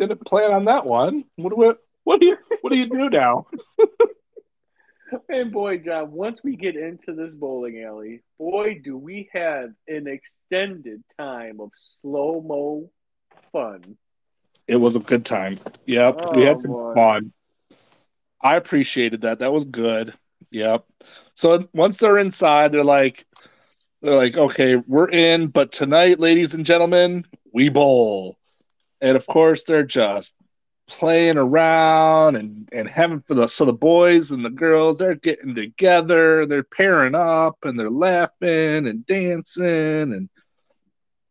Didn't 0.00 0.24
plan 0.24 0.52
on 0.52 0.64
that 0.64 0.84
one. 0.84 1.24
What 1.36 1.50
do 1.50 1.56
we, 1.56 1.72
what 2.02 2.20
do 2.20 2.26
you, 2.26 2.38
what 2.62 2.72
do 2.72 2.76
you 2.78 2.86
do 2.86 3.08
now? 3.10 3.46
And 5.28 5.52
boy, 5.52 5.78
John, 5.78 6.12
once 6.12 6.40
we 6.42 6.56
get 6.56 6.76
into 6.76 7.14
this 7.14 7.32
bowling 7.34 7.82
alley, 7.82 8.22
boy, 8.38 8.80
do 8.82 8.96
we 8.96 9.28
have 9.32 9.70
an 9.88 10.06
extended 10.06 11.02
time 11.18 11.60
of 11.60 11.70
slow 12.00 12.40
mo 12.40 12.90
fun. 13.52 13.96
It 14.66 14.76
was 14.76 14.96
a 14.96 15.00
good 15.00 15.24
time. 15.24 15.58
Yep, 15.86 16.20
Oh, 16.20 16.32
we 16.34 16.42
had 16.42 16.56
oh, 16.56 16.58
some 16.58 16.72
boy. 16.72 16.94
fun. 16.94 17.32
I 18.42 18.56
appreciated 18.56 19.22
that. 19.22 19.40
That 19.40 19.52
was 19.52 19.64
good. 19.64 20.14
Yep. 20.50 20.84
So 21.34 21.68
once 21.72 21.98
they're 21.98 22.18
inside, 22.18 22.72
they're 22.72 22.84
like, 22.84 23.26
they're 24.02 24.14
like, 24.14 24.36
okay, 24.36 24.76
we're 24.76 25.10
in, 25.10 25.48
but 25.48 25.72
tonight, 25.72 26.20
ladies 26.20 26.54
and 26.54 26.64
gentlemen, 26.64 27.26
we 27.52 27.68
bowl. 27.68 28.38
And 29.00 29.16
of 29.16 29.26
course, 29.26 29.64
they're 29.64 29.84
just 29.84 30.34
playing 30.90 31.38
around 31.38 32.36
and 32.36 32.68
and 32.72 32.88
having 32.88 33.22
for 33.22 33.34
the 33.34 33.46
so 33.46 33.64
the 33.64 33.72
boys 33.72 34.30
and 34.30 34.44
the 34.44 34.50
girls 34.50 34.98
they're 34.98 35.14
getting 35.14 35.54
together, 35.54 36.46
they're 36.46 36.64
pairing 36.64 37.14
up 37.14 37.56
and 37.64 37.78
they're 37.78 37.90
laughing 37.90 38.86
and 38.86 39.06
dancing 39.06 40.12
and 40.12 40.28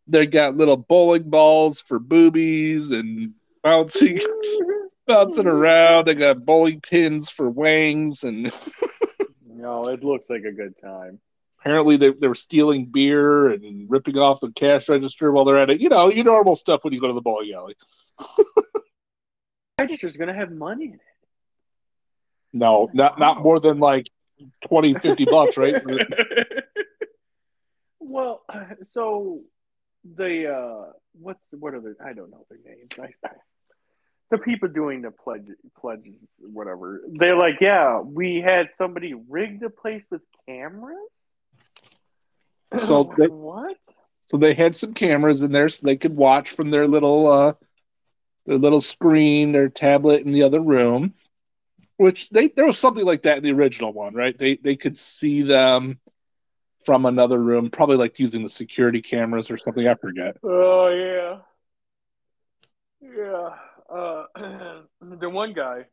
they 0.07 0.25
got 0.25 0.57
little 0.57 0.77
bowling 0.77 1.29
balls 1.29 1.81
for 1.81 1.99
boobies 1.99 2.91
and 2.91 3.33
bouncing 3.63 4.19
bouncing 5.07 5.47
around. 5.47 6.07
They 6.07 6.15
got 6.15 6.45
bowling 6.45 6.81
pins 6.81 7.29
for 7.29 7.49
wangs, 7.49 8.23
and 8.23 8.51
No, 9.45 9.87
it 9.89 10.03
looks 10.03 10.29
like 10.29 10.43
a 10.45 10.51
good 10.51 10.75
time. 10.81 11.19
apparently 11.59 11.97
they, 11.97 12.09
they 12.11 12.27
were 12.27 12.35
stealing 12.35 12.85
beer 12.85 13.49
and 13.49 13.89
ripping 13.89 14.17
off 14.17 14.39
the 14.39 14.51
cash 14.51 14.89
register 14.89 15.31
while 15.31 15.45
they're 15.45 15.57
at 15.59 15.69
it. 15.69 15.81
You 15.81 15.89
know, 15.89 16.09
your 16.09 16.25
normal 16.25 16.55
stuff 16.55 16.83
when 16.83 16.93
you 16.93 17.01
go 17.01 17.07
to 17.07 17.13
the 17.13 17.21
bowling 17.21 17.53
alley. 17.53 17.75
Register's 19.79 20.17
gonna 20.17 20.33
have 20.33 20.51
money 20.51 20.85
in 20.85 20.93
it. 20.93 20.99
No, 22.53 22.89
not 22.93 23.19
not 23.19 23.41
more 23.41 23.59
than 23.59 23.79
like 23.79 24.09
20, 24.67 24.95
50 24.95 25.25
bucks, 25.25 25.57
right? 25.57 25.75
well, 27.99 28.41
so 28.91 29.41
the 30.15 30.53
uh, 30.53 30.91
what's 31.19 31.39
what 31.51 31.73
are 31.73 31.81
the 31.81 31.95
I 32.03 32.13
don't 32.13 32.31
know 32.31 32.45
their 32.49 32.59
names. 32.65 32.89
I, 32.99 33.27
I, 33.27 33.31
the 34.31 34.37
people 34.37 34.69
doing 34.69 35.01
the 35.01 35.11
pledge 35.11 35.47
pledges, 35.79 36.15
whatever. 36.39 37.01
They're 37.11 37.37
like, 37.37 37.55
yeah, 37.61 37.99
we 37.99 38.43
had 38.45 38.69
somebody 38.77 39.13
rig 39.13 39.59
the 39.59 39.69
place 39.69 40.03
with 40.09 40.21
cameras. 40.47 40.97
So 42.77 43.13
they- 43.17 43.27
what? 43.27 43.77
So 44.27 44.37
they 44.37 44.53
had 44.53 44.75
some 44.75 44.93
cameras 44.93 45.41
in 45.41 45.51
there 45.51 45.69
so 45.69 45.85
they 45.85 45.97
could 45.97 46.15
watch 46.15 46.51
from 46.51 46.69
their 46.69 46.87
little 46.87 47.27
uh 47.27 47.53
their 48.49 48.57
little 48.57 48.81
screen, 48.81 49.51
their 49.51 49.69
tablet 49.69 50.25
in 50.25 50.31
the 50.31 50.41
other 50.41 50.59
room. 50.59 51.13
Which 51.97 52.31
they 52.31 52.47
there 52.47 52.65
was 52.65 52.79
something 52.79 53.05
like 53.05 53.21
that 53.23 53.37
in 53.37 53.43
the 53.43 53.51
original 53.51 53.93
one, 53.93 54.15
right? 54.15 54.35
They 54.35 54.55
they 54.55 54.75
could 54.75 54.97
see 54.97 55.43
them 55.43 55.99
from 56.83 57.05
another 57.05 57.37
room, 57.37 57.69
probably 57.69 57.97
like 57.97 58.17
using 58.17 58.41
the 58.41 58.49
security 58.49 59.01
cameras 59.03 59.51
or 59.51 59.57
something. 59.57 59.87
I 59.87 59.93
forget. 59.93 60.37
Oh 60.41 60.87
yeah, 60.89 61.37
yeah. 63.01 63.49
Uh, 63.87 64.25
the 65.19 65.29
one 65.29 65.53
guy, 65.53 65.85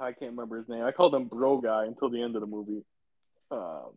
I 0.00 0.12
can't 0.12 0.32
remember 0.32 0.56
his 0.56 0.68
name. 0.68 0.82
I 0.82 0.90
called 0.90 1.14
him 1.14 1.26
Bro 1.26 1.60
Guy 1.60 1.84
until 1.84 2.08
the 2.08 2.20
end 2.20 2.34
of 2.34 2.40
the 2.40 2.48
movie. 2.48 2.82
Um, 3.52 3.90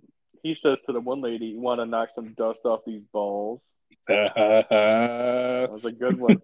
he 0.44 0.54
says 0.54 0.78
to 0.86 0.94
the 0.94 1.00
one 1.00 1.22
lady, 1.22 1.48
"You 1.48 1.60
want 1.60 1.80
to 1.80 1.88
knock 1.88 2.10
some 2.14 2.34
dust 2.38 2.60
off 2.66 2.82
these 2.86 3.04
balls?" 3.12 3.62
That 4.08 5.72
was 5.72 5.86
a 5.86 5.92
good 5.92 6.20
one. 6.20 6.42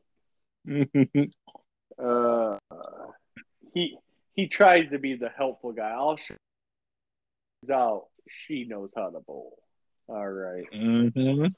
Uh, 2.03 2.57
he 3.73 3.97
he 4.33 4.47
tries 4.47 4.89
to 4.91 4.99
be 4.99 5.15
the 5.15 5.29
helpful 5.29 5.71
guy. 5.71 5.89
I'll 5.91 6.17
show 6.17 6.35
you 7.67 7.73
out. 7.73 8.07
She 8.47 8.65
knows 8.65 8.89
how 8.95 9.09
to 9.09 9.19
bowl. 9.19 9.57
All 10.07 10.27
right. 10.27 10.65
Mhm. 10.73 11.53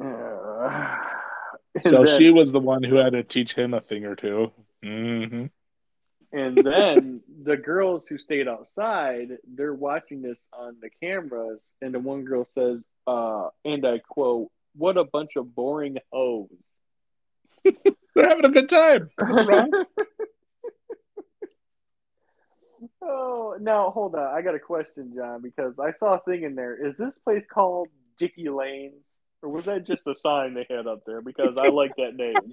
Uh, 0.00 0.96
So 1.78 2.04
then- 2.04 2.18
she 2.18 2.30
was 2.30 2.52
the 2.52 2.60
one 2.60 2.82
who 2.82 2.96
had 2.96 3.12
to 3.12 3.22
teach 3.22 3.54
him 3.54 3.74
a 3.74 3.80
thing 3.80 4.04
or 4.04 4.14
2 4.16 4.52
hmm 4.82 5.46
And 6.32 6.56
then 6.58 7.22
the 7.42 7.56
girls 7.56 8.06
who 8.08 8.18
stayed 8.18 8.46
outside, 8.48 9.38
they're 9.46 9.74
watching 9.74 10.22
this 10.22 10.38
on 10.52 10.76
the 10.80 10.90
cameras, 10.90 11.60
and 11.82 11.92
the 11.94 11.98
one 11.98 12.24
girl 12.24 12.46
says, 12.54 12.80
uh, 13.06 13.48
and 13.64 13.84
I 13.86 13.98
quote, 13.98 14.50
"What 14.76 14.96
a 14.96 15.04
bunch 15.04 15.36
of 15.36 15.54
boring 15.54 15.98
hoes." 16.12 16.50
They're 18.14 18.28
having 18.28 18.44
a 18.44 18.50
good 18.50 18.68
time. 18.68 19.10
Oh, 23.02 23.56
now 23.60 23.90
hold 23.90 24.14
on, 24.14 24.34
I 24.34 24.40
got 24.42 24.54
a 24.54 24.58
question, 24.58 25.12
John, 25.14 25.42
because 25.42 25.74
I 25.78 25.92
saw 25.98 26.14
a 26.14 26.20
thing 26.20 26.44
in 26.44 26.54
there. 26.54 26.74
Is 26.74 26.96
this 26.96 27.18
place 27.18 27.44
called 27.52 27.88
Dicky 28.16 28.48
Lanes, 28.48 29.02
or 29.42 29.50
was 29.50 29.66
that 29.66 29.86
just 29.86 30.06
a 30.06 30.14
sign 30.14 30.54
they 30.54 30.66
had 30.68 30.86
up 30.86 31.04
there? 31.06 31.20
Because 31.20 31.56
I 31.58 31.68
like 31.68 31.94
that 31.96 32.14
name. 32.16 32.50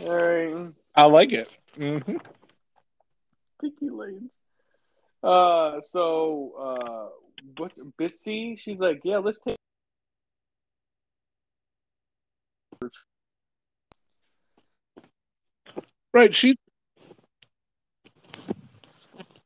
All 0.06 0.16
right. 0.16 0.72
I 0.94 1.06
like 1.06 1.32
it. 1.32 1.48
hmm 1.74 1.98
Dicky 3.60 3.90
Lanes. 3.90 4.30
Uh, 5.22 5.80
so 5.90 6.52
uh, 6.58 7.08
what's 7.56 7.78
Bitsy? 8.00 8.58
She's 8.58 8.78
like, 8.78 9.00
yeah, 9.04 9.18
let's 9.18 9.38
take. 9.46 9.56
Right. 16.16 16.34
She. 16.34 16.56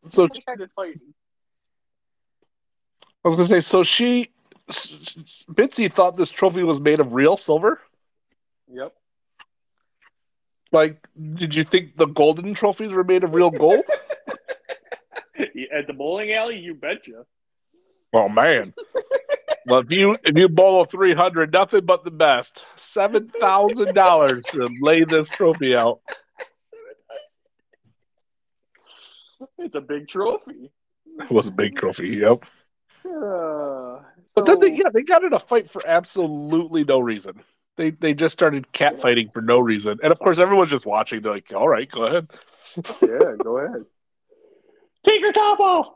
So 0.09 0.29
They 0.33 0.39
started 0.39 0.71
fighting. 0.77 1.01
I 3.25 3.29
was 3.29 3.37
gonna 3.37 3.49
say. 3.49 3.61
So 3.61 3.83
she, 3.83 4.31
Bitsy 4.69 5.93
thought 5.93 6.17
this 6.17 6.31
trophy 6.31 6.63
was 6.63 6.81
made 6.81 7.01
of 7.01 7.13
real 7.13 7.37
silver. 7.37 7.81
Yep. 8.73 8.95
Like, 10.71 11.05
did 11.35 11.57
you 11.57 11.65
think 11.65 11.97
the 11.97 12.07
golden 12.07 12.55
trophies 12.55 12.93
were 12.93 13.03
made 13.03 13.25
of 13.25 13.35
real 13.35 13.51
gold? 13.51 13.85
At 15.77 15.89
the 15.89 15.93
bowling 15.93 16.33
alley, 16.33 16.57
you 16.57 16.75
betcha. 16.77 17.25
oh 18.13 18.29
man. 18.29 18.75
Well, 19.67 19.81
if 19.81 19.91
you 19.91 20.17
if 20.23 20.39
you 20.39 20.49
bowl 20.49 20.83
a 20.83 20.87
three 20.87 21.15
hundred, 21.15 21.53
nothing 21.53 21.85
but 21.85 22.05
the 22.05 22.13
best. 22.13 22.65
Seven 22.77 23.29
thousand 23.29 23.93
dollars 23.93 24.45
to 24.53 24.69
lay 24.81 25.03
this 25.03 25.29
trophy 25.31 25.75
out. 25.75 26.01
It's 29.59 29.75
a 29.75 29.81
big 29.81 30.09
trophy. 30.09 30.71
It 31.19 31.31
was 31.31 31.47
a 31.47 31.51
big 31.51 31.77
trophy. 31.77 32.09
Yep. 32.09 32.45
Uh, 33.05 34.01
But 34.35 34.47
then, 34.47 34.59
they, 34.61 34.73
yeah, 34.75 34.91
they 34.93 35.03
got 35.03 35.25
in 35.25 35.33
a 35.33 35.39
fight 35.39 35.71
for 35.71 35.83
absolutely 35.87 36.85
no 36.85 37.01
reason. 37.01 37.43
They 37.77 37.91
they 37.91 38.15
just 38.15 38.33
started 38.33 38.71
cat 38.73 39.01
fighting 39.01 39.31
for 39.31 39.41
no 39.41 39.59
reason, 39.59 39.99
and 40.03 40.13
of 40.13 40.19
course, 40.19 40.39
everyone's 40.39 40.71
just 40.71 40.85
watching. 40.85 41.23
They're 41.23 41.33
like, 41.33 41.53
"All 41.55 41.69
right, 41.69 41.91
go 41.91 42.05
ahead." 42.05 42.31
yeah, 43.01 43.37
go 43.43 43.59
ahead. 43.59 43.85
Take 45.07 45.21
your 45.21 45.33
top 45.33 45.61
off. 45.61 45.87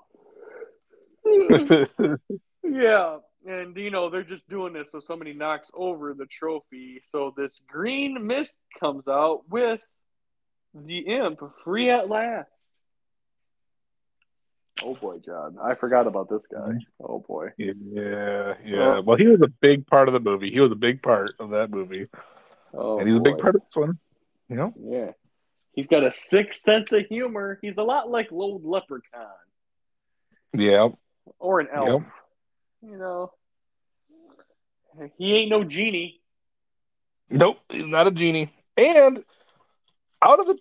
Yeah, 2.67 3.19
and 3.47 3.77
you 3.77 3.91
know 3.91 4.09
they're 4.09 4.23
just 4.23 4.49
doing 4.49 4.73
this 4.73 4.91
so 4.91 4.99
somebody 4.99 5.35
knocks 5.35 5.71
over 5.75 6.15
the 6.15 6.25
trophy. 6.27 7.03
So 7.05 7.35
this 7.37 7.61
green 7.69 8.27
mist 8.27 8.55
comes 8.81 9.07
out 9.07 9.43
with 9.51 9.81
the 10.75 10.99
imp 11.01 11.41
free 11.63 11.91
at 11.91 12.09
last. 12.09 12.49
Oh 14.83 14.95
boy, 14.95 15.19
John, 15.19 15.57
I 15.63 15.75
forgot 15.75 16.07
about 16.07 16.29
this 16.29 16.43
guy. 16.51 16.59
Mm-hmm. 16.59 17.05
Oh 17.05 17.25
boy, 17.27 17.51
yeah, 17.57 18.55
yeah. 18.65 18.99
Well, 18.99 19.17
he 19.17 19.27
was 19.27 19.41
a 19.43 19.49
big 19.49 19.87
part 19.87 20.09
of 20.09 20.15
the 20.15 20.21
movie. 20.21 20.51
He 20.51 20.61
was 20.61 20.73
a 20.73 20.77
big 20.77 21.03
part 21.03 21.31
of 21.39 21.51
that 21.51 21.71
movie, 21.71 22.09
oh, 22.73 22.99
and 22.99 23.09
he's 23.09 23.19
a 23.19 23.23
big 23.23 23.39
part 23.39 23.55
of 23.55 23.61
this 23.63 23.77
one. 23.77 23.99
You 24.49 24.57
know, 24.57 24.75
Yeah, 24.79 25.13
he's 25.73 25.87
got 25.87 26.05
a 26.05 26.13
sick 26.13 26.53
sense 26.55 26.93
of 26.93 27.07
humor. 27.07 27.59
He's 27.63 27.77
a 27.79 27.83
lot 27.83 28.11
like 28.11 28.33
Lord 28.33 28.63
Leprechaun 28.65 29.29
yeah, 30.55 30.89
or 31.39 31.61
an 31.61 31.69
elf. 31.75 32.05
You 32.83 32.97
know, 32.97 33.33
he 35.19 35.35
ain't 35.35 35.51
no 35.51 35.65
genie. 35.65 36.21
Nope, 37.31 37.59
he's 37.69 37.87
not 37.87 38.07
a 38.07 38.11
genie. 38.11 38.53
And 38.77 39.25
out 40.23 40.41
of 40.41 40.47
the 40.47 40.59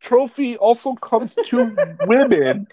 trophy 0.00 0.56
also 0.56 0.94
comes 0.94 1.34
two 1.44 1.76
women 2.06 2.66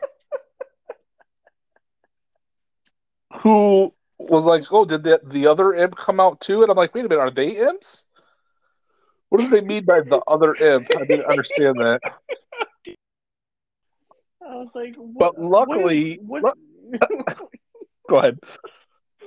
who 3.45 3.93
was 4.17 4.43
like, 4.43 4.65
"Oh, 4.71 4.85
did 4.85 5.03
the, 5.03 5.21
the 5.23 5.47
other 5.47 5.73
imp 5.73 5.95
come 5.95 6.19
out 6.19 6.41
too?" 6.41 6.61
And 6.63 6.71
I'm 6.71 6.77
like, 6.77 6.93
"Wait 6.95 7.05
a 7.05 7.09
minute, 7.09 7.21
are 7.21 7.29
they 7.31 7.49
imps? 7.51 8.03
What 9.29 9.39
do 9.41 9.49
they 9.49 9.61
mean 9.61 9.85
by 9.85 10.01
the 10.01 10.19
other 10.27 10.55
imp? 10.55 10.87
I 10.97 11.05
didn't 11.05 11.25
understand 11.25 11.77
that." 11.77 11.99
I 14.47 14.55
was 14.57 14.69
like, 14.75 14.95
But 15.17 15.39
luckily- 15.39 16.19
what 16.21 16.55
is- 16.91 16.99
what- 16.99 17.49
Go 18.09 18.15
ahead. 18.17 18.39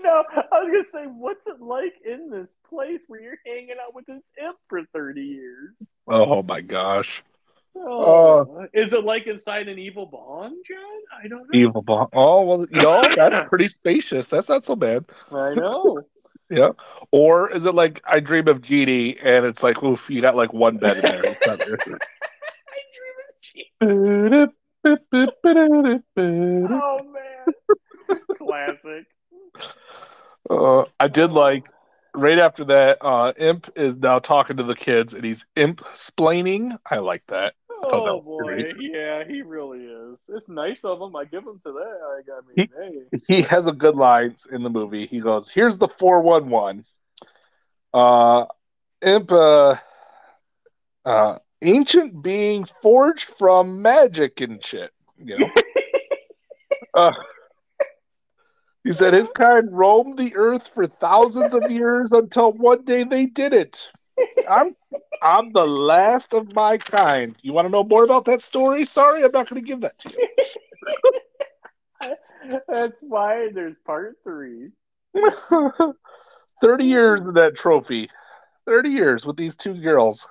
no, 0.02 0.22
I 0.52 0.62
was 0.62 0.70
gonna 0.72 0.84
say, 0.84 1.04
what's 1.10 1.46
it 1.46 1.60
like 1.60 1.94
in 2.06 2.30
this 2.30 2.48
place 2.68 3.00
where 3.08 3.20
you're 3.20 3.38
hanging 3.46 3.76
out 3.84 3.94
with 3.94 4.06
this 4.06 4.22
imp 4.42 4.56
for 4.68 4.82
thirty 4.92 5.22
years? 5.22 5.74
Oh 6.06 6.42
my 6.42 6.60
gosh. 6.60 7.22
Oh, 7.80 8.66
is 8.72 8.92
it 8.92 9.04
like 9.04 9.26
inside 9.26 9.68
an 9.68 9.78
evil 9.78 10.06
bong, 10.06 10.60
John? 10.66 10.78
I 11.24 11.28
don't 11.28 11.42
know. 11.52 11.58
Evil 11.58 11.82
bomb. 11.82 12.08
Oh 12.12 12.42
well, 12.42 12.66
know 12.70 13.02
that's 13.16 13.48
pretty 13.48 13.68
spacious. 13.68 14.26
That's 14.26 14.48
not 14.48 14.64
so 14.64 14.76
bad. 14.76 15.04
I 15.30 15.54
know. 15.54 16.02
Yeah. 16.50 16.70
Or 17.10 17.50
is 17.50 17.66
it 17.66 17.74
like 17.74 18.00
I 18.06 18.20
dream 18.20 18.48
of 18.48 18.62
Jeannie 18.62 19.18
and 19.18 19.44
it's 19.44 19.62
like, 19.62 19.82
oof, 19.82 20.08
you 20.08 20.22
got 20.22 20.34
like 20.34 20.50
one 20.54 20.78
bed 20.78 20.96
in 20.96 21.02
there. 21.04 21.24
It's 21.36 21.46
not 21.46 21.58
there. 21.58 21.78
Oh 26.70 27.00
man, 27.02 28.20
classic. 28.38 29.04
Uh, 30.48 30.84
I 30.98 31.08
did 31.08 31.32
like 31.32 31.66
right 32.14 32.38
after 32.38 32.64
that. 32.64 32.98
Uh, 33.02 33.34
Imp 33.36 33.70
is 33.76 33.96
now 33.96 34.18
talking 34.18 34.56
to 34.56 34.62
the 34.62 34.74
kids 34.74 35.12
and 35.12 35.24
he's 35.24 35.44
imp 35.54 35.80
splaining. 35.94 36.78
I 36.90 36.98
like 36.98 37.26
that. 37.26 37.54
Oh 37.84 38.20
boy, 38.20 38.44
great. 38.44 38.76
yeah, 38.78 39.24
he 39.26 39.42
really 39.42 39.84
is. 39.84 40.18
It's 40.28 40.48
nice 40.48 40.84
of 40.84 41.00
him. 41.00 41.14
I 41.14 41.24
give 41.24 41.44
him 41.44 41.60
to 41.64 41.72
that. 41.72 42.32
I, 42.32 42.56
mean, 42.56 42.68
hey, 42.76 43.18
He 43.28 43.42
has 43.42 43.66
a 43.66 43.72
good 43.72 43.96
lines 43.96 44.46
in 44.50 44.62
the 44.62 44.70
movie. 44.70 45.06
He 45.06 45.20
goes, 45.20 45.48
"Here's 45.48 45.78
the 45.78 45.88
four 45.88 46.20
one 46.20 46.48
one. 46.48 46.84
Uh, 47.94 48.46
Imp, 49.02 49.30
uh, 49.30 49.76
uh, 51.04 51.38
ancient 51.62 52.22
being 52.22 52.66
forged 52.82 53.30
from 53.30 53.82
magic 53.82 54.40
and 54.40 54.62
shit. 54.64 54.92
You 55.16 55.38
know." 55.38 55.50
uh, 56.94 57.12
he 58.84 58.92
said 58.92 59.12
his 59.12 59.28
kind 59.30 59.68
roamed 59.70 60.18
the 60.18 60.34
earth 60.34 60.68
for 60.68 60.86
thousands 60.86 61.54
of 61.54 61.70
years 61.70 62.12
until 62.12 62.52
one 62.52 62.84
day 62.84 63.04
they 63.04 63.26
did 63.26 63.52
it. 63.52 63.88
I'm 64.48 64.74
I'm 65.22 65.52
the 65.52 65.66
last 65.66 66.32
of 66.34 66.54
my 66.54 66.78
kind. 66.78 67.34
You 67.42 67.52
want 67.52 67.66
to 67.66 67.70
know 67.70 67.84
more 67.84 68.04
about 68.04 68.24
that 68.26 68.42
story? 68.42 68.84
Sorry, 68.84 69.22
I'm 69.24 69.32
not 69.32 69.48
going 69.48 69.62
to 69.62 69.66
give 69.66 69.80
that 69.82 69.98
to 70.00 70.10
you. 70.10 70.28
that's 72.68 72.96
why 73.00 73.48
there's 73.52 73.76
part 73.84 74.16
three. 74.22 74.70
30 76.60 76.84
years 76.84 77.20
of 77.26 77.34
that 77.34 77.56
trophy. 77.56 78.08
30 78.66 78.90
years 78.90 79.26
with 79.26 79.36
these 79.36 79.54
two 79.56 79.74
girls. 79.74 80.26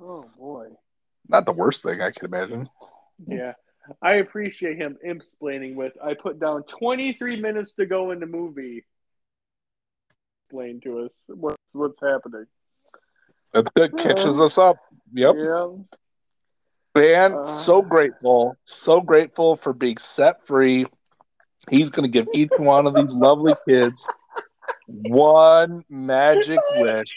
Oh 0.00 0.24
boy, 0.38 0.68
Not 1.28 1.44
the 1.46 1.52
worst 1.52 1.82
thing 1.82 2.00
I 2.00 2.10
can 2.10 2.26
imagine. 2.26 2.68
yeah. 3.26 3.54
I 4.02 4.14
appreciate 4.16 4.76
him 4.76 4.98
explaining 5.02 5.74
with. 5.74 5.94
I 6.04 6.14
put 6.14 6.38
down 6.38 6.62
23 6.78 7.40
minutes 7.40 7.72
to 7.80 7.86
go 7.86 8.10
in 8.10 8.20
the 8.20 8.26
movie. 8.26 8.84
Explain 10.44 10.80
to 10.82 11.06
us 11.06 11.10
what's 11.26 11.56
what's 11.72 11.98
happening. 12.02 12.46
That's 13.52 13.70
good. 13.70 13.96
Catches 13.96 14.40
us 14.40 14.58
up. 14.58 14.76
Yep. 15.14 15.34
Yeah. 15.38 15.68
Man, 16.94 17.32
Uh. 17.34 17.44
so 17.46 17.80
grateful. 17.82 18.56
So 18.64 19.00
grateful 19.00 19.56
for 19.56 19.72
being 19.72 19.96
set 19.98 20.46
free. 20.46 20.86
He's 21.70 21.90
going 21.90 22.04
to 22.04 22.12
give 22.12 22.28
each 22.34 22.50
one 22.58 22.86
of 22.86 22.94
these 22.94 23.12
lovely 23.12 23.54
kids 23.68 24.06
one 24.86 25.84
magic 25.88 26.58
wish. 26.76 27.14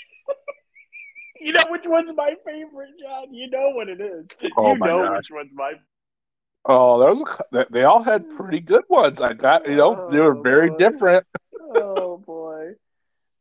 You 1.39 1.53
know 1.53 1.63
which 1.69 1.88
one's 1.88 2.11
my 2.15 2.36
favorite, 2.45 2.91
John. 3.01 3.34
You 3.34 3.49
know 3.49 3.69
what 3.71 3.89
it 3.89 3.99
is. 4.01 4.25
Oh 4.57 4.73
you 4.73 4.77
know 4.79 5.03
gosh. 5.07 5.17
which 5.17 5.32
one's 5.32 5.51
my. 5.53 5.73
Oh, 6.65 6.99
there 6.99 7.09
was 7.13 7.23
a, 7.53 7.65
they- 7.71 7.84
all 7.84 8.03
had 8.03 8.29
pretty 8.38 8.59
good 8.59 8.84
ones. 8.89 9.19
I 9.21 9.34
got, 9.34 9.67
you 9.67 9.75
know, 9.75 10.09
they 10.11 10.19
were 10.19 10.38
Oh, 10.38 10.41
very 10.41 10.69
boy. 10.69 10.77
different. 10.77 11.25
Oh 11.73 12.17
boy. 12.17 12.71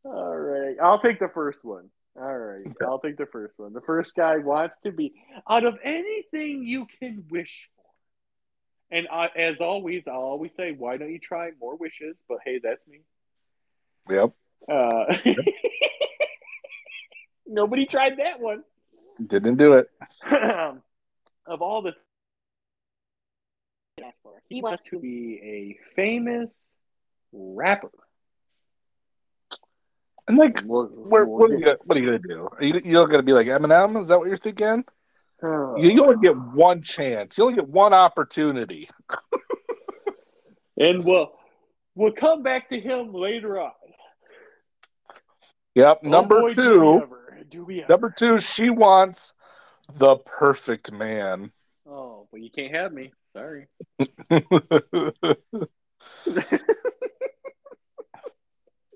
All 0.05 0.37
right, 0.37 0.77
I'll 0.81 1.01
take 1.01 1.19
the 1.19 1.29
first 1.35 1.59
one. 1.65 1.91
All 2.21 2.39
right, 2.39 2.67
Okay. 2.67 2.85
I'll 2.85 2.99
take 2.99 3.17
the 3.17 3.27
first 3.27 3.59
one. 3.59 3.73
The 3.73 3.81
first 3.81 4.15
guy 4.15 4.37
wants 4.39 4.77
to 4.85 4.93
be 4.93 5.15
out 5.49 5.65
of 5.67 5.79
anything 5.83 6.67
you 6.67 6.87
can 6.99 7.25
wish 7.31 7.71
for. 7.75 8.97
And 8.97 9.09
I, 9.11 9.29
as 9.37 9.61
always, 9.61 10.07
I'll 10.07 10.17
always 10.17 10.51
say, 10.57 10.73
why 10.73 10.99
don't 10.99 11.11
you 11.11 11.19
try 11.19 11.51
more 11.59 11.77
wishes? 11.77 12.17
But 12.29 12.39
hey, 12.45 12.61
that's 12.63 12.87
me. 12.87 13.01
Yep. 14.11 14.33
Uh, 14.71 15.17
nobody 17.47 17.87
tried 17.87 18.19
that 18.19 18.41
one. 18.41 18.65
Didn't 19.27 19.57
do 19.57 19.75
it. 19.75 19.91
of 20.31 21.63
all 21.63 21.81
the 21.81 21.93
things 23.99 24.13
for 24.23 24.33
he 24.49 24.61
wants 24.61 24.83
to 24.91 24.99
be 24.99 25.41
a 25.43 25.95
famous 25.97 26.51
rapper. 27.33 27.91
And 30.31 30.39
like, 30.39 30.61
What, 30.61 30.97
where, 30.97 31.25
what, 31.25 31.51
are 31.51 31.55
you, 31.55 31.65
gonna- 31.65 31.79
what 31.87 31.99
are 31.99 32.01
you 32.01 32.07
going 32.07 32.23
to 32.23 32.29
do? 32.29 32.49
Are 32.57 32.63
you, 32.63 32.81
you're 32.85 33.07
going 33.09 33.19
to 33.19 33.25
be 33.25 33.33
like 33.33 33.49
Eminem? 33.49 34.01
Is 34.01 34.07
that 34.09 34.19
what 34.21 34.29
you're 34.29 34.37
thinking? 34.37 34.85
Uh, 35.43 35.75
You, 35.75 36.01
only 36.05 36.19
get 36.23 36.37
one 36.37 36.83
chance. 36.83 37.37
You 37.37 37.43
only 37.45 37.57
get 37.57 37.69
one 37.69 37.93
opportunity. 37.93 38.89
and 40.77 41.05
we'll 41.05 41.33
we'll 41.97 42.13
come 42.13 42.45
back 42.45 42.69
to 42.69 42.79
him 42.79 43.13
later 43.13 43.59
on. 43.59 43.73
Yep. 45.75 46.01
Oh, 46.05 46.09
Number 46.09 46.41
boy, 46.43 46.51
Do 46.51 46.63
we 46.63 46.69
two. 46.77 47.01
ever. 47.03 47.39
Do 47.51 47.65
we. 47.65 47.85
Number 47.89 48.15
two. 48.17 48.39
She 48.39 48.71
wants 48.71 49.33
the 49.97 50.15
perfect 50.19 50.93
man. 50.93 51.51
Oh, 51.89 52.29
well, 52.31 52.41
you 52.41 52.51
can't 52.53 52.73
have 52.73 52.93
me. 52.93 53.11
Sorry. 53.33 53.67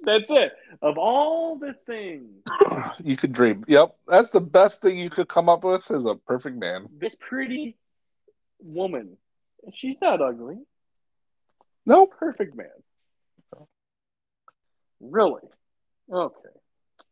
That's 0.05 0.31
it. 0.31 0.53
Of 0.83 0.99
all 0.99 1.57
the 1.59 1.75
things, 1.87 2.43
you 3.05 3.17
could 3.17 3.33
dream. 3.33 3.65
Yep. 3.69 3.97
That's 4.09 4.31
the 4.31 4.41
best 4.41 4.81
thing 4.83 4.99
you 4.99 5.11
could 5.11 5.29
come 5.29 5.49
up 5.49 5.65
with 5.65 5.91
is 5.91 6.05
a 6.05 6.15
perfect 6.15 6.57
man. 6.57 6.89
this 6.99 7.17
pretty 7.17 7.77
woman, 8.61 9.17
she's 9.75 9.97
not 10.01 10.21
ugly. 10.21 10.57
No, 11.87 12.07
Perfect 12.07 12.57
man. 12.57 12.67
Really? 15.01 15.43
Okay. 16.11 16.49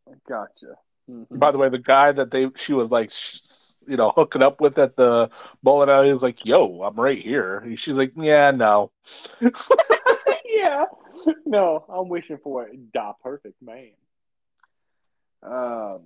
I 0.09 0.13
gotcha. 0.29 0.77
Mhm. 1.11 1.39
By 1.39 1.51
the 1.51 1.59
way, 1.59 1.69
the 1.69 1.79
guy 1.79 2.13
that 2.13 2.31
they 2.31 2.49
she 2.57 2.73
was 2.73 2.91
like, 2.91 3.11
sh- 3.11 3.39
you 3.87 3.97
know, 3.97 4.13
hooking 4.15 4.43
up 4.43 4.61
with 4.61 4.79
at 4.79 4.97
the 4.97 5.29
bowling 5.63 5.91
alley 5.91 6.11
was 6.13 6.23
like, 6.23 6.45
"Yo, 6.47 6.83
I'm 6.83 6.95
right 6.95 7.19
here." 7.19 7.59
And 7.59 7.79
she's 7.79 7.97
like, 7.97 8.13
"Yeah, 8.17 8.51
no." 8.53 8.93
yeah. 10.45 10.85
No, 11.47 11.85
I'm 11.89 12.09
wishing 12.09 12.39
for 12.43 12.65
a 12.65 12.77
the 12.95 13.13
perfect 13.23 13.61
man. 13.63 13.93
Um. 15.43 16.01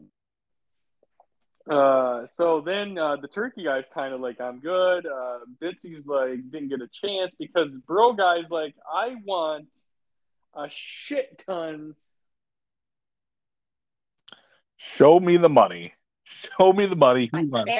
Uh. 1.69 2.27
So 2.35 2.61
then 2.61 2.99
uh, 2.99 3.17
the 3.17 3.29
turkey 3.29 3.65
guy's 3.65 3.85
kind 3.95 4.13
of 4.13 4.21
like, 4.21 4.41
I'm 4.41 4.61
good. 4.61 5.07
Uh, 5.07 5.39
Bitsy's 5.63 6.05
like, 6.07 6.51
didn't 6.51 6.69
get 6.69 6.81
a 6.81 6.89
chance 6.89 7.35
because 7.39 7.77
bro 7.87 8.13
guy's 8.13 8.51
like, 8.51 8.75
I 8.93 9.15
want 9.25 9.69
a 10.55 10.69
shit 10.71 11.43
ton. 11.47 11.95
Show 14.77 15.21
me 15.21 15.37
the 15.37 15.49
money. 15.49 15.95
Show 16.25 16.73
me 16.73 16.87
the 16.87 16.97
money. 16.97 17.31
He 17.33 17.45
wants. 17.45 17.73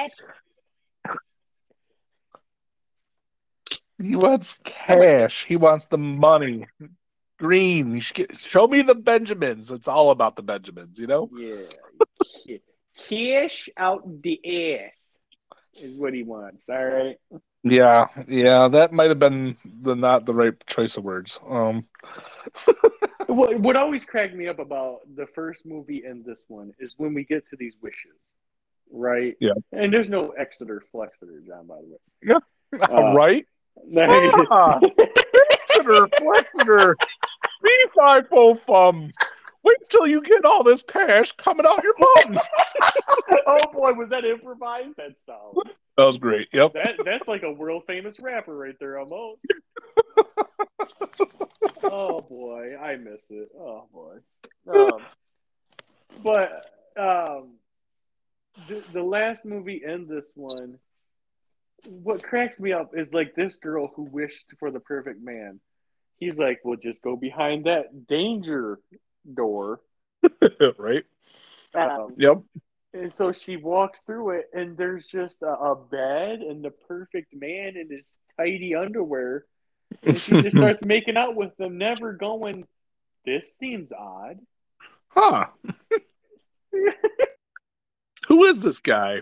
He 4.03 4.15
wants 4.15 4.59
cash. 4.65 5.45
He 5.47 5.57
wants 5.57 5.87
the 5.87 5.99
money. 5.99 6.67
Green. 7.39 7.95
You 7.95 8.01
should 8.01 8.17
get, 8.17 8.39
show 8.39 8.67
me 8.67 8.83
the 8.83 8.95
Benjamins. 8.95 9.71
It's 9.71 9.89
all 9.89 10.11
about 10.11 10.37
the 10.37 10.43
Benjamins, 10.43 10.99
you 10.99 11.07
know? 11.07 11.31
Yeah. 11.37 12.57
Cash 13.09 13.69
out 13.77 14.23
the 14.23 14.41
ass 14.79 14.93
is 15.83 15.99
what 15.99 16.15
he 16.15 16.23
wants. 16.23 16.63
All 16.69 16.85
right. 16.85 17.17
Yeah, 17.63 18.07
yeah. 18.27 18.69
That 18.69 18.93
might 18.93 19.11
have 19.11 19.19
been 19.19 19.57
the 19.83 19.95
not 19.95 20.25
the 20.25 20.33
right 20.33 20.55
choice 20.67 20.97
of 20.97 21.05
words. 21.05 21.39
Um, 21.47 21.87
What, 23.27 23.59
what 23.61 23.77
always 23.77 24.05
cracked 24.05 24.35
me 24.35 24.47
up 24.47 24.59
about 24.61 25.01
the 25.17 25.27
first 25.35 25.67
movie 25.67 26.05
and 26.05 26.25
this 26.25 26.39
one 26.49 26.73
is 26.79 26.95
when 26.97 27.13
we 27.13 27.25
get 27.25 27.49
to 27.51 27.57
these 27.57 27.75
wishes, 27.83 28.17
right? 28.93 29.37
Yeah. 29.41 29.55
And 29.73 29.93
there's 29.93 30.09
no 30.09 30.31
Exeter 30.31 30.83
Flexeter, 30.95 31.45
John, 31.47 31.67
by 31.67 31.77
the 31.81 32.33
way. 32.33 32.89
all 32.89 33.15
right. 33.15 33.45
Ah, 34.51 34.81
Flexeter, 35.85 36.95
Flexeter. 37.61 37.63
B 37.63 37.85
five 37.97 38.31
both 38.31 38.69
um. 38.71 39.13
Wait 39.63 39.77
till 39.91 40.07
you 40.07 40.23
get 40.23 40.45
all 40.45 40.63
this 40.63 40.83
cash 40.83 41.33
coming 41.39 41.67
out 41.67 41.83
your 41.83 41.95
bum. 41.99 42.39
oh 43.49 43.73
boy, 43.73 43.93
was 43.95 44.09
that 44.11 44.25
improvised? 44.25 44.95
That's 44.97 45.15
solid. 45.27 45.71
That 45.97 46.05
was 46.05 46.19
great. 46.19 46.49
Yep. 46.53 46.75
That 46.75 47.01
that's 47.05 47.27
like 47.27 47.43
a 47.43 47.51
world 47.51 47.83
famous 47.87 48.21
rapper 48.21 48.57
right 48.57 48.77
there, 48.79 49.01
almost. 49.01 49.41
oh 51.83 52.21
boy, 52.21 52.77
I 52.77 52.95
miss 52.97 53.21
it. 53.29 53.51
Oh 53.59 53.89
boy. 53.93 54.19
Um, 54.69 55.03
but 56.23 56.71
um, 56.97 57.55
the, 58.69 58.83
the 58.93 59.03
last 59.03 59.45
movie 59.45 59.83
and 59.85 60.09
this 60.09 60.27
one, 60.35 60.79
what 61.89 62.23
cracks 62.23 62.61
me 62.61 62.73
up 62.73 62.93
is 62.97 63.09
like 63.13 63.35
this 63.35 63.57
girl 63.57 63.91
who 63.95 64.03
wished 64.05 64.55
for 64.59 64.71
the 64.71 64.81
perfect 64.81 65.21
man. 65.23 65.61
He's 66.19 66.39
like, 66.39 66.61
"Well, 66.65 66.77
just 66.77 67.03
go 67.03 67.17
behind 67.17 67.67
that 67.67 68.07
danger 68.07 68.79
door." 69.33 69.81
right. 70.79 71.05
Um, 71.75 72.15
Yep. 72.17 72.43
And 72.95 73.13
so 73.15 73.31
she 73.33 73.57
walks 73.57 74.01
through 74.07 74.31
it, 74.39 74.47
and 74.55 74.77
there's 74.77 75.07
just 75.07 75.43
a, 75.43 75.49
a 75.49 75.77
bed 75.77 76.41
and 76.41 76.65
the 76.65 76.71
perfect 76.71 77.35
man 77.35 77.77
in 77.77 77.91
his 77.91 78.07
tidy 78.39 78.75
underwear. 78.75 79.45
And 80.03 80.19
she 80.19 80.33
just 80.33 80.57
starts 80.57 80.83
making 80.87 81.17
out 81.17 81.37
with 81.37 81.55
them, 81.59 81.77
never 81.77 82.15
going, 82.15 82.67
This 83.27 83.45
seems 83.61 83.93
odd. 83.93 84.39
huh. 85.09 85.47
Who 88.29 88.45
is 88.45 88.63
this 88.63 88.81
guy? 88.81 89.21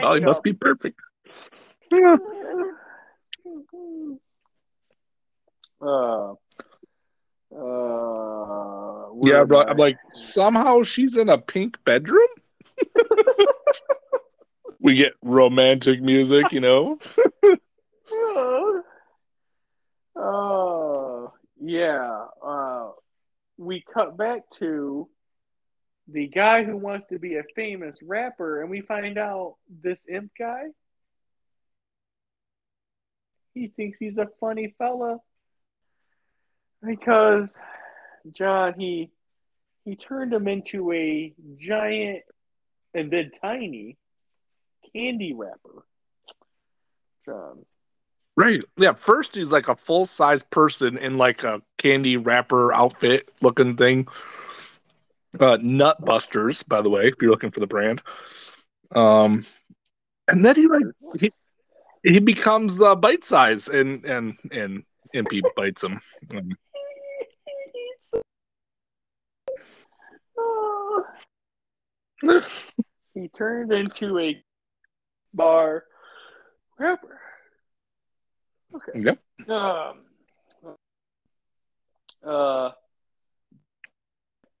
Oh, 0.00 0.14
he 0.14 0.20
must 0.20 0.42
be 0.42 0.52
perfect. 0.52 1.00
Yeah. 1.92 2.16
Uh, 5.80 6.32
uh, 7.54 9.08
Yeah, 9.22 9.44
bro. 9.44 9.62
I'm 9.62 9.76
like, 9.76 9.96
somehow 10.10 10.82
she's 10.82 11.16
in 11.16 11.28
a 11.28 11.38
pink 11.38 11.76
bedroom. 11.84 12.28
we 14.80 14.94
get 14.94 15.14
romantic 15.22 16.02
music, 16.02 16.52
you 16.52 16.60
know. 16.60 16.98
Uh, 20.16 21.26
yeah. 21.60 22.26
Uh, 22.42 22.90
we 23.56 23.84
cut 23.92 24.16
back 24.16 24.42
to 24.58 25.08
the 26.08 26.28
guy 26.28 26.64
who 26.64 26.76
wants 26.76 27.08
to 27.10 27.18
be 27.18 27.36
a 27.36 27.42
famous 27.56 27.96
rapper, 28.02 28.60
and 28.62 28.70
we 28.70 28.80
find 28.82 29.18
out 29.18 29.56
this 29.82 29.98
imp 30.08 30.30
guy. 30.38 30.64
He 33.54 33.68
thinks 33.68 33.98
he's 33.98 34.18
a 34.18 34.28
funny 34.40 34.74
fella 34.78 35.18
because 36.84 37.54
John 38.32 38.74
he 38.78 39.10
he 39.84 39.96
turned 39.96 40.32
him 40.32 40.48
into 40.48 40.92
a 40.92 41.34
giant 41.58 42.22
and 42.94 43.10
then 43.10 43.30
tiny 43.42 43.96
candy 44.94 45.34
wrapper. 45.34 45.84
John. 47.26 47.64
Right. 48.36 48.62
Yeah. 48.76 48.94
First, 48.94 49.36
he's 49.36 49.52
like 49.52 49.68
a 49.68 49.76
full 49.76 50.06
size 50.06 50.42
person 50.42 50.98
in 50.98 51.18
like 51.18 51.44
a 51.44 51.62
candy 51.78 52.16
wrapper 52.16 52.72
outfit 52.72 53.30
looking 53.42 53.76
thing. 53.76 54.08
Uh, 55.38 55.58
Nut 55.60 56.04
Busters, 56.04 56.62
by 56.62 56.80
the 56.82 56.90
way, 56.90 57.06
if 57.06 57.14
you're 57.20 57.30
looking 57.30 57.50
for 57.50 57.60
the 57.60 57.66
brand. 57.66 58.02
Um, 58.94 59.44
and 60.28 60.44
then 60.44 60.56
he 60.56 60.66
like 60.66 60.84
he, 61.20 61.32
he 62.02 62.18
becomes 62.20 62.80
uh, 62.80 62.94
bite 62.94 63.24
size 63.24 63.68
and 63.68 64.04
and 64.04 64.36
and 64.50 64.84
Impy 65.14 65.42
bites 65.56 65.82
him. 65.82 66.00
Um, 66.30 66.56
he 73.14 73.28
turned 73.28 73.72
into 73.72 74.18
a 74.18 74.42
bar 75.32 75.84
rapper. 76.78 77.20
Okay. 78.74 79.00
Yep. 79.00 79.48
Um. 79.48 79.98
Uh. 82.24 82.70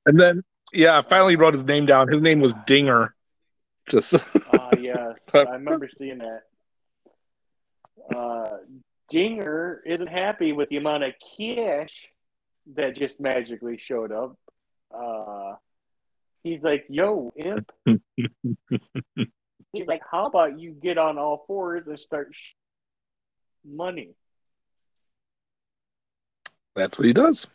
And 0.06 0.20
then 0.20 0.42
yeah, 0.72 0.98
I 0.98 1.02
finally 1.02 1.36
wrote 1.36 1.54
his 1.54 1.64
name 1.64 1.86
down. 1.86 2.08
His 2.08 2.20
name 2.20 2.40
was 2.40 2.54
Dinger. 2.66 3.14
Just 3.88 4.14
Uh, 4.52 4.70
yeah, 4.78 5.12
I 5.34 5.40
remember 5.42 5.88
seeing 5.88 6.18
that. 6.18 6.42
Uh, 8.14 8.58
Dinger 9.10 9.82
isn't 9.86 10.06
happy 10.08 10.52
with 10.52 10.68
the 10.68 10.76
amount 10.76 11.04
of 11.04 11.12
cash 11.36 11.92
that 12.74 12.96
just 12.96 13.20
magically 13.20 13.78
showed 13.82 14.12
up. 14.12 14.36
Uh, 14.94 15.54
he's 16.44 16.62
like, 16.62 16.84
"Yo, 16.88 17.32
imp." 17.36 17.72
he's 19.72 19.86
like, 19.88 20.02
"How 20.08 20.26
about 20.26 20.60
you 20.60 20.70
get 20.70 20.98
on 20.98 21.18
all 21.18 21.44
fours 21.48 21.88
and 21.88 21.98
start 21.98 22.28
sh- 22.32 22.54
money?" 23.66 24.14
That's 26.76 26.96
what 26.96 27.06
he 27.06 27.12
does. 27.12 27.46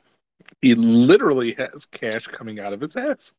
He 0.61 0.75
literally 0.75 1.53
has 1.53 1.85
cash 1.85 2.25
coming 2.27 2.59
out 2.59 2.73
of 2.73 2.81
his 2.81 2.95
ass. 2.95 3.31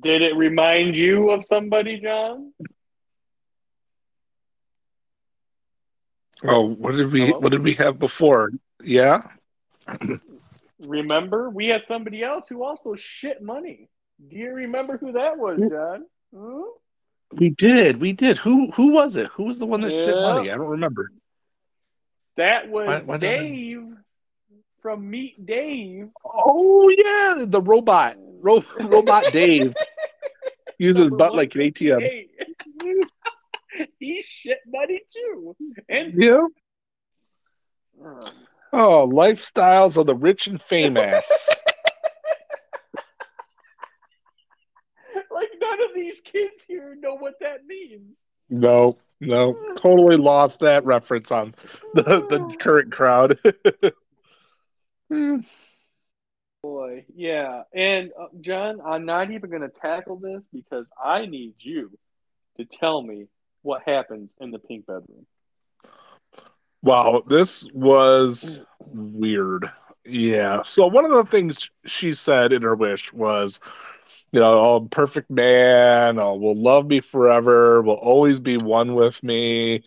Did 0.00 0.22
it 0.22 0.36
remind 0.36 0.96
you 0.96 1.30
of 1.30 1.44
somebody, 1.44 2.00
John? 2.00 2.52
Oh, 6.42 6.62
what 6.62 6.94
did 6.94 7.12
we 7.12 7.26
Hello? 7.26 7.38
what 7.38 7.52
did 7.52 7.62
we 7.62 7.74
have 7.74 7.98
before? 7.98 8.50
Yeah. 8.82 9.22
Remember, 10.78 11.50
we 11.50 11.68
had 11.68 11.84
somebody 11.86 12.22
else 12.22 12.46
who 12.48 12.62
also 12.62 12.94
shit 12.96 13.42
money. 13.42 13.88
Do 14.28 14.36
you 14.36 14.52
remember 14.52 14.98
who 14.98 15.12
that 15.12 15.38
was, 15.38 15.58
John? 15.58 16.04
Hmm? 16.34 16.62
We 17.32 17.50
did. 17.50 18.00
We 18.00 18.12
did. 18.12 18.36
Who 18.38 18.70
who 18.70 18.92
was 18.92 19.16
it? 19.16 19.28
Who 19.28 19.44
was 19.44 19.58
the 19.58 19.66
one 19.66 19.80
that 19.80 19.90
shit 19.90 20.14
money? 20.14 20.50
I 20.50 20.56
don't 20.56 20.68
remember. 20.68 21.10
That 22.36 22.68
was 22.68 22.86
Why- 22.86 23.00
why 23.00 23.16
Dave 23.18 23.96
from 24.80 25.10
Meet 25.10 25.44
Dave. 25.44 26.10
Oh 26.24 26.88
yeah, 26.96 27.44
the 27.46 27.60
robot. 27.60 28.16
Ro- 28.40 28.64
robot 28.80 29.32
Dave 29.32 29.74
uses 30.78 31.08
butt 31.10 31.34
like 31.34 31.54
an 31.56 31.62
ATM. 31.62 32.00
Hey. 32.00 32.28
he 33.98 34.22
shit 34.22 34.58
money 34.66 35.02
too. 35.12 35.56
And 35.88 36.22
Yeah. 36.22 36.46
Oh, 38.78 39.08
lifestyles 39.10 39.96
of 39.96 40.04
the 40.04 40.14
rich 40.14 40.48
and 40.48 40.60
famous. 40.62 41.48
like 45.30 45.48
none 45.58 45.82
of 45.82 45.94
these 45.94 46.20
kids 46.20 46.62
here 46.68 46.94
know 47.00 47.16
what 47.16 47.40
that 47.40 47.64
means. 47.66 48.14
no, 48.50 48.98
no, 49.18 49.54
totally 49.76 50.18
lost 50.18 50.60
that 50.60 50.84
reference 50.84 51.32
on 51.32 51.54
the 51.94 52.02
the 52.02 52.56
current 52.60 52.92
crowd. 52.92 53.38
Hmm. 55.08 55.36
Boy, 56.64 57.04
yeah. 57.14 57.62
And 57.72 58.10
uh, 58.20 58.26
John, 58.40 58.80
I'm 58.84 59.04
not 59.04 59.30
even 59.30 59.50
going 59.50 59.62
to 59.62 59.68
tackle 59.68 60.16
this 60.16 60.42
because 60.52 60.84
I 61.00 61.26
need 61.26 61.54
you 61.60 61.96
to 62.56 62.64
tell 62.64 63.00
me 63.00 63.28
what 63.62 63.82
happens 63.86 64.30
in 64.40 64.50
the 64.50 64.58
pink 64.58 64.84
bedroom. 64.86 65.26
Wow, 66.82 67.22
this 67.26 67.64
was 67.72 68.60
mm. 68.82 69.12
weird. 69.12 69.70
Yeah. 70.04 70.62
So 70.62 70.86
one 70.86 71.04
of 71.04 71.12
the 71.12 71.24
things 71.24 71.68
she 71.84 72.12
said 72.12 72.52
in 72.52 72.62
her 72.62 72.74
wish 72.74 73.12
was, 73.12 73.58
you 74.32 74.40
know, 74.40 74.52
oh, 74.52 74.88
perfect 74.90 75.30
man, 75.30 76.18
oh, 76.18 76.34
will 76.34 76.54
love 76.54 76.86
me 76.86 77.00
forever, 77.00 77.82
will 77.82 77.94
always 77.94 78.38
be 78.38 78.56
one 78.56 78.94
with 78.94 79.22
me. 79.22 79.82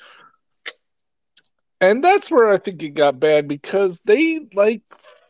And 1.81 2.03
that's 2.03 2.29
where 2.29 2.49
I 2.49 2.57
think 2.57 2.83
it 2.83 2.89
got 2.89 3.19
bad 3.19 3.47
because 3.47 4.01
they 4.03 4.41
like 4.53 4.81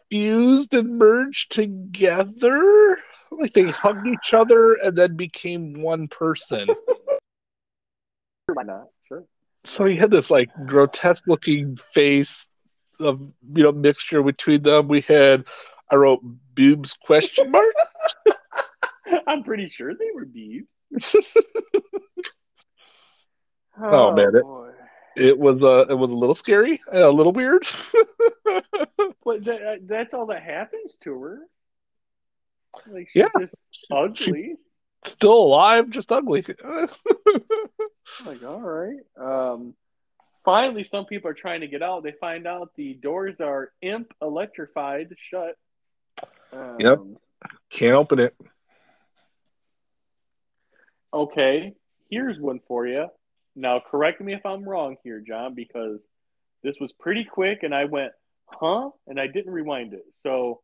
fused 0.10 0.74
and 0.74 0.97
merged 0.97 1.51
together. 1.51 2.97
Like 3.32 3.53
they 3.53 3.70
hugged 3.70 4.07
each 4.07 4.34
other 4.34 4.74
and 4.74 4.97
then 4.97 5.16
became 5.16 5.82
one 5.82 6.07
person. 6.07 6.68
Why 8.53 8.64
not? 8.64 8.88
So 9.66 9.86
he 9.86 9.95
had 9.97 10.12
this 10.12 10.30
like 10.32 10.49
grotesque 10.66 11.26
looking 11.28 11.78
face 11.93 12.47
of 12.99 13.20
you 13.53 13.64
know 13.64 13.72
mixture 13.72 14.22
between 14.24 14.62
them 14.62 14.88
we 14.89 14.99
had 15.01 15.45
i 15.89 15.95
wrote 15.95 16.20
boobs 16.53 16.93
question 17.05 17.49
mark 17.49 17.74
I'm 19.28 19.43
pretty 19.43 19.70
sure 19.70 19.93
they 19.93 20.10
were 20.14 20.26
bees. 20.26 20.66
Oh, 23.82 24.12
man, 24.14 24.36
it- 24.36 24.41
boy. 24.43 24.72
it 25.16 25.38
was 25.39 25.62
uh 25.64 25.86
it 25.89 25.93
was 25.93 26.12
a 26.12 26.16
little 26.16 26.36
scary 26.36 26.82
and 26.91 27.01
a 27.01 27.10
little 27.10 27.32
weird 27.32 27.66
But 29.24 29.45
that, 29.45 29.80
that's 29.88 30.14
all 30.14 30.26
that 30.28 30.43
happens 30.43 30.97
to 31.03 31.22
her. 31.22 31.39
Like 32.88 33.07
she's 33.14 33.22
Yeah. 33.24 33.28
just 33.39 33.55
ugly. 33.91 34.55
still 35.05 35.34
alive 35.43 35.89
just 35.89 36.12
ugly 36.12 36.43
Like, 38.26 38.43
all 38.43 38.60
right. 38.62 38.99
Um, 39.18 39.76
finally, 40.43 40.84
some 40.84 41.05
people 41.05 41.30
are 41.30 41.36
trying 41.36 41.62
to 41.62 41.68
get 41.68 41.82
out. 41.82 42.03
They 42.03 42.14
find 42.20 42.47
out 42.47 42.72
the 42.76 42.93
doors 42.95 43.36
are 43.39 43.72
imp 43.82 44.12
electrified 44.22 45.14
shut. 45.18 45.55
Um, 46.51 46.80
Yep. 46.80 46.99
can't 47.70 47.95
open 47.95 48.20
it 48.20 48.36
Okay, 51.14 51.74
here's 52.10 52.39
one 52.39 52.60
for 52.68 52.88
you. 52.88 53.07
Now, 53.55 53.82
correct 53.89 54.22
me 54.22 54.34
if 54.34 54.45
I'm 54.45 54.64
wrong 54.68 54.97
here, 55.03 55.22
John, 55.26 55.53
because 55.55 55.99
this 56.64 56.76
was 56.80 56.91
pretty 56.93 57.24
quick 57.26 57.64
and 57.64 57.74
I 57.74 57.86
went, 57.86 58.12
huh? 58.45 58.89
And 59.07 59.20
I 59.20 59.28
didn't 59.28 59.51
rewind 59.53 59.93
it. 59.93 60.05
So 60.24 60.62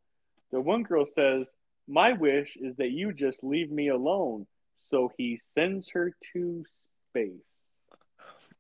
the 0.52 0.62
one 0.62 0.84
girl 0.84 1.06
says, 1.06 1.48
My 1.88 2.14
wish 2.14 2.56
is 2.58 2.76
that 2.78 2.92
you 2.92 3.14
just 3.14 3.44
leave 3.44 3.72
me 3.72 3.90
alone. 3.90 4.46
So 4.90 5.12
he 5.18 5.40
sends 5.56 5.90
her 5.92 6.12
to 6.34 6.64
space. 7.16 7.42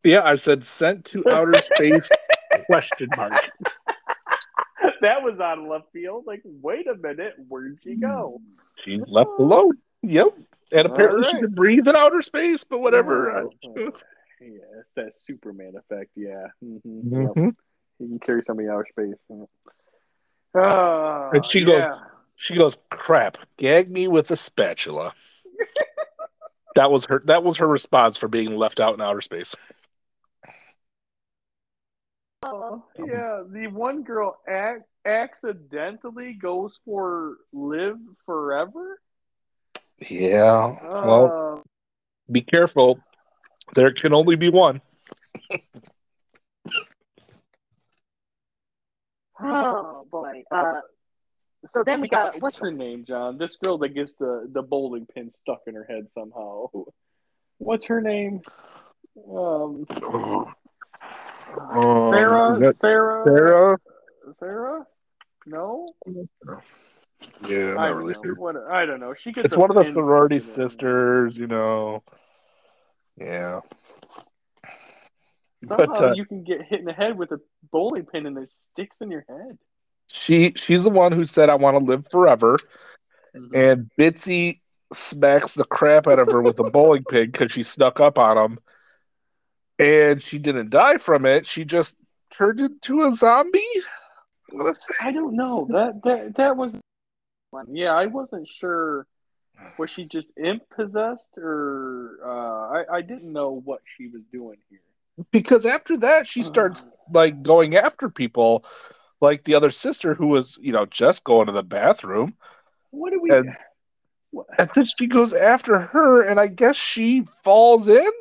yeah 0.03 0.21
i 0.23 0.35
said 0.35 0.63
sent 0.63 1.03
to 1.05 1.23
outer 1.33 1.53
space 1.61 2.09
question 2.67 3.09
mark 3.17 3.33
that 5.01 5.21
was 5.21 5.39
out 5.39 5.57
of 5.59 5.65
left 5.65 5.85
field. 5.93 6.23
Like, 6.25 6.41
wait 6.45 6.87
a 6.87 6.95
minute, 6.95 7.33
where'd 7.49 7.79
she 7.83 7.95
go? 7.95 8.39
She 8.83 8.99
left 9.07 9.29
alone 9.39 9.73
yep 10.01 10.27
And 10.71 10.87
apparently 10.87 11.23
she 11.23 11.27
Alright. 11.29 11.41
can 11.43 11.51
breathe 11.53 11.87
in 11.87 11.95
outer 11.95 12.21
space, 12.21 12.63
but 12.63 12.79
whatever. 12.79 13.37
Oh, 13.37 13.51
oh. 13.65 13.91
Yeah, 14.41 14.79
it's 14.79 14.89
that 14.95 15.13
Superman 15.25 15.73
effect. 15.77 16.11
Yeah. 16.15 16.47
hmm 16.61 16.77
Mhm. 17.25 17.55
He 17.99 18.07
can 18.07 18.19
carry 18.19 18.41
somebody 18.43 18.67
outer 18.67 18.85
space. 18.89 19.15
Uh, 20.53 21.29
And 21.33 21.45
she 21.45 21.63
goes- 21.63 21.75
yeah. 21.77 21.99
She 22.35 22.53
goes, 22.55 22.75
"Crap! 22.89 23.37
Gag 23.57 23.89
me 23.89 24.07
with 24.09 24.29
a 24.31 24.37
spatula." 24.37 25.13
That 26.75 26.91
was 26.91 27.05
her. 27.05 27.21
That 27.25 27.43
was 27.43 27.57
her 27.57 27.67
response 27.67 28.17
for 28.17 28.27
being 28.27 28.55
left 28.55 28.79
out 28.79 28.93
in 28.93 29.01
outer 29.01 29.21
space. 29.21 29.55
Yeah, 32.97 33.43
the 33.49 33.67
one 33.67 34.03
girl 34.03 34.37
ac- 34.47 34.83
accidentally 35.05 36.33
goes 36.33 36.79
for 36.85 37.37
live 37.53 37.97
forever. 38.25 38.99
Yeah. 40.09 40.75
Well, 41.03 41.25
Uh, 41.27 41.61
be 42.31 42.41
careful. 42.41 42.99
There 43.75 43.91
can 43.91 44.13
only 44.13 44.35
be 44.35 44.49
one. 44.49 44.81
Oh 49.39 50.05
boy. 50.11 50.43
Uh, 50.51 50.81
so 51.67 51.83
then 51.83 52.01
we 52.01 52.07
got 52.07 52.41
what's 52.41 52.57
her 52.59 52.71
name, 52.71 53.05
John? 53.05 53.37
This 53.37 53.57
girl 53.63 53.77
that 53.79 53.89
gets 53.89 54.13
the 54.19 54.47
the 54.51 54.61
bowling 54.61 55.05
pin 55.05 55.31
stuck 55.41 55.61
in 55.67 55.75
her 55.75 55.85
head 55.87 56.07
somehow. 56.13 56.67
What's 57.57 57.85
her 57.87 58.01
name? 58.01 58.41
Um, 59.33 59.85
Um, 61.57 62.09
Sarah. 62.11 62.57
that's 62.59 62.79
Sarah. 62.79 63.23
Sarah. 63.25 63.77
Sarah. 64.39 64.85
No, 65.45 65.85
Yeah, 67.47 67.71
I'm 67.71 67.77
I 67.77 67.87
not 67.87 67.87
don't 67.89 67.97
really 67.97 68.13
know. 68.13 68.21
sure. 68.23 68.35
What 68.35 68.55
I 68.69 68.85
don't 68.85 68.99
know. 68.99 69.13
She 69.13 69.31
gets. 69.31 69.45
It's 69.45 69.57
one 69.57 69.69
of 69.69 69.75
the 69.77 69.83
sorority 69.83 70.39
stuck 70.39 70.55
in 70.57 70.61
her- 70.63 70.69
sisters, 70.69 71.37
you 71.37 71.47
know. 71.47 72.03
Yeah. 73.17 73.61
Somehow 75.63 75.85
But, 75.87 76.03
uh, 76.03 76.13
you 76.13 76.25
can 76.25 76.43
get 76.43 76.61
hit 76.63 76.79
in 76.79 76.85
the 76.85 76.93
head 76.93 77.17
with 77.17 77.31
a 77.31 77.39
bowling 77.71 78.05
pin 78.05 78.25
and 78.25 78.37
it 78.37 78.51
sticks 78.51 78.97
in 79.01 79.09
your 79.09 79.25
head. 79.29 79.57
She 80.11 80.53
she's 80.55 80.83
the 80.83 80.89
one 80.89 81.11
who 81.11 81.25
said 81.25 81.49
I 81.49 81.55
want 81.55 81.77
to 81.77 81.83
live 81.83 82.07
forever, 82.09 82.57
Mm-hmm. 83.35 83.53
and 83.53 83.89
Bitsy 83.97 84.59
smacks 84.93 85.53
the 85.55 85.65
crap 85.65 86.07
out 86.07 86.19
of 86.19 86.31
her 86.31 86.41
with 86.41 86.59
a 86.59 86.63
bowling 86.63 87.03
pin 87.03 87.31
because 87.31 87.51
she 87.51 87.63
snuck 87.63 87.99
up 87.99 88.17
on 88.17 88.37
him, 88.37 88.59
and 89.79 90.21
she 90.21 90.37
didn't 90.39 90.69
die 90.69 90.97
from 90.97 91.25
it. 91.25 91.45
She 91.45 91.65
just 91.65 91.95
turned 92.31 92.59
into 92.59 93.03
a 93.03 93.11
zombie. 93.11 93.59
I 95.01 95.11
don't 95.11 95.35
know. 95.35 95.67
That 95.71 96.01
that 96.03 96.35
that 96.37 96.57
was. 96.57 96.73
Yeah, 97.71 97.93
I 97.93 98.05
wasn't 98.07 98.47
sure. 98.47 99.07
Was 99.77 99.89
she 99.89 100.07
just 100.07 100.29
imp 100.37 100.63
possessed, 100.69 101.37
or 101.37 102.19
uh, 102.25 102.77
I 102.77 102.97
I 102.97 103.01
didn't 103.01 103.31
know 103.31 103.61
what 103.63 103.81
she 103.97 104.07
was 104.07 104.21
doing 104.31 104.57
here. 104.69 104.79
Because 105.31 105.65
after 105.65 105.97
that, 105.97 106.27
she 106.27 106.43
starts 106.43 106.89
like 107.11 107.41
going 107.41 107.75
after 107.75 108.09
people, 108.09 108.65
like 109.25 109.43
the 109.43 109.55
other 109.55 109.71
sister 109.71 110.13
who 110.13 110.27
was 110.27 110.57
you 110.61 110.71
know 110.71 110.85
just 110.85 111.23
going 111.23 111.47
to 111.47 111.51
the 111.53 111.63
bathroom, 111.63 112.35
What 112.91 113.11
do 113.11 113.19
we? 113.21 113.31
And- 113.31 113.55
what- 114.31 114.47
and 114.59 114.69
then 114.73 114.83
she 114.85 115.07
goes 115.07 115.33
after 115.33 115.79
her, 115.79 116.21
and 116.23 116.39
I 116.39 116.47
guess 116.47 116.75
she 116.75 117.23
falls 117.43 117.87
in. 117.87 118.11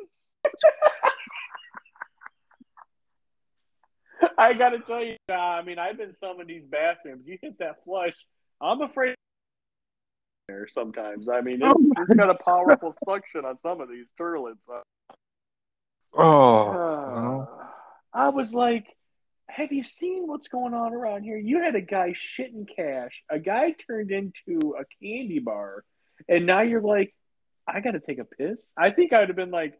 I 4.37 4.53
gotta 4.53 4.79
tell 4.79 5.03
you, 5.03 5.17
uh, 5.29 5.33
I 5.33 5.61
mean, 5.61 5.77
I've 5.77 5.97
been 5.97 6.13
some 6.13 6.39
of 6.39 6.47
these 6.47 6.63
bathrooms. 6.65 7.27
You 7.27 7.37
hit 7.41 7.59
that 7.59 7.83
flush, 7.83 8.15
I'm 8.61 8.81
afraid. 8.81 9.15
There 10.47 10.67
sometimes. 10.69 11.27
I 11.27 11.41
mean, 11.41 11.59
it's, 11.61 11.99
it's 12.09 12.13
got 12.13 12.29
a 12.29 12.35
powerful 12.35 12.95
suction 13.07 13.45
on 13.45 13.57
some 13.61 13.81
of 13.81 13.89
these 13.89 14.05
toilets. 14.17 14.59
Uh, 14.69 14.81
Oh, 16.17 17.47
Uh, 17.51 17.65
I 18.13 18.29
was 18.29 18.53
like, 18.53 18.85
have 19.55 19.71
you 19.71 19.83
seen 19.83 20.27
what's 20.27 20.47
going 20.49 20.73
on 20.73 20.93
around 20.93 21.23
here? 21.23 21.37
You 21.37 21.61
had 21.61 21.75
a 21.75 21.81
guy 21.81 22.13
shitting 22.13 22.67
cash, 22.75 23.23
a 23.29 23.39
guy 23.39 23.71
turned 23.87 24.11
into 24.11 24.75
a 24.79 24.83
candy 25.01 25.39
bar, 25.39 25.83
and 26.27 26.45
now 26.45 26.61
you're 26.61 26.81
like, 26.81 27.13
I 27.67 27.79
got 27.79 27.91
to 27.91 27.99
take 27.99 28.19
a 28.19 28.25
piss. 28.25 28.65
I 28.77 28.91
think 28.91 29.13
I'd 29.13 29.29
have 29.29 29.35
been 29.35 29.51
like, 29.51 29.73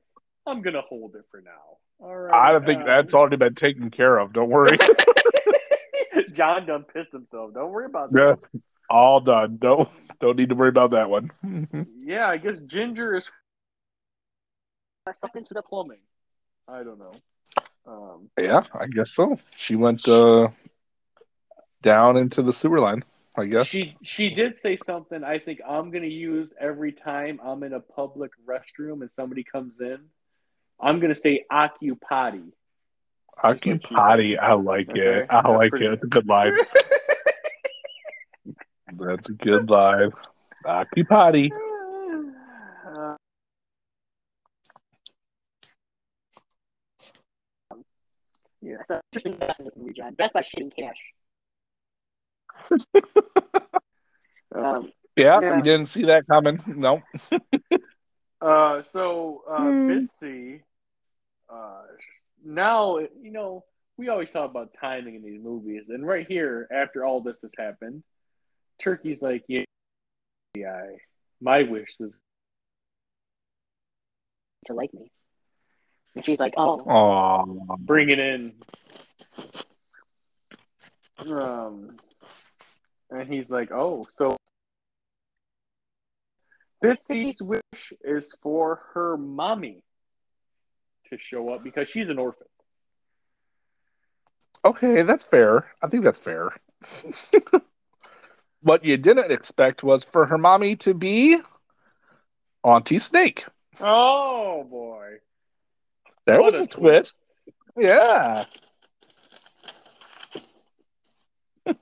I'm 0.47 0.61
gonna 0.61 0.81
hold 0.81 1.15
it 1.15 1.23
for 1.31 1.41
now. 1.41 1.77
All 1.99 2.15
right. 2.15 2.33
I 2.35 2.51
don't 2.51 2.65
think 2.65 2.81
uh, 2.83 2.85
that's 2.85 3.13
already 3.13 3.35
been 3.37 3.55
taken 3.55 3.89
care 3.89 4.17
of. 4.17 4.31
Don't 4.31 4.49
worry. 4.49 4.77
John 6.33 6.65
done 6.65 6.83
pissed 6.93 7.11
himself. 7.11 7.53
Don't 7.53 7.71
worry 7.71 7.85
about 7.85 8.09
Yeah. 8.15 8.35
that. 8.35 8.61
All 8.89 9.19
done. 9.19 9.57
Don't 9.57 9.89
don't 10.19 10.37
need 10.37 10.49
to 10.49 10.55
worry 10.55 10.69
about 10.69 10.91
that 10.91 11.09
one. 11.09 11.31
Yeah, 11.97 12.27
I 12.27 12.37
guess 12.37 12.59
Ginger 12.59 13.15
is 13.15 13.29
something 15.13 15.39
into 15.41 15.55
the 15.55 15.63
plumbing. 15.63 15.97
I 16.67 16.83
don't 16.83 16.99
know. 16.99 17.13
Um, 17.87 18.29
yeah, 18.39 18.61
I 18.73 18.87
guess 18.87 19.11
so. 19.11 19.37
She 19.55 19.75
went 19.75 20.07
uh, 20.07 20.49
down 21.81 22.17
into 22.17 22.41
the 22.41 22.53
sewer 22.53 22.79
line. 22.79 23.03
I 23.37 23.45
guess. 23.45 23.67
She 23.67 23.95
she 24.01 24.29
did 24.29 24.57
say 24.57 24.77
something 24.77 25.23
I 25.23 25.39
think 25.39 25.59
I'm 25.67 25.91
gonna 25.91 26.05
use 26.07 26.49
every 26.59 26.93
time 26.93 27.39
I'm 27.43 27.63
in 27.63 27.73
a 27.73 27.79
public 27.81 28.31
restroom 28.47 29.01
and 29.01 29.09
somebody 29.15 29.43
comes 29.43 29.73
in. 29.79 29.97
I'm 30.79 30.99
gonna 30.99 31.15
say 31.19 31.45
occupati. 31.51 32.51
Occupati. 33.43 34.37
I 34.39 34.53
like 34.53 34.89
Okay, 34.89 34.99
it. 34.99 35.25
I 35.29 35.41
that's 35.41 35.47
like 35.49 35.69
pretty 35.69 35.85
it. 35.85 35.93
It's 35.93 36.03
a 36.03 36.07
good 36.07 36.27
line. 36.27 36.53
That's 38.97 39.29
a 39.29 39.33
good 39.33 39.69
line. 39.69 40.11
Occupati. 40.65 41.51
Yeah, 48.65 48.77
so 48.85 48.99
interesting 49.13 49.37
that's 49.39 49.59
in 49.59 49.65
this 49.65 49.75
movie, 49.77 49.93
John. 49.93 50.15
That's 50.17 50.33
by 50.33 50.41
shitting 50.41 50.71
cash. 50.75 50.97
Um, 54.55 54.91
Yeah, 55.15 55.39
Yeah. 55.41 55.57
you 55.57 55.63
didn't 55.63 55.87
see 55.87 56.05
that 56.05 56.23
coming. 56.31 56.61
No. 56.65 57.01
uh, 58.41 58.81
so 58.83 59.43
uh, 59.49 59.71
Hmm. 59.71 59.89
Bitsy, 59.89 60.61
uh, 61.49 61.83
now 62.43 62.99
you 62.99 63.31
know 63.31 63.65
we 63.97 64.09
always 64.09 64.29
talk 64.31 64.49
about 64.49 64.71
timing 64.79 65.15
in 65.15 65.23
these 65.23 65.41
movies, 65.41 65.83
and 65.89 66.05
right 66.07 66.25
here, 66.27 66.67
after 66.71 67.05
all 67.05 67.21
this 67.21 67.35
has 67.41 67.51
happened, 67.57 68.03
Turkey's 68.81 69.21
like, 69.21 69.43
yeah, 69.47 69.63
yeah, 70.55 70.85
my 71.41 71.63
wish 71.63 71.89
was 71.99 72.11
to 74.67 74.73
like 74.73 74.93
me. 74.93 75.11
And 76.15 76.23
she's 76.23 76.39
like, 76.39 76.53
oh, 76.57 76.79
Oh. 76.89 77.75
bring 77.79 78.09
it 78.09 78.19
in. 78.19 78.53
Um, 81.17 81.97
and 83.09 83.31
he's 83.31 83.49
like, 83.49 83.71
"Oh, 83.71 84.07
so 84.17 84.35
Bitsy's 86.83 87.41
wish 87.41 87.93
is 88.03 88.35
for 88.41 88.81
her 88.93 89.17
mommy 89.17 89.83
to 91.09 91.17
show 91.17 91.53
up 91.53 91.63
because 91.63 91.89
she's 91.89 92.09
an 92.09 92.19
orphan." 92.19 92.47
Okay, 94.65 95.03
that's 95.03 95.23
fair. 95.23 95.71
I 95.81 95.87
think 95.87 96.03
that's 96.03 96.17
fair. 96.17 96.51
what 98.61 98.83
you 98.83 98.97
didn't 98.97 99.31
expect 99.31 99.83
was 99.83 100.03
for 100.03 100.25
her 100.25 100.37
mommy 100.37 100.75
to 100.77 100.93
be 100.93 101.39
Auntie 102.63 102.99
Snake. 102.99 103.45
Oh 103.79 104.63
boy! 104.63 105.19
There 106.25 106.41
What 106.41 106.53
was 106.53 106.61
a 106.61 106.63
a 106.63 106.67
twist. 106.67 107.17
Yeah. 107.77 108.45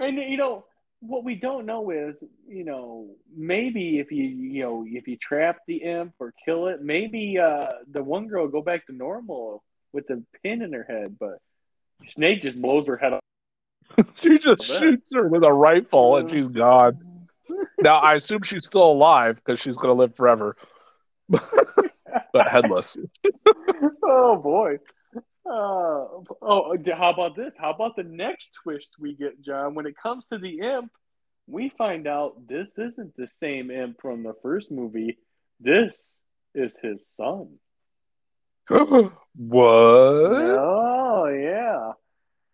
And 0.00 0.16
you 0.16 0.38
know 0.38 0.64
what 1.00 1.24
we 1.24 1.34
don't 1.34 1.66
know 1.66 1.90
is, 1.90 2.16
you 2.48 2.64
know, 2.64 3.10
maybe 3.36 3.98
if 3.98 4.10
you 4.10 4.24
you 4.24 4.62
know 4.62 4.86
if 4.88 5.06
you 5.06 5.16
trap 5.16 5.58
the 5.66 5.76
imp 5.76 6.14
or 6.18 6.32
kill 6.44 6.68
it, 6.68 6.82
maybe 6.82 7.38
uh 7.38 7.66
the 7.90 8.02
one 8.02 8.26
girl 8.26 8.44
will 8.44 8.50
go 8.50 8.62
back 8.62 8.86
to 8.86 8.94
normal 8.94 9.62
with 9.92 10.06
the 10.06 10.22
pin 10.42 10.62
in 10.62 10.72
her 10.72 10.84
head, 10.88 11.16
but 11.18 11.38
Snake 12.08 12.42
just 12.42 12.60
blows 12.60 12.86
her 12.86 12.96
head 12.96 13.12
off. 13.12 13.20
She 14.22 14.38
just 14.38 14.64
shoots 14.64 15.12
her 15.14 15.26
with 15.28 15.44
a 15.44 15.52
rifle 15.52 16.16
and 16.16 16.30
she's 16.30 16.48
gone. 16.48 16.98
Now, 17.82 17.96
I 17.96 18.14
assume 18.14 18.42
she's 18.42 18.66
still 18.66 18.92
alive 18.92 19.36
because 19.36 19.58
she's 19.58 19.74
going 19.74 19.88
to 19.88 19.94
live 19.94 20.14
forever. 20.14 20.54
But 22.32 22.48
headless. 22.48 22.96
oh 24.04 24.36
boy. 24.36 24.78
Uh, 25.46 26.22
oh, 26.42 26.76
how 26.96 27.10
about 27.10 27.34
this? 27.36 27.52
How 27.58 27.70
about 27.70 27.96
the 27.96 28.04
next 28.04 28.50
twist 28.62 28.90
we 29.00 29.14
get, 29.14 29.40
John? 29.42 29.74
When 29.74 29.86
it 29.86 29.96
comes 29.96 30.26
to 30.26 30.38
the 30.38 30.60
imp, 30.60 30.92
we 31.46 31.72
find 31.76 32.06
out 32.06 32.46
this 32.46 32.68
isn't 32.76 33.16
the 33.16 33.28
same 33.40 33.70
imp 33.70 34.00
from 34.00 34.22
the 34.22 34.34
first 34.42 34.70
movie. 34.70 35.18
This 35.58 36.14
is 36.54 36.72
his 36.82 37.04
son. 37.16 37.58
what? 38.68 39.66
Oh 39.66 41.26
yeah. 41.26 41.92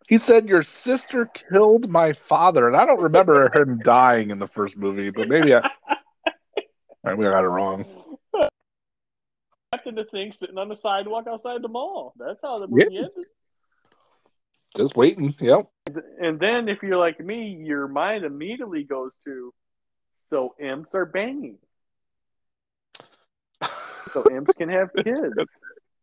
He 0.07 0.17
said, 0.17 0.47
Your 0.47 0.63
sister 0.63 1.25
killed 1.25 1.89
my 1.89 2.13
father. 2.13 2.67
And 2.67 2.75
I 2.75 2.85
don't 2.85 3.01
remember 3.01 3.51
him 3.53 3.79
dying 3.83 4.31
in 4.31 4.39
the 4.39 4.47
first 4.47 4.77
movie, 4.77 5.09
but 5.09 5.27
maybe 5.27 5.53
I, 5.53 5.69
right, 7.03 7.17
we 7.17 7.25
got 7.25 7.43
it 7.43 7.47
wrong. 7.47 7.85
Captain 9.87 10.03
the 10.03 10.09
thing 10.09 10.31
sitting 10.31 10.57
on 10.57 10.69
the 10.69 10.75
sidewalk 10.75 11.27
outside 11.27 11.61
the 11.61 11.67
mall. 11.67 12.13
That's 12.17 12.39
how 12.43 12.57
the 12.57 12.67
movie 12.67 12.87
Yeah. 12.91 12.99
ended. 13.01 13.25
Just 14.75 14.95
waiting. 14.95 15.33
Yep. 15.39 15.69
And 16.19 16.39
then 16.39 16.67
if 16.67 16.83
you're 16.83 16.97
like 16.97 17.19
me, 17.19 17.57
your 17.63 17.87
mind 17.87 18.25
immediately 18.25 18.83
goes 18.83 19.11
to, 19.23 19.53
so 20.29 20.55
imps 20.59 20.93
are 20.93 21.05
banging. 21.05 21.57
So 24.13 24.25
imps 24.31 24.53
can 24.57 24.69
have 24.69 24.89
kids. 24.93 25.21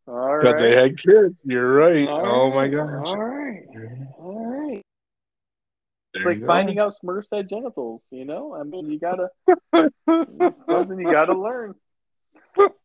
All 0.07 0.39
Because 0.39 0.61
they 0.61 0.74
had 0.74 0.99
kids. 0.99 1.45
You're 1.47 1.74
right. 1.74 2.09
All 2.09 2.26
oh 2.26 2.51
my 2.51 2.62
right. 2.62 2.72
gosh. 2.72 3.07
All 3.07 3.16
right. 3.16 3.62
All 4.18 4.70
right. 4.70 4.82
It's 6.14 6.24
like 6.24 6.41
go. 6.41 6.47
finding 6.47 6.78
out 6.78 6.95
Smurfs 7.05 7.26
had 7.32 7.49
genitals, 7.49 8.01
you 8.11 8.24
know? 8.24 8.55
I 8.55 8.62
mean, 8.62 8.89
you 8.89 8.99
gotta, 9.01 9.28
something 10.70 10.99
you 10.99 11.11
gotta 11.11 11.37
learn. 11.37 11.74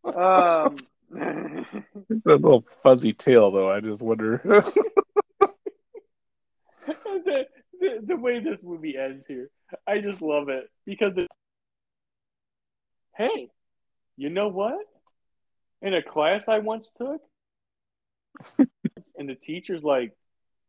Um, 0.04 0.78
It's 2.10 2.26
a 2.26 2.30
little 2.30 2.66
fuzzy 2.84 3.14
tail, 3.14 3.52
though. 3.52 3.72
I 3.72 3.80
just 3.80 4.02
wonder. 4.02 4.42
the, 6.88 7.46
the, 7.80 8.00
the 8.04 8.16
way 8.16 8.40
this 8.40 8.58
movie 8.64 8.96
ends 8.98 9.26
here, 9.28 9.50
I 9.88 10.00
just 10.00 10.22
love 10.22 10.50
it 10.50 10.70
because 10.86 11.14
it, 11.18 11.28
hey, 13.16 13.50
you 14.18 14.30
know 14.30 14.48
what? 14.48 14.86
In 15.82 15.94
a 15.94 16.04
class 16.04 16.48
I 16.48 16.60
once 16.60 16.90
took, 16.98 17.22
and 19.18 19.30
the 19.30 19.36
teacher's 19.36 19.84
like, 19.84 20.14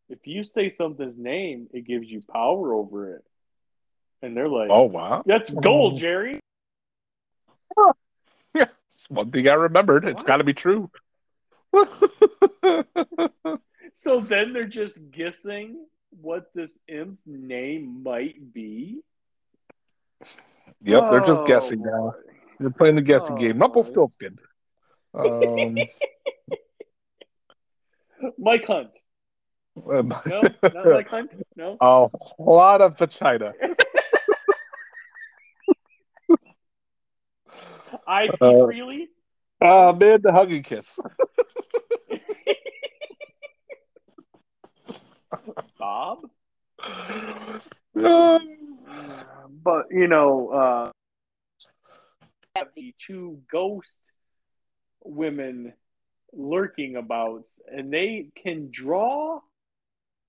if 0.08 0.26
you 0.26 0.44
say 0.44 0.70
something's 0.70 1.18
name, 1.18 1.68
it 1.72 1.86
gives 1.86 2.08
you 2.08 2.20
power 2.32 2.74
over 2.74 3.14
it. 3.14 3.24
And 4.22 4.36
they're 4.36 4.48
like, 4.48 4.68
oh 4.70 4.84
wow. 4.84 5.22
that's 5.24 5.54
gold, 5.54 5.98
Jerry. 5.98 6.39
It's 8.92 9.08
one 9.08 9.30
thing 9.30 9.48
I 9.48 9.54
remembered—it's 9.54 10.22
got 10.22 10.38
to 10.38 10.44
be 10.44 10.54
true. 10.54 10.90
So 13.96 14.18
then 14.20 14.54
they're 14.54 14.64
just 14.64 15.10
guessing 15.10 15.84
what 16.22 16.44
this 16.54 16.72
imp's 16.88 17.20
name 17.26 18.02
might 18.02 18.54
be. 18.54 19.02
Yep, 20.82 21.10
they're 21.10 21.20
just 21.20 21.40
Oh, 21.42 21.46
guessing 21.46 21.82
now. 21.82 22.14
They're 22.58 22.70
playing 22.70 22.96
the 22.96 23.02
guessing 23.02 23.36
Oh, 23.36 23.40
game. 23.40 23.58
Rumpelstiltskin. 23.58 24.38
Um, 25.12 25.76
Mike 28.38 28.64
Hunt. 28.66 28.90
um, 29.76 30.14
No, 30.26 30.40
not 30.62 30.86
Mike 30.86 31.08
Hunt. 31.08 31.32
No. 31.56 31.76
a 31.82 32.08
lot 32.42 32.80
of 32.80 32.96
vagina. 32.96 33.52
I.P. 38.06 38.36
Uh, 38.40 38.64
Freely. 38.64 39.08
Uh, 39.60 39.92
man, 39.98 40.20
the 40.22 40.32
hug 40.32 40.52
and 40.52 40.64
kiss. 40.64 40.98
Bob. 45.78 46.18
Um, 47.96 48.78
But 49.62 49.86
you 49.90 50.08
know, 50.08 50.48
uh, 50.48 50.90
have 52.56 52.68
the 52.74 52.94
two 53.06 53.40
ghost 53.50 53.94
women 55.04 55.72
lurking 56.32 56.96
about, 56.96 57.44
and 57.70 57.92
they 57.92 58.28
can 58.42 58.70
draw 58.70 59.40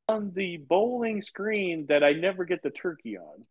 on 0.10 0.32
the 0.36 0.58
bowling 0.58 1.22
screen 1.22 1.86
that 1.88 2.04
I 2.04 2.14
never 2.14 2.44
get 2.46 2.62
the 2.64 2.70
turkey 2.70 3.18
on. 3.18 3.44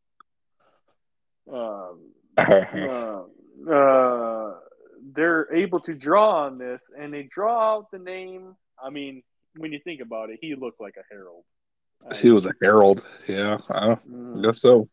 Um, 1.53 1.99
uh, 2.37 3.23
uh, 3.69 4.55
they're 5.15 5.53
able 5.55 5.81
to 5.81 5.95
draw 5.95 6.45
on 6.47 6.59
this, 6.59 6.81
and 6.99 7.13
they 7.13 7.23
draw 7.25 7.77
out 7.77 7.91
the 7.91 7.99
name. 7.99 8.55
I 8.83 8.91
mean, 8.91 9.23
when 9.57 9.73
you 9.73 9.81
think 9.83 10.01
about 10.01 10.31
it, 10.31 10.39
he 10.41 10.55
looked 10.55 10.81
like 10.81 10.95
a 10.97 11.05
herald. 11.13 11.45
he 12.17 12.31
was 12.31 12.47
a 12.47 12.53
herald. 12.63 13.05
Yeah, 13.27 13.59
I 13.69 13.97
Mm. 14.09 14.43
guess 14.43 14.61
so. 14.61 14.89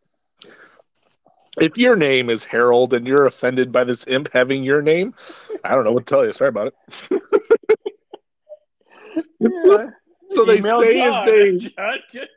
If 1.60 1.76
your 1.78 1.96
name 1.96 2.30
is 2.30 2.44
Harold 2.44 2.94
and 2.94 3.08
you're 3.08 3.26
offended 3.26 3.72
by 3.72 3.84
this 3.84 4.06
imp 4.08 4.30
having 4.32 4.64
your 4.64 4.82
name, 4.84 5.16
I 5.64 5.74
don't 5.74 5.86
know 5.86 5.92
what 5.92 6.06
to 6.06 6.14
tell 6.14 6.24
you. 6.26 6.32
Sorry 6.34 6.50
about 6.50 6.68
it. 6.68 7.22
Yeah. 9.40 9.88
So 10.30 10.44
they 10.44 10.58
Email 10.58 10.82
say 10.82 10.98
John. 10.98 11.26
John- 11.60 11.70
John- 12.14 12.28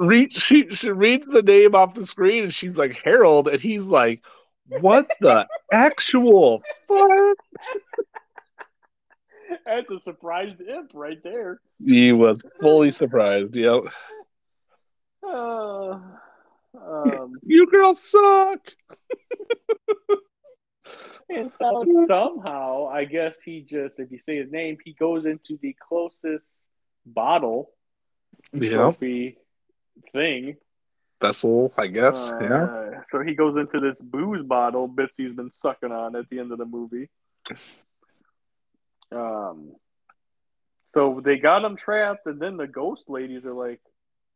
Read, 0.00 0.32
she, 0.32 0.68
she 0.70 0.90
reads 0.90 1.28
the 1.28 1.40
name 1.42 1.76
off 1.76 1.94
the 1.94 2.04
screen 2.04 2.42
and 2.42 2.52
she's 2.52 2.76
like 2.76 3.00
Harold, 3.04 3.46
and 3.46 3.60
he's 3.60 3.86
like, 3.86 4.24
"What 4.80 5.08
the 5.20 5.46
actual 5.72 6.62
fuck?" 6.88 7.36
That's 9.66 9.90
a 9.90 9.98
surprised 9.98 10.60
imp 10.60 10.92
right 10.94 11.22
there. 11.22 11.60
He 11.84 12.12
was 12.12 12.42
fully 12.60 12.90
surprised. 12.90 13.54
Yep, 13.54 13.82
Uh, 15.26 15.98
um, 16.74 17.38
you 17.44 17.66
girls 17.70 18.02
suck. 18.02 18.60
and 21.28 21.50
so 21.58 21.84
somehow, 22.08 22.86
I 22.86 23.04
guess 23.04 23.36
he 23.44 23.60
just, 23.60 23.94
if 23.98 24.10
you 24.10 24.18
say 24.26 24.36
his 24.36 24.50
name, 24.50 24.78
he 24.84 24.92
goes 24.94 25.24
into 25.24 25.58
the 25.60 25.76
closest 25.86 26.44
bottle 27.06 27.70
Yeah, 28.52 28.70
trophy 28.70 29.38
thing. 30.12 30.56
Vessel, 31.22 31.72
I 31.78 31.86
guess. 31.86 32.30
Uh, 32.32 32.90
yeah, 32.92 33.00
So 33.10 33.22
he 33.22 33.34
goes 33.34 33.56
into 33.56 33.78
this 33.78 33.96
booze 33.98 34.44
bottle 34.44 34.88
Bitsy's 34.88 35.32
been 35.32 35.50
sucking 35.52 35.92
on 35.92 36.16
at 36.16 36.28
the 36.28 36.38
end 36.38 36.52
of 36.52 36.58
the 36.58 36.66
movie. 36.66 37.08
Um, 39.10 39.72
so 40.94 41.20
they 41.24 41.38
got 41.38 41.64
him 41.64 41.76
trapped, 41.76 42.26
and 42.26 42.40
then 42.40 42.56
the 42.56 42.66
ghost 42.66 43.08
ladies 43.08 43.44
are 43.44 43.54
like, 43.54 43.80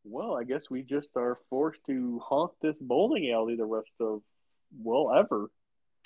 "Well, 0.04 0.34
I 0.34 0.44
guess 0.44 0.70
we 0.70 0.82
just 0.82 1.10
are 1.16 1.38
forced 1.50 1.84
to 1.86 2.18
haunt 2.20 2.52
this 2.62 2.76
bowling 2.80 3.30
alley 3.30 3.56
the 3.56 3.66
rest 3.66 3.92
of 4.00 4.22
well 4.82 5.12
ever." 5.12 5.50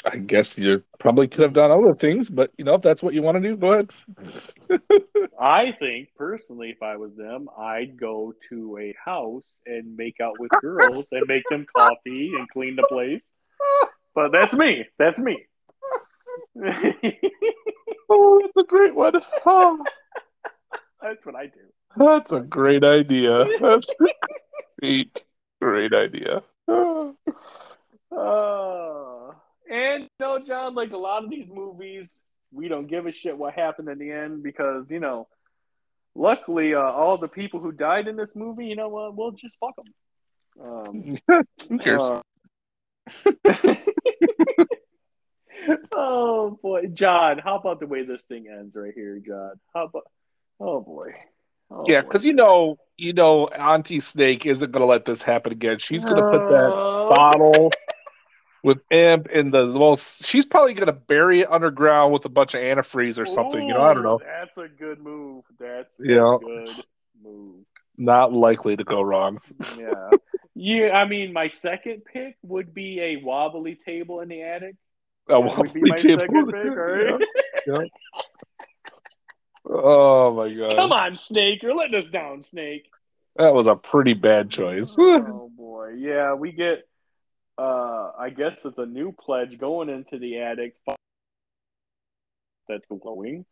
I 0.04 0.16
guess 0.16 0.56
you 0.56 0.82
probably 0.98 1.28
could 1.28 1.42
have 1.42 1.52
done 1.52 1.70
other 1.70 1.94
things, 1.94 2.30
but 2.30 2.52
you 2.56 2.64
know, 2.64 2.74
if 2.74 2.82
that's 2.82 3.02
what 3.02 3.14
you 3.14 3.22
want 3.22 3.36
to 3.36 3.42
do, 3.42 3.56
go 3.56 3.72
ahead. 3.72 3.90
I 5.40 5.72
think 5.72 6.08
personally, 6.16 6.70
if 6.70 6.82
I 6.82 6.96
was 6.96 7.10
them, 7.16 7.48
I'd 7.58 7.98
go 7.98 8.32
to 8.48 8.78
a 8.78 8.94
house 9.04 9.52
and 9.66 9.96
make 9.96 10.20
out 10.20 10.38
with 10.38 10.50
girls 10.60 11.06
and 11.12 11.26
make 11.28 11.42
them 11.50 11.66
coffee 11.76 12.32
and 12.38 12.48
clean 12.48 12.76
the 12.76 12.86
place. 12.88 13.20
But 14.14 14.32
that's 14.32 14.54
me. 14.54 14.86
That's 14.98 15.18
me. 15.18 15.46
Oh, 18.12 18.40
that's 18.42 18.56
a 18.56 18.68
great 18.68 18.94
one. 18.94 19.20
Oh, 19.46 19.84
that's 21.00 21.24
what 21.24 21.36
I 21.36 21.46
do. 21.46 21.60
that's 21.96 22.32
a 22.32 22.40
great 22.40 22.82
idea. 22.82 23.46
That's 23.60 23.88
great, 24.80 25.22
great 25.62 25.92
idea. 25.94 26.42
Oh. 28.10 29.29
Uh, 29.70 29.74
and 29.74 30.02
you 30.04 30.08
know, 30.18 30.38
John, 30.38 30.74
like 30.74 30.92
a 30.92 30.96
lot 30.96 31.24
of 31.24 31.30
these 31.30 31.48
movies, 31.48 32.10
we 32.52 32.68
don't 32.68 32.86
give 32.86 33.06
a 33.06 33.12
shit 33.12 33.36
what 33.36 33.54
happened 33.54 33.88
in 33.88 33.98
the 33.98 34.10
end 34.10 34.42
because 34.42 34.86
you 34.90 35.00
know, 35.00 35.28
luckily, 36.14 36.74
uh, 36.74 36.80
all 36.80 37.18
the 37.18 37.28
people 37.28 37.60
who 37.60 37.72
died 37.72 38.08
in 38.08 38.16
this 38.16 38.34
movie, 38.34 38.66
you 38.66 38.76
know 38.76 38.88
what, 38.88 39.16
we'll 39.16 39.32
just 39.32 39.56
fuck 39.60 39.76
them. 39.76 39.86
Um, 40.62 41.18
Who 41.68 41.78
cares? 41.78 42.02
uh, 42.02 42.20
oh 45.92 46.58
boy, 46.62 46.86
John, 46.92 47.38
how 47.38 47.56
about 47.56 47.80
the 47.80 47.86
way 47.86 48.04
this 48.04 48.20
thing 48.28 48.46
ends 48.48 48.74
right 48.74 48.92
here, 48.94 49.20
John? 49.26 49.52
How 49.74 49.86
about? 49.86 50.04
Oh 50.58 50.80
boy. 50.80 51.12
Oh, 51.72 51.84
yeah, 51.86 52.00
because 52.00 52.24
you 52.24 52.32
know, 52.32 52.78
you 52.96 53.12
know, 53.12 53.46
Auntie 53.46 54.00
Snake 54.00 54.44
isn't 54.44 54.72
going 54.72 54.80
to 54.80 54.86
let 54.86 55.04
this 55.04 55.22
happen 55.22 55.52
again. 55.52 55.78
She's 55.78 56.04
going 56.04 56.16
to 56.16 56.22
put 56.22 56.40
that 56.48 56.70
Oh. 56.72 57.08
bottle 57.08 57.70
with 58.62 58.78
Imp 58.90 59.28
in 59.28 59.50
the 59.50 59.66
most. 59.66 60.24
She's 60.26 60.44
probably 60.46 60.74
going 60.74 60.86
to 60.86 60.92
bury 60.92 61.40
it 61.40 61.50
underground 61.50 62.12
with 62.12 62.24
a 62.24 62.28
bunch 62.28 62.54
of 62.54 62.60
antifreeze 62.60 63.18
or 63.18 63.26
something. 63.26 63.66
You 63.66 63.74
know, 63.74 63.82
I 63.82 63.94
don't 63.94 64.02
know. 64.02 64.20
That's 64.24 64.56
a 64.58 64.68
good 64.68 65.00
move. 65.00 65.44
That's 65.58 65.94
Yeah. 65.98 66.36
a 66.36 66.38
good 66.38 66.68
move. 67.22 67.64
Not 67.96 68.32
likely 68.32 68.76
to 68.76 68.84
go 68.84 69.02
wrong. 69.02 69.40
Yeah. 69.78 70.10
yeah, 70.54 70.92
I 70.92 71.06
mean, 71.06 71.32
my 71.32 71.48
second 71.48 72.02
pick 72.04 72.36
would 72.42 72.72
be 72.72 73.00
a 73.00 73.16
wobbly 73.16 73.78
table 73.84 74.20
in 74.20 74.28
the 74.28 74.42
attic. 74.42 74.76
A 75.28 75.32
That 75.32 75.40
wobbly 75.40 75.90
table. 75.96 76.20
second 76.20 76.46
pick, 76.52 76.76
right? 76.76 77.20
Yeah. 77.66 77.76
Oh 79.68 80.34
my 80.34 80.52
god. 80.52 80.74
Come 80.76 80.92
on, 80.92 81.14
Snake. 81.16 81.62
You're 81.62 81.74
letting 81.74 81.94
us 81.98 82.08
down, 82.08 82.42
Snake. 82.42 82.88
That 83.36 83.54
was 83.54 83.66
a 83.66 83.76
pretty 83.76 84.14
bad 84.14 84.50
choice. 84.50 84.96
oh, 84.98 85.50
boy. 85.56 85.94
Yeah, 85.98 86.34
we 86.34 86.52
get, 86.52 86.88
uh, 87.60 88.12
I 88.18 88.30
guess 88.30 88.58
it's 88.64 88.78
a 88.78 88.86
new 88.86 89.12
pledge 89.12 89.58
going 89.58 89.90
into 89.90 90.18
the 90.18 90.38
attic 90.38 90.76
that's 92.66 92.84
glowing. 92.88 93.44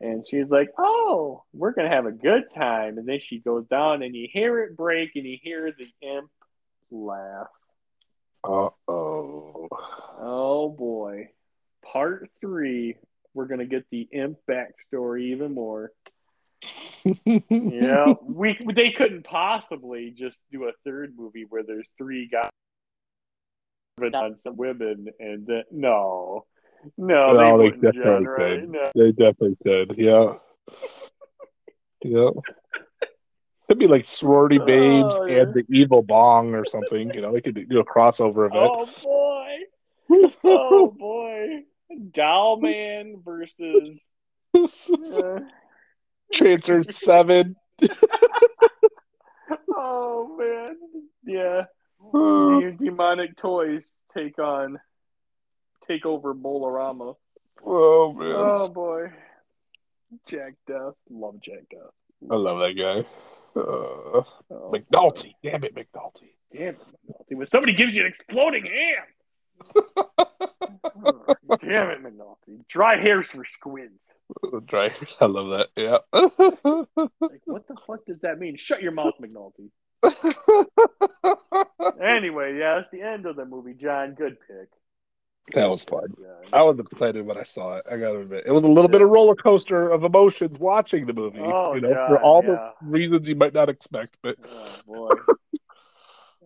And 0.00 0.24
she's 0.30 0.48
like, 0.48 0.68
oh, 0.78 1.44
we're 1.52 1.72
going 1.72 1.88
to 1.88 1.94
have 1.94 2.06
a 2.06 2.12
good 2.12 2.44
time. 2.54 2.96
And 2.96 3.06
then 3.06 3.18
she 3.22 3.38
goes 3.38 3.66
down 3.66 4.02
and 4.02 4.14
you 4.14 4.26
hear 4.30 4.60
it 4.60 4.76
break 4.76 5.10
and 5.16 5.26
you 5.26 5.36
hear 5.42 5.70
the 5.70 6.06
imp 6.06 6.30
laugh. 6.90 7.48
Uh 8.42 8.68
oh. 8.88 9.68
Oh 10.18 10.68
boy. 10.70 11.28
Part 11.92 12.30
three, 12.40 12.96
we're 13.34 13.46
gonna 13.46 13.66
get 13.66 13.86
the 13.90 14.08
imp 14.12 14.38
backstory 14.48 15.32
even 15.32 15.52
more. 15.52 15.92
Yeah, 17.24 18.14
we 18.22 18.58
they 18.74 18.90
couldn't 18.90 19.24
possibly 19.24 20.12
just 20.16 20.38
do 20.50 20.64
a 20.64 20.72
third 20.84 21.14
movie 21.16 21.46
where 21.48 21.62
there's 21.62 21.86
three 21.98 22.28
guys 22.28 22.50
on 23.98 24.36
some 24.44 24.56
women 24.56 25.08
and 25.18 25.46
then, 25.46 25.62
no, 25.70 26.44
no, 26.98 27.32
No, 27.32 27.58
they 27.58 27.70
they 27.70 27.76
definitely 27.76 28.26
right? 28.26 28.60
could. 28.60 28.68
No. 28.70 28.90
They 28.94 29.12
definitely 29.12 29.56
did. 29.64 29.94
Yeah. 29.96 30.34
Yeah. 32.04 32.28
it 33.02 33.08
could 33.68 33.78
be 33.78 33.86
like 33.86 34.04
sorority 34.04 34.58
babes 34.58 35.14
Oh, 35.18 35.24
and 35.24 35.54
the 35.54 35.64
evil 35.70 36.02
bong 36.02 36.54
or 36.54 36.66
something. 36.66 37.12
You 37.14 37.22
know, 37.22 37.32
they 37.32 37.40
could 37.40 37.68
do 37.68 37.80
a 37.80 37.84
crossover 37.84 38.46
event. 38.46 38.70
Oh 38.70 38.86
boy, 39.02 40.28
oh 40.44 40.88
boy, 40.88 41.62
Doll 42.12 42.60
Man 42.60 43.22
versus. 43.24 44.00
uh, 44.54 45.40
Trancers 46.32 46.96
seven. 46.96 47.56
oh 49.74 50.36
man, 50.38 50.76
yeah. 51.24 51.64
Oh 52.14 52.60
The 52.60 52.72
demonic 52.84 53.36
toys 53.36 53.90
take 54.14 54.38
on 54.38 54.78
take 55.86 56.04
over 56.06 56.34
Bowl-O-Rama. 56.34 57.14
Oh 57.64 58.12
man. 58.12 58.32
Oh 58.34 58.68
boy. 58.68 59.12
Jack 60.26 60.54
Deth. 60.68 60.94
Love 61.10 61.40
Jack 61.40 61.64
Deth. 61.72 62.30
I 62.30 62.34
love 62.36 62.58
that 62.60 62.74
guy. 62.74 63.04
Uh, 63.60 64.22
Oh, 64.50 64.70
McNulty. 64.72 65.32
Damn 65.42 65.64
it, 65.64 65.74
McNulty. 65.74 66.30
Damn 66.52 66.74
it, 66.74 66.78
McNulty. 67.08 67.36
When 67.36 67.46
somebody 67.46 67.72
gives 67.72 67.94
you 67.94 68.02
an 68.02 68.08
exploding 68.08 68.64
hand. 68.64 69.74
Damn 71.60 71.90
it, 71.90 72.02
McNulty. 72.04 72.66
Dry 72.68 73.00
hairs 73.00 73.28
for 73.28 73.44
squids. 73.44 73.98
Dry. 74.66 74.92
I 75.20 75.24
love 75.26 75.48
that. 75.58 75.68
Yeah. 75.76 75.98
Like, 77.20 77.40
what 77.44 77.66
the 77.66 77.76
fuck 77.86 78.04
does 78.06 78.20
that 78.20 78.38
mean? 78.38 78.56
Shut 78.56 78.82
your 78.82 78.92
mouth, 78.92 79.14
McNulty. 79.20 79.70
Anyway, 82.02 82.56
yeah, 82.58 82.76
that's 82.76 82.90
the 82.90 83.02
end 83.02 83.26
of 83.26 83.36
the 83.36 83.44
movie, 83.44 83.74
John. 83.74 84.14
Good 84.14 84.36
pick. 84.46 84.68
that 85.54 85.68
was 85.68 85.84
fun. 85.84 86.14
Yeah. 86.20 86.26
I 86.52 86.62
was 86.62 86.78
excited 86.78 87.24
when 87.24 87.38
I 87.38 87.42
saw 87.42 87.76
it. 87.76 87.86
I 87.90 87.96
gotta 87.96 88.20
admit, 88.20 88.44
it 88.46 88.52
was 88.52 88.64
a 88.64 88.68
little 88.68 88.88
bit 88.88 89.00
of 89.02 89.08
roller 89.08 89.34
coaster 89.34 89.90
of 89.90 90.04
emotions 90.04 90.58
watching 90.58 91.06
the 91.06 91.12
movie. 91.12 91.40
Oh, 91.40 91.74
you 91.74 91.80
know, 91.80 91.94
God, 91.94 92.08
for 92.08 92.22
all 92.22 92.42
yeah. 92.44 92.70
the 92.80 92.88
reasons 92.88 93.28
you 93.28 93.34
might 93.34 93.54
not 93.54 93.68
expect. 93.68 94.16
But 94.22 94.36
Oh 94.48 94.78
boy. 94.86 95.10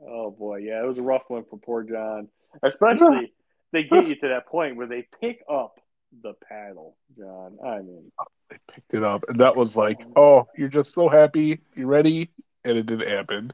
oh 0.06 0.30
boy, 0.30 0.56
yeah, 0.58 0.82
it 0.82 0.86
was 0.86 0.98
a 0.98 1.02
rough 1.02 1.24
one 1.28 1.44
for 1.48 1.58
poor 1.58 1.82
John. 1.82 2.28
Especially 2.62 3.32
they 3.72 3.84
get 3.84 4.06
you 4.08 4.16
to 4.16 4.28
that 4.28 4.46
point 4.46 4.76
where 4.76 4.86
they 4.86 5.06
pick 5.20 5.42
up 5.48 5.80
the 6.22 6.34
paddle, 6.48 6.96
John. 7.16 7.58
I 7.64 7.78
mean, 7.78 8.10
they 8.50 8.56
picked 8.72 8.94
it 8.94 9.04
up, 9.04 9.24
and 9.28 9.40
that 9.40 9.56
was 9.56 9.76
like, 9.76 10.04
oh, 10.16 10.46
you're 10.56 10.68
just 10.68 10.92
so 10.92 11.08
happy, 11.08 11.60
you 11.76 11.86
ready, 11.86 12.30
and 12.64 12.76
it 12.78 12.86
didn't 12.86 13.08
happen. 13.08 13.52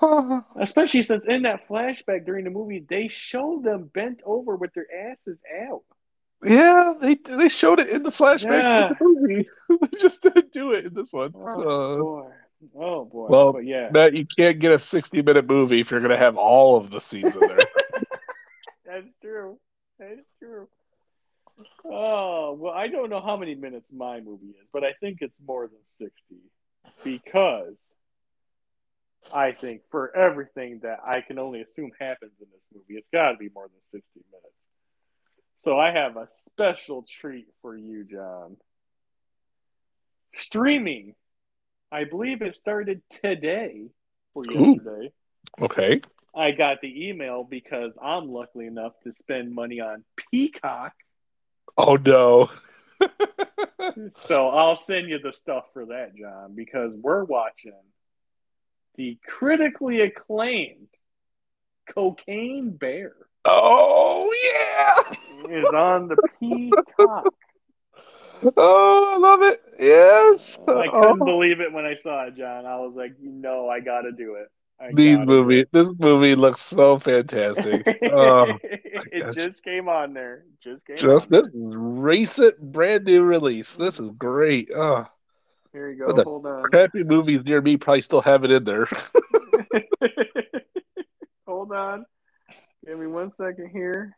especially 0.60 1.02
since 1.02 1.24
in 1.26 1.42
that 1.42 1.68
flashback 1.68 2.26
during 2.26 2.44
the 2.44 2.50
movie, 2.50 2.84
they 2.88 3.08
show 3.08 3.60
them 3.62 3.90
bent 3.94 4.20
over 4.24 4.56
with 4.56 4.72
their 4.74 4.86
asses 5.12 5.38
out. 5.68 5.82
yeah, 6.44 6.94
they 7.00 7.14
they 7.14 7.48
showed 7.48 7.80
it 7.80 7.88
in 7.88 8.02
the 8.02 8.10
flashback 8.10 8.60
Yeah. 8.62 8.90
of 8.90 8.98
the 8.98 9.04
movie. 9.04 9.48
they 9.90 9.98
just 9.98 10.22
didn't 10.22 10.52
do 10.52 10.72
it 10.72 10.84
in 10.86 10.94
this 10.94 11.12
one. 11.12 11.32
Oh 11.34 11.60
Uh, 11.62 11.96
boy. 11.96 12.30
Oh 12.76 13.04
boy. 13.04 13.26
well, 13.28 13.52
but 13.52 13.64
yeah, 13.64 13.88
Matt, 13.92 14.14
you 14.14 14.26
can't 14.26 14.58
get 14.58 14.72
a 14.72 14.78
60 14.78 15.22
minute 15.22 15.46
movie 15.46 15.80
if 15.80 15.90
you're 15.90 16.00
gonna 16.00 16.18
have 16.18 16.36
all 16.36 16.76
of 16.76 16.90
the 16.90 17.00
scenes 17.00 17.34
in 17.34 17.40
there. 17.46 17.58
that's 18.86 19.06
true. 19.22 19.58
That's 19.98 20.20
true. 20.38 20.68
Oh 21.84 22.54
well, 22.58 22.72
I 22.72 22.88
don't 22.88 23.10
know 23.10 23.20
how 23.20 23.36
many 23.36 23.54
minutes 23.54 23.86
my 23.92 24.20
movie 24.20 24.48
is, 24.48 24.66
but 24.72 24.82
I 24.82 24.92
think 25.00 25.18
it's 25.20 25.34
more 25.46 25.66
than 25.68 25.78
sixty 26.00 26.42
because 27.02 27.74
I 29.32 29.52
think 29.52 29.82
for 29.90 30.14
everything 30.16 30.80
that 30.82 30.98
I 31.06 31.20
can 31.20 31.38
only 31.38 31.62
assume 31.62 31.92
happens 31.98 32.32
in 32.40 32.46
this 32.52 32.60
movie, 32.72 32.98
it's 32.98 33.08
got 33.12 33.32
to 33.32 33.38
be 33.38 33.50
more 33.54 33.64
than 33.64 33.80
sixty 33.92 34.20
minutes. 34.30 34.54
So 35.64 35.78
I 35.78 35.92
have 35.92 36.16
a 36.16 36.28
special 36.50 37.06
treat 37.08 37.46
for 37.62 37.76
you, 37.76 38.04
John. 38.04 38.56
Streaming, 40.34 41.14
I 41.90 42.04
believe 42.04 42.42
it 42.42 42.54
started 42.54 43.02
today 43.22 43.86
or 44.34 44.44
Ooh. 44.50 44.74
yesterday. 44.74 45.12
okay. 45.60 46.00
I 46.36 46.50
got 46.50 46.80
the 46.80 47.08
email 47.08 47.44
because 47.44 47.92
I'm 48.02 48.28
lucky 48.28 48.66
enough 48.66 48.92
to 49.04 49.12
spend 49.22 49.54
money 49.54 49.80
on 49.80 50.04
Peacock. 50.30 50.92
Oh 51.78 51.96
no. 51.96 52.50
So 54.26 54.48
I'll 54.48 54.76
send 54.76 55.08
you 55.08 55.18
the 55.18 55.32
stuff 55.32 55.64
for 55.72 55.86
that, 55.86 56.16
John, 56.16 56.54
because 56.54 56.92
we're 56.94 57.22
watching 57.24 57.72
the 58.96 59.18
critically 59.26 60.00
acclaimed 60.00 60.88
Cocaine 61.92 62.70
Bear 62.70 63.12
oh 63.44 64.32
yeah. 64.44 65.50
is 65.58 65.66
on 65.66 66.08
the 66.08 66.16
Peacock. 66.40 67.34
Oh, 68.56 69.12
I 69.14 69.18
love 69.18 69.42
it. 69.42 69.62
Yes. 69.78 70.58
I 70.66 70.88
couldn't 70.88 71.22
Oh. 71.22 71.24
believe 71.24 71.60
it 71.60 71.72
when 71.72 71.84
I 71.84 71.94
saw 71.94 72.24
it, 72.26 72.36
John. 72.36 72.66
I 72.66 72.76
was 72.76 72.94
like, 72.96 73.14
no, 73.20 73.68
I 73.68 73.80
got 73.80 74.02
to 74.02 74.12
do 74.12 74.34
it. 74.36 74.48
I 74.84 74.92
These 74.92 75.18
movies, 75.20 75.66
this 75.72 75.90
movie 75.98 76.34
looks 76.34 76.60
so 76.60 76.98
fantastic. 76.98 77.86
Oh, 78.12 78.58
it 78.64 79.34
just 79.34 79.62
came 79.62 79.88
on 79.88 80.12
there. 80.12 80.44
Just 80.62 80.84
came 80.84 80.98
just 80.98 81.32
on 81.32 81.38
this 81.38 81.46
is 81.48 81.54
recent, 81.54 82.60
brand 82.60 83.04
new 83.04 83.22
release. 83.22 83.76
This 83.76 83.98
is 83.98 84.10
great. 84.18 84.68
Oh, 84.76 85.06
Here 85.72 85.90
you 85.90 85.98
go. 86.00 86.12
What 86.12 86.26
Hold 86.26 86.46
on. 86.46 86.64
crappy 86.64 87.02
movies 87.02 87.40
near 87.46 87.62
me 87.62 87.78
probably 87.78 88.02
still 88.02 88.20
have 88.20 88.44
it 88.44 88.50
in 88.50 88.64
there. 88.64 88.86
Hold 91.46 91.72
on. 91.72 92.04
Give 92.86 92.98
me 92.98 93.06
one 93.06 93.30
second 93.30 93.70
here. 93.70 94.14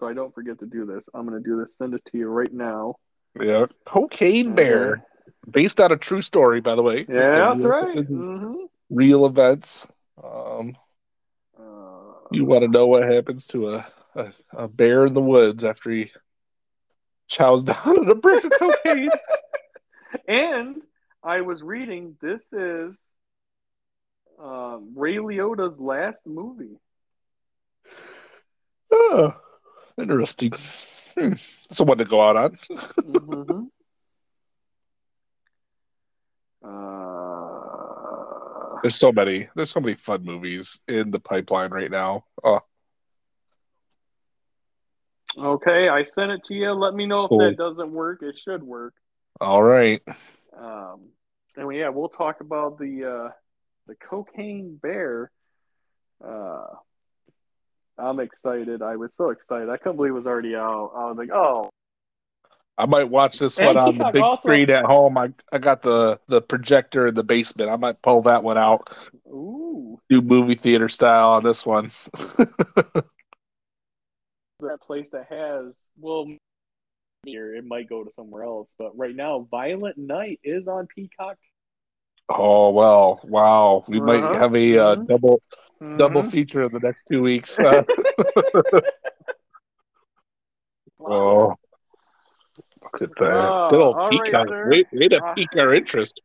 So 0.00 0.08
I 0.08 0.14
don't 0.14 0.34
forget 0.34 0.58
to 0.58 0.66
do 0.66 0.84
this. 0.84 1.04
I'm 1.14 1.28
going 1.28 1.40
to 1.40 1.48
do 1.48 1.60
this. 1.60 1.76
Send 1.76 1.94
it 1.94 2.04
to 2.06 2.18
you 2.18 2.26
right 2.26 2.52
now. 2.52 2.96
yeah, 3.40 3.66
Cocaine 3.86 4.52
Bear, 4.56 5.04
based 5.48 5.78
on 5.78 5.92
a 5.92 5.96
true 5.96 6.22
story, 6.22 6.60
by 6.60 6.74
the 6.74 6.82
way. 6.82 7.06
Yeah, 7.08 7.52
a 7.52 7.54
that's 7.54 7.64
right. 7.64 7.98
it's 7.98 8.08
hmm 8.08 8.54
Real 8.94 9.26
events. 9.26 9.86
Um, 10.22 10.76
Uh, 11.58 12.28
you 12.30 12.44
want 12.44 12.62
to 12.62 12.68
know 12.68 12.86
what 12.86 13.04
happens 13.04 13.46
to 13.48 13.74
a, 13.74 13.86
a, 14.14 14.32
a 14.52 14.68
bear 14.68 15.06
in 15.06 15.14
the 15.14 15.20
woods 15.20 15.64
after 15.64 15.90
he 15.90 16.10
chows 17.28 17.62
down 17.64 17.98
on 17.98 18.10
a 18.10 18.14
brick 18.14 18.44
of 18.44 18.52
cocaine? 18.54 19.10
and 20.28 20.82
I 21.22 21.40
was 21.42 21.62
reading 21.62 22.16
this 22.20 22.52
is 22.52 22.96
um, 24.38 24.92
Ray 24.96 25.16
Liotta's 25.18 25.78
last 25.78 26.20
movie. 26.26 26.78
oh, 28.92 29.34
interesting. 29.98 30.52
Hmm. 31.16 31.34
That's 31.68 31.80
a 31.80 31.84
one 31.84 31.98
to 31.98 32.04
go 32.04 32.20
out 32.22 32.36
on. 32.36 32.58
Mhm. 33.04 33.70
Uh, 36.62 37.23
There's 38.84 38.96
so 38.96 39.12
many. 39.12 39.48
There's 39.56 39.70
so 39.70 39.80
many 39.80 39.94
fun 39.94 40.24
movies 40.26 40.78
in 40.86 41.10
the 41.10 41.18
pipeline 41.18 41.70
right 41.70 41.90
now. 41.90 42.26
Oh, 42.44 42.60
okay, 45.38 45.88
I 45.88 46.04
sent 46.04 46.34
it 46.34 46.44
to 46.44 46.54
you. 46.54 46.70
Let 46.72 46.92
me 46.92 47.06
know 47.06 47.24
if 47.24 47.30
Cool. 47.30 47.38
that 47.38 47.56
doesn't 47.56 47.90
work. 47.90 48.22
It 48.22 48.36
should 48.36 48.62
work. 48.62 48.92
all 49.40 49.62
right. 49.62 50.02
Um, 50.54 51.08
and 51.56 51.66
we, 51.66 51.80
yeah, 51.80 51.88
we'll 51.88 52.10
talk 52.10 52.42
about 52.42 52.78
the 52.78 53.04
uh, 53.06 53.30
the 53.86 53.94
cocaine 53.94 54.78
bear. 54.82 55.30
Uh, 56.22 56.66
I'm 57.96 58.20
excited. 58.20 58.82
I 58.82 58.96
was 58.96 59.14
so 59.16 59.30
excited. 59.30 59.70
I 59.70 59.78
couldn't 59.78 59.96
believe 59.96 60.10
it 60.12 60.16
was 60.16 60.26
already 60.26 60.54
out. 60.56 60.92
I 60.94 61.06
was 61.06 61.16
like, 61.16 61.30
oh, 61.32 61.70
I 62.76 62.86
might 62.86 63.08
watch 63.08 63.38
this 63.38 63.56
And 63.58 63.66
one 63.68 63.76
on 63.76 63.98
the 63.98 64.10
big 64.12 64.22
also- 64.22 64.40
screen 64.42 64.68
at 64.70 64.84
home. 64.84 65.16
I 65.16 65.32
I 65.52 65.58
got 65.58 65.82
the 65.82 66.18
the 66.28 66.40
projector 66.42 67.06
in 67.08 67.14
the 67.14 67.22
basement. 67.22 67.70
I 67.70 67.76
might 67.76 68.02
pull 68.02 68.22
that 68.22 68.42
one 68.42 68.58
out. 68.58 68.90
ooh, 69.28 70.00
Do 70.10 70.20
movie 70.20 70.56
theater 70.56 70.88
style 70.88 71.30
on 71.30 71.42
this 71.44 71.64
one. 71.64 71.92
that 74.60 74.80
place 74.82 75.08
that 75.12 75.26
has 75.30 75.72
well, 76.00 76.26
here 77.24 77.54
it 77.54 77.64
might 77.64 77.88
go 77.88 78.02
to 78.02 78.10
somewhere 78.16 78.42
else. 78.44 78.68
But 78.78 78.96
right 78.98 79.14
now, 79.14 79.46
Violent 79.50 79.96
Night 79.98 80.40
is 80.42 80.66
on 80.66 80.86
Peacock. 80.88 81.36
oh 82.28 82.70
well, 82.70 83.20
wow. 83.24 83.84
We 83.86 84.00
might 84.00 84.22
Uh-huh. 84.24 84.38
have 84.40 84.54
a 84.56 84.78
uh, 84.78 84.96
Mhm. 84.96 85.06
double 85.06 85.42
double 85.96 86.22
Mhm. 86.22 86.30
feature 86.32 86.62
in 86.62 86.72
the 86.72 86.80
next 86.80 87.04
two 87.04 87.22
weeks. 87.22 87.56
Uh, 87.58 87.82
oh, 91.00 91.54
at 93.02 93.14
the 93.16 93.24
Oh, 93.24 93.68
little 93.70 93.94
peak 94.10 94.20
right, 94.20 94.34
our, 94.34 94.68
way, 94.70 94.84
way 94.92 95.08
to 95.08 95.20
uh, 95.22 95.34
pique 95.34 95.56
our 95.58 95.72
interest. 95.74 96.22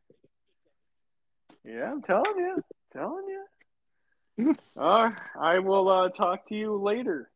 Yeah, 1.66 1.92
I'm 1.92 2.02
telling 2.02 2.38
you, 2.38 2.64
telling 2.94 3.26
you. 3.28 4.54
uh, 4.78 5.12
I 5.40 5.60
will 5.60 5.90
uh, 5.90 6.10
talk 6.10 6.48
to 6.50 6.56
you 6.56 6.78
later. 6.78 7.30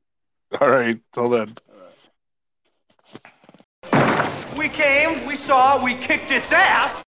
All 0.59 0.69
right, 0.69 0.99
till 1.13 1.29
then. 1.29 1.55
Right. 3.91 4.57
We 4.57 4.69
came, 4.69 5.25
we 5.25 5.35
saw, 5.35 5.83
we 5.83 5.95
kicked 5.95 6.31
its 6.31 6.51
ass. 6.51 7.02